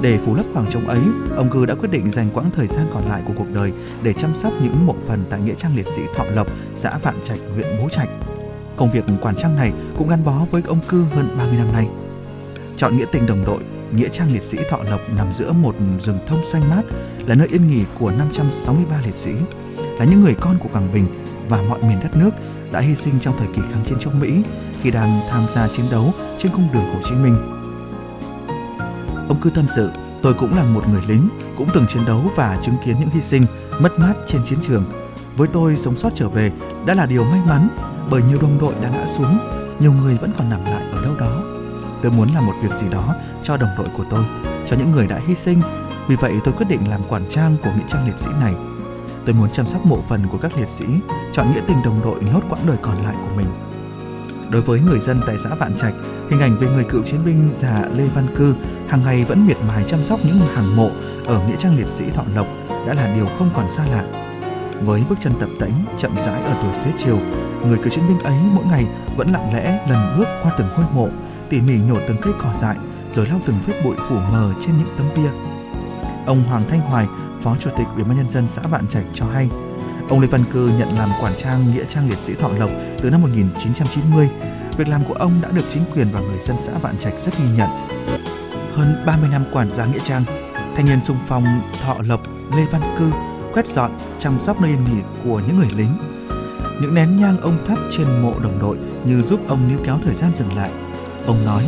Để 0.03 0.19
phủ 0.19 0.35
lấp 0.35 0.47
khoảng 0.53 0.71
trống 0.71 0.89
ấy, 0.89 1.01
ông 1.37 1.51
Cư 1.51 1.67
đã 1.67 1.75
quyết 1.75 1.91
định 1.91 2.11
dành 2.11 2.31
quãng 2.35 2.51
thời 2.57 2.67
gian 2.67 2.87
còn 2.95 3.09
lại 3.09 3.23
của 3.27 3.33
cuộc 3.37 3.51
đời 3.55 3.73
để 4.03 4.13
chăm 4.13 4.35
sóc 4.35 4.53
những 4.63 4.87
mộ 4.87 4.95
phần 5.07 5.25
tại 5.31 5.41
nghĩa 5.41 5.55
trang 5.55 5.77
liệt 5.77 5.87
sĩ 5.97 6.03
Thọ 6.17 6.25
Lộc, 6.25 6.47
xã 6.75 6.99
Vạn 6.99 7.15
Trạch, 7.25 7.39
huyện 7.55 7.79
Bố 7.79 7.89
Trạch. 7.89 8.09
Công 8.77 8.91
việc 8.91 9.05
quản 9.21 9.37
trang 9.37 9.57
này 9.57 9.73
cũng 9.97 10.09
gắn 10.09 10.25
bó 10.25 10.47
với 10.51 10.63
ông 10.67 10.81
Cư 10.89 11.05
hơn 11.05 11.37
30 11.39 11.59
năm 11.59 11.73
nay. 11.73 11.89
Chọn 12.77 12.97
nghĩa 12.97 13.07
tình 13.13 13.27
đồng 13.27 13.45
đội, 13.47 13.63
nghĩa 13.93 14.09
trang 14.09 14.33
liệt 14.33 14.43
sĩ 14.43 14.59
Thọ 14.71 14.79
Lộc 14.91 15.01
nằm 15.17 15.33
giữa 15.33 15.53
một 15.53 15.75
rừng 16.05 16.19
thông 16.27 16.47
xanh 16.47 16.71
mát, 16.71 16.83
là 17.27 17.35
nơi 17.35 17.49
yên 17.49 17.69
nghỉ 17.69 17.85
của 17.99 18.11
563 18.11 18.97
liệt 19.05 19.17
sĩ, 19.17 19.33
là 19.77 20.05
những 20.05 20.21
người 20.21 20.35
con 20.41 20.59
của 20.59 20.69
Quảng 20.73 20.93
Bình 20.93 21.07
và 21.49 21.63
mọi 21.69 21.83
miền 21.83 22.01
đất 22.03 22.17
nước 22.17 22.31
đã 22.73 22.81
hy 22.81 22.97
sinh 22.97 23.21
trong 23.21 23.35
thời 23.39 23.49
kỳ 23.55 23.63
kháng 23.73 23.85
chiến 23.85 23.99
chống 24.01 24.21
Mỹ 24.21 24.43
khi 24.83 24.91
đang 24.91 25.21
tham 25.31 25.47
gia 25.49 25.69
chiến 25.69 25.87
đấu 25.91 26.13
trên 26.39 26.53
cung 26.53 26.69
đường 26.73 26.85
Hồ 26.95 27.01
Chí 27.05 27.15
Minh. 27.15 27.37
Ông 29.29 29.39
cứ 29.41 29.51
tâm 29.51 29.67
sự, 29.75 29.91
tôi 30.23 30.35
cũng 30.35 30.57
là 30.57 30.65
một 30.65 30.89
người 30.89 31.03
lính, 31.09 31.29
cũng 31.57 31.69
từng 31.75 31.87
chiến 31.87 32.03
đấu 32.07 32.21
và 32.37 32.59
chứng 32.63 32.75
kiến 32.85 32.97
những 33.01 33.11
hy 33.11 33.21
sinh, 33.23 33.43
mất 33.81 33.99
mát 33.99 34.15
trên 34.27 34.45
chiến 34.45 34.59
trường. 34.63 34.85
Với 35.37 35.49
tôi, 35.49 35.77
sống 35.77 35.97
sót 35.97 36.11
trở 36.15 36.29
về 36.29 36.53
đã 36.87 36.95
là 36.95 37.07
điều 37.07 37.25
may 37.25 37.41
mắn 37.47 37.69
bởi 38.11 38.23
nhiều 38.23 38.39
đồng 38.43 38.59
đội 38.61 38.75
đã 38.83 38.91
ngã 38.91 39.07
xuống, 39.07 39.39
nhiều 39.81 39.93
người 39.93 40.17
vẫn 40.17 40.31
còn 40.39 40.51
nằm 40.51 40.65
lại 40.65 40.83
ở 40.93 41.03
đâu 41.03 41.15
đó. 41.21 41.43
Tôi 42.03 42.13
muốn 42.13 42.29
làm 42.35 42.47
một 42.47 42.55
việc 42.63 42.75
gì 42.75 42.87
đó 42.91 43.15
cho 43.43 43.57
đồng 43.57 43.71
đội 43.77 43.87
của 43.97 44.05
tôi, 44.11 44.25
cho 44.67 44.77
những 44.77 44.91
người 44.91 45.07
đã 45.07 45.21
hy 45.27 45.35
sinh. 45.35 45.61
Vì 46.09 46.17
vậy 46.17 46.35
tôi 46.45 46.55
quyết 46.55 46.67
định 46.69 46.89
làm 46.89 47.01
quản 47.09 47.23
trang 47.31 47.57
của 47.63 47.71
nghĩa 47.77 47.87
trang 47.89 48.07
liệt 48.07 48.19
sĩ 48.19 48.31
này. 48.41 48.55
Tôi 49.27 49.35
muốn 49.35 49.51
chăm 49.51 49.67
sóc 49.67 49.87
mộ 49.87 50.03
phần 50.09 50.27
của 50.33 50.39
các 50.39 50.57
liệt 50.57 50.69
sĩ, 50.69 50.85
chọn 51.33 51.53
nghĩa 51.53 51.61
tình 51.69 51.83
đồng 51.85 52.01
đội 52.05 52.21
nốt 52.33 52.41
quãng 52.51 52.67
đời 52.67 52.77
còn 52.83 53.03
lại 53.05 53.15
của 53.23 53.37
mình. 53.37 53.47
Đối 54.51 54.63
với 54.63 54.81
người 54.81 54.99
dân 54.99 55.21
tại 55.27 55.37
xã 55.45 55.55
Vạn 55.55 55.77
Trạch, 55.77 55.95
hình 56.31 56.41
ảnh 56.41 56.59
về 56.59 56.69
người 56.69 56.85
cựu 56.85 57.03
chiến 57.03 57.21
binh 57.25 57.49
già 57.57 57.85
Lê 57.97 58.05
Văn 58.15 58.27
Cư 58.37 58.55
hàng 58.89 59.03
ngày 59.03 59.25
vẫn 59.25 59.47
miệt 59.47 59.57
mài 59.69 59.85
chăm 59.85 60.05
sóc 60.05 60.21
những 60.25 60.39
hàng 60.55 60.77
mộ 60.77 60.91
ở 61.27 61.41
nghĩa 61.47 61.57
trang 61.59 61.77
liệt 61.77 61.87
sĩ 61.87 62.05
Thọ 62.11 62.23
Lộc 62.35 62.47
đã 62.87 62.95
là 62.95 63.15
điều 63.15 63.27
không 63.39 63.51
còn 63.55 63.71
xa 63.71 63.87
lạ. 63.87 64.05
Với 64.81 65.03
bước 65.09 65.19
chân 65.21 65.33
tập 65.41 65.49
tễnh, 65.61 65.73
chậm 65.99 66.17
rãi 66.17 66.43
ở 66.43 66.55
tuổi 66.63 66.75
xế 66.75 66.93
chiều, 66.99 67.19
người 67.67 67.79
cựu 67.79 67.89
chiến 67.89 68.09
binh 68.09 68.19
ấy 68.19 68.39
mỗi 68.53 68.65
ngày 68.65 68.87
vẫn 69.17 69.33
lặng 69.33 69.55
lẽ 69.55 69.87
lần 69.91 70.19
bước 70.19 70.29
qua 70.43 70.53
từng 70.59 70.69
ngôi 70.77 70.87
mộ, 70.95 71.09
tỉ 71.49 71.61
mỉ 71.61 71.79
nhổ 71.79 71.97
từng 72.09 72.17
cây 72.23 72.33
cỏ 72.43 72.53
dại, 72.61 72.77
rồi 73.15 73.27
lau 73.27 73.41
từng 73.47 73.57
vết 73.67 73.75
bụi 73.85 73.97
phủ 74.09 74.17
mờ 74.33 74.53
trên 74.61 74.77
những 74.79 74.89
tấm 74.97 75.07
bia. 75.17 75.54
Ông 76.27 76.43
Hoàng 76.43 76.63
Thanh 76.69 76.81
Hoài, 76.81 77.07
Phó 77.43 77.57
Chủ 77.61 77.71
tịch 77.77 77.87
Ủy 77.95 78.05
ban 78.05 78.17
nhân 78.17 78.31
dân 78.31 78.49
xã 78.49 78.63
Vạn 78.63 78.89
Trạch 78.89 79.05
cho 79.15 79.27
hay, 79.27 79.49
ông 80.09 80.21
Lê 80.21 80.27
Văn 80.27 80.41
Cư 80.53 80.69
nhận 80.79 80.99
làm 80.99 81.11
quản 81.21 81.33
trang 81.37 81.75
nghĩa 81.75 81.85
trang 81.89 82.09
liệt 82.09 82.19
sĩ 82.19 82.35
Thọ 82.35 82.49
Lộc 82.49 82.71
từ 83.03 83.11
năm 83.11 83.23
1990. 83.23 84.29
Việc 84.77 84.89
làm 84.89 85.05
của 85.05 85.15
ông 85.15 85.41
đã 85.43 85.51
được 85.51 85.65
chính 85.69 85.83
quyền 85.95 86.13
và 86.13 86.21
người 86.21 86.39
dân 86.39 86.57
xã 86.59 86.73
Vạn 86.73 86.99
Trạch 86.99 87.15
rất 87.21 87.39
ghi 87.39 87.45
nhận. 87.57 87.69
Hơn 88.75 89.03
30 89.07 89.29
năm 89.33 89.45
quản 89.53 89.71
gia 89.71 89.87
nghĩa 89.87 89.99
trang, 90.05 90.25
thanh 90.77 90.87
niên 90.87 91.05
sung 91.05 91.17
phong 91.27 91.61
Thọ 91.85 91.97
Lộc 92.01 92.21
Lê 92.57 92.65
Văn 92.65 92.97
Cư 92.99 93.11
quét 93.53 93.67
dọn, 93.67 93.91
chăm 94.19 94.41
sóc 94.41 94.61
nơi 94.61 94.71
yên 94.71 94.85
nghỉ 94.85 95.01
của 95.25 95.43
những 95.47 95.59
người 95.59 95.71
lính. 95.77 95.97
Những 96.81 96.95
nén 96.95 97.17
nhang 97.17 97.41
ông 97.41 97.67
thắp 97.67 97.79
trên 97.91 98.23
mộ 98.23 98.35
đồng 98.43 98.59
đội 98.59 98.77
như 99.05 99.23
giúp 99.23 99.41
ông 99.49 99.69
níu 99.69 99.79
kéo 99.85 99.99
thời 100.05 100.15
gian 100.15 100.31
dừng 100.37 100.57
lại. 100.57 100.71
Ông 101.27 101.45
nói, 101.45 101.65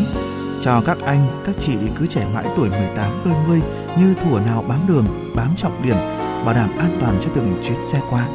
cho 0.61 0.83
các 0.87 0.99
anh, 1.05 1.43
các 1.47 1.55
chị 1.59 1.73
cứ 1.99 2.07
trẻ 2.07 2.27
mãi 2.35 2.45
tuổi 2.57 2.71
18, 2.71 3.21
đôi 3.25 3.35
mươi" 3.49 3.61
như 3.99 4.15
thủa 4.15 4.41
nào 4.41 4.63
bám 4.63 4.87
đường, 4.87 5.07
bám 5.37 5.57
trọng 5.57 5.83
điểm, 5.83 5.97
bảo 6.45 6.55
đảm 6.55 6.79
an 6.79 6.97
toàn 7.01 7.19
cho 7.23 7.31
từng 7.35 7.61
chuyến 7.65 7.85
xe 7.85 8.01
qua. 8.11 8.29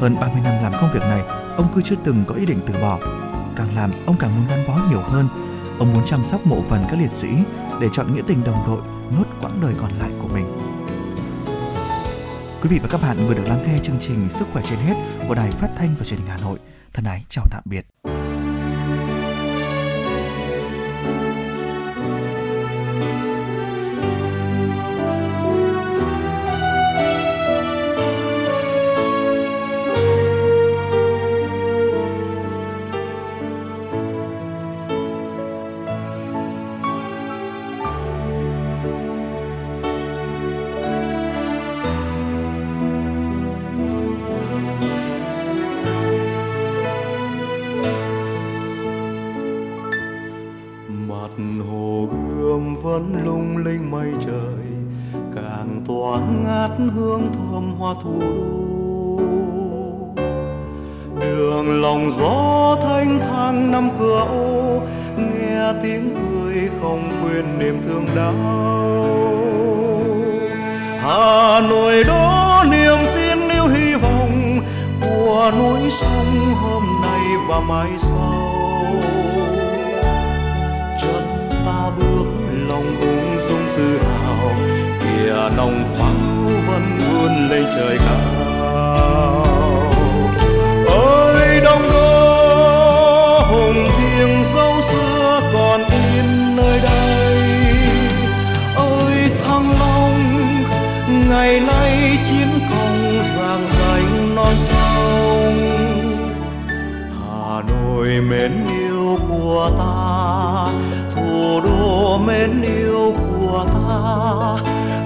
Hơn 0.00 0.16
30 0.20 0.40
năm 0.44 0.62
làm 0.62 0.72
công 0.72 0.90
việc 0.92 1.02
này, 1.02 1.22
ông 1.56 1.72
cứ 1.74 1.82
chưa 1.82 1.96
từng 2.04 2.24
có 2.26 2.34
ý 2.34 2.46
định 2.46 2.60
từ 2.66 2.74
bỏ. 2.82 2.98
Càng 3.56 3.76
làm, 3.76 3.90
ông 4.06 4.16
càng 4.18 4.30
muốn 4.36 4.46
gắn 4.48 4.66
bó 4.68 4.80
nhiều 4.90 5.00
hơn. 5.00 5.28
Ông 5.78 5.92
muốn 5.94 6.04
chăm 6.06 6.24
sóc 6.24 6.46
mộ 6.46 6.62
phần 6.68 6.84
các 6.90 6.98
liệt 6.98 7.12
sĩ 7.14 7.28
để 7.80 7.88
chọn 7.92 8.14
nghĩa 8.14 8.22
tình 8.26 8.44
đồng 8.44 8.66
đội 8.66 8.80
nốt 9.16 9.24
quãng 9.42 9.58
đời 9.62 9.74
còn 9.80 9.90
lại 9.98 10.10
của 10.22 10.28
mình. 10.28 10.46
Quý 12.62 12.68
vị 12.68 12.78
và 12.82 12.88
các 12.88 13.00
bạn 13.02 13.16
vừa 13.28 13.34
được 13.34 13.44
lắng 13.46 13.64
nghe 13.66 13.78
chương 13.82 13.98
trình 14.00 14.30
Sức 14.30 14.48
khỏe 14.52 14.62
trên 14.66 14.78
hết 14.78 14.94
của 15.28 15.34
Đài 15.34 15.50
Phát 15.50 15.68
thanh 15.78 15.94
và 15.98 16.04
Truyền 16.04 16.20
hình 16.20 16.28
Hà 16.28 16.36
Nội. 16.36 16.58
Thân 16.92 17.04
ái 17.04 17.24
chào 17.28 17.44
tạm 17.50 17.62
biệt. 17.64 17.86
Hà 71.02 71.60
nội 71.68 72.04
đó 72.04 72.64
niềm 72.70 72.98
tin 73.14 73.48
yêu 73.48 73.66
hy 73.66 73.94
vọng 73.94 74.60
của 75.02 75.52
núi 75.58 75.90
sông 75.90 76.54
hôm 76.54 76.82
nay 77.02 77.20
và 77.48 77.60
mai 77.60 77.88
sau. 77.98 78.52
Chân 81.02 81.24
ta 81.66 81.90
bước 81.98 82.24
lòng 82.68 82.96
ung 83.00 83.38
dung 83.48 83.66
tự 83.76 83.98
hào, 84.08 84.52
kìa 85.00 85.56
nồng 85.56 85.84
pháo 85.98 86.50
vẫn 86.68 86.98
vươn 86.98 87.48
lên 87.50 87.64
trời 87.76 87.98
cao. 87.98 89.44
Ơi 90.86 91.60
đông 91.64 91.82
đô 91.92 92.09
mến 108.20 108.66
yêu 108.66 109.18
của 109.28 109.70
ta, 109.78 110.66
thủ 111.14 111.60
đô 111.64 112.18
mến 112.18 112.62
yêu 112.62 113.14
của 113.18 113.64
ta, 113.68 114.56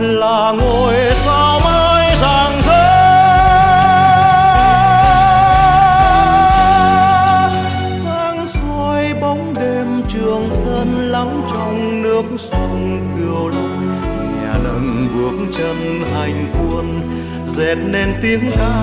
là 0.01 0.53
ngôi 0.53 0.95
sao 1.15 1.61
mới 1.61 2.17
rạng 2.21 2.63
rỡ. 2.67 2.95
Sáng 8.05 8.47
soi 8.49 9.15
bóng 9.21 9.53
đêm 9.61 10.03
trường 10.09 10.49
sơn 10.53 11.11
lắng 11.11 11.43
trong 11.55 12.03
nước 12.03 12.25
sông 12.39 13.01
kiều 13.17 13.49
long. 13.49 13.89
Nhà 14.43 14.59
nâng 14.65 15.09
bước 15.15 15.47
chân 15.59 15.77
hành 16.15 16.53
quân, 16.53 17.01
dệt 17.47 17.75
nên 17.75 18.15
tiếng 18.23 18.51
ca. 18.57 18.75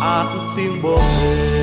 Át 0.00 0.26
te. 0.54 1.61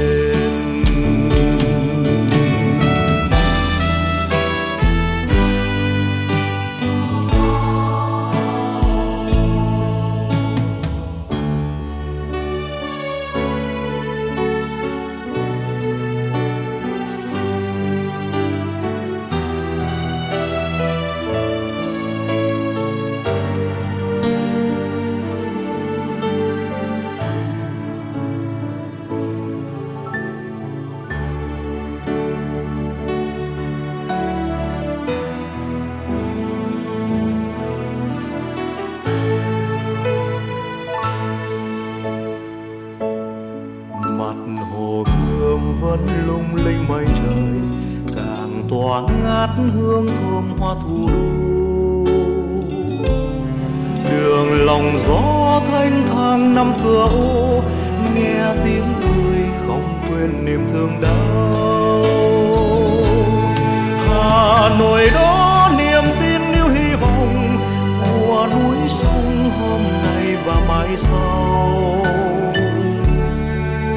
dòng 54.80 54.98
gió 55.08 55.62
thanh 55.72 56.08
thang 56.08 56.56
năm 56.56 56.74
cửa 56.84 57.08
ô, 57.12 57.64
nghe 58.16 58.44
tiếng 58.64 58.94
người 59.02 59.44
không 59.68 60.02
quên 60.08 60.46
niềm 60.46 60.68
thương 60.72 61.02
đau. 61.02 62.04
Hà 64.10 64.70
nội 64.80 65.10
đó 65.14 65.72
niềm 65.78 66.04
tin 66.22 66.42
yêu 66.54 66.68
hy 66.68 66.96
vọng 66.96 67.58
qua 68.28 68.48
núi 68.48 68.78
sông 68.90 69.52
hôm 69.60 69.82
nay 70.04 70.36
và 70.46 70.56
mai 70.68 70.98
sau. 70.98 72.04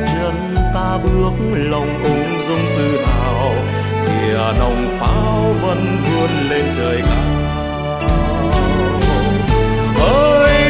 Chân 0.07 0.57
ta 0.75 0.99
bước 1.05 1.33
lòng 1.55 2.05
ung 2.05 2.49
dung 2.49 2.67
tự 2.79 3.05
hào, 3.07 3.55
kìa 4.07 4.59
nồng 4.59 4.99
pháo 5.01 5.55
vẫn 5.63 5.97
vươn 6.05 6.31
lên 6.51 6.65
trời 6.77 7.03
cao. 7.03 7.32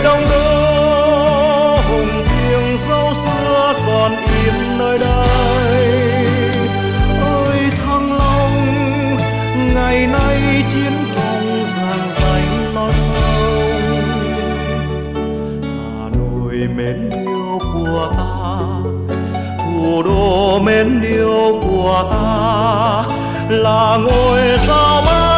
Đông 0.05 0.23
đô, 0.31 1.77
hùng 1.89 2.25
thiêng 2.27 2.79
dấu 2.89 3.15
xưa 3.15 3.75
còn 3.87 4.13
in 4.17 4.79
nơi 4.79 4.99
đây. 4.99 5.87
Ơi 7.21 7.71
thăng 7.85 8.13
long, 8.13 8.55
ngày 9.75 10.07
nay 10.07 10.65
chiến 10.73 10.93
công 11.17 11.65
giang 11.77 12.11
danh 12.21 12.75
non 12.75 12.93
sông 12.93 14.03
hà 15.65 16.19
nội 16.19 16.69
mến 16.77 17.11
yêu 17.11 17.59
của 17.75 18.11
ta, 18.17 18.59
thủ 19.65 20.03
đô 20.03 20.59
mến 20.59 21.03
yêu 21.03 21.61
của 21.67 22.05
ta. 22.11 23.05
Là 23.49 23.97
ngôi 23.97 24.59
sao 24.67 25.03
mãi 25.07 25.32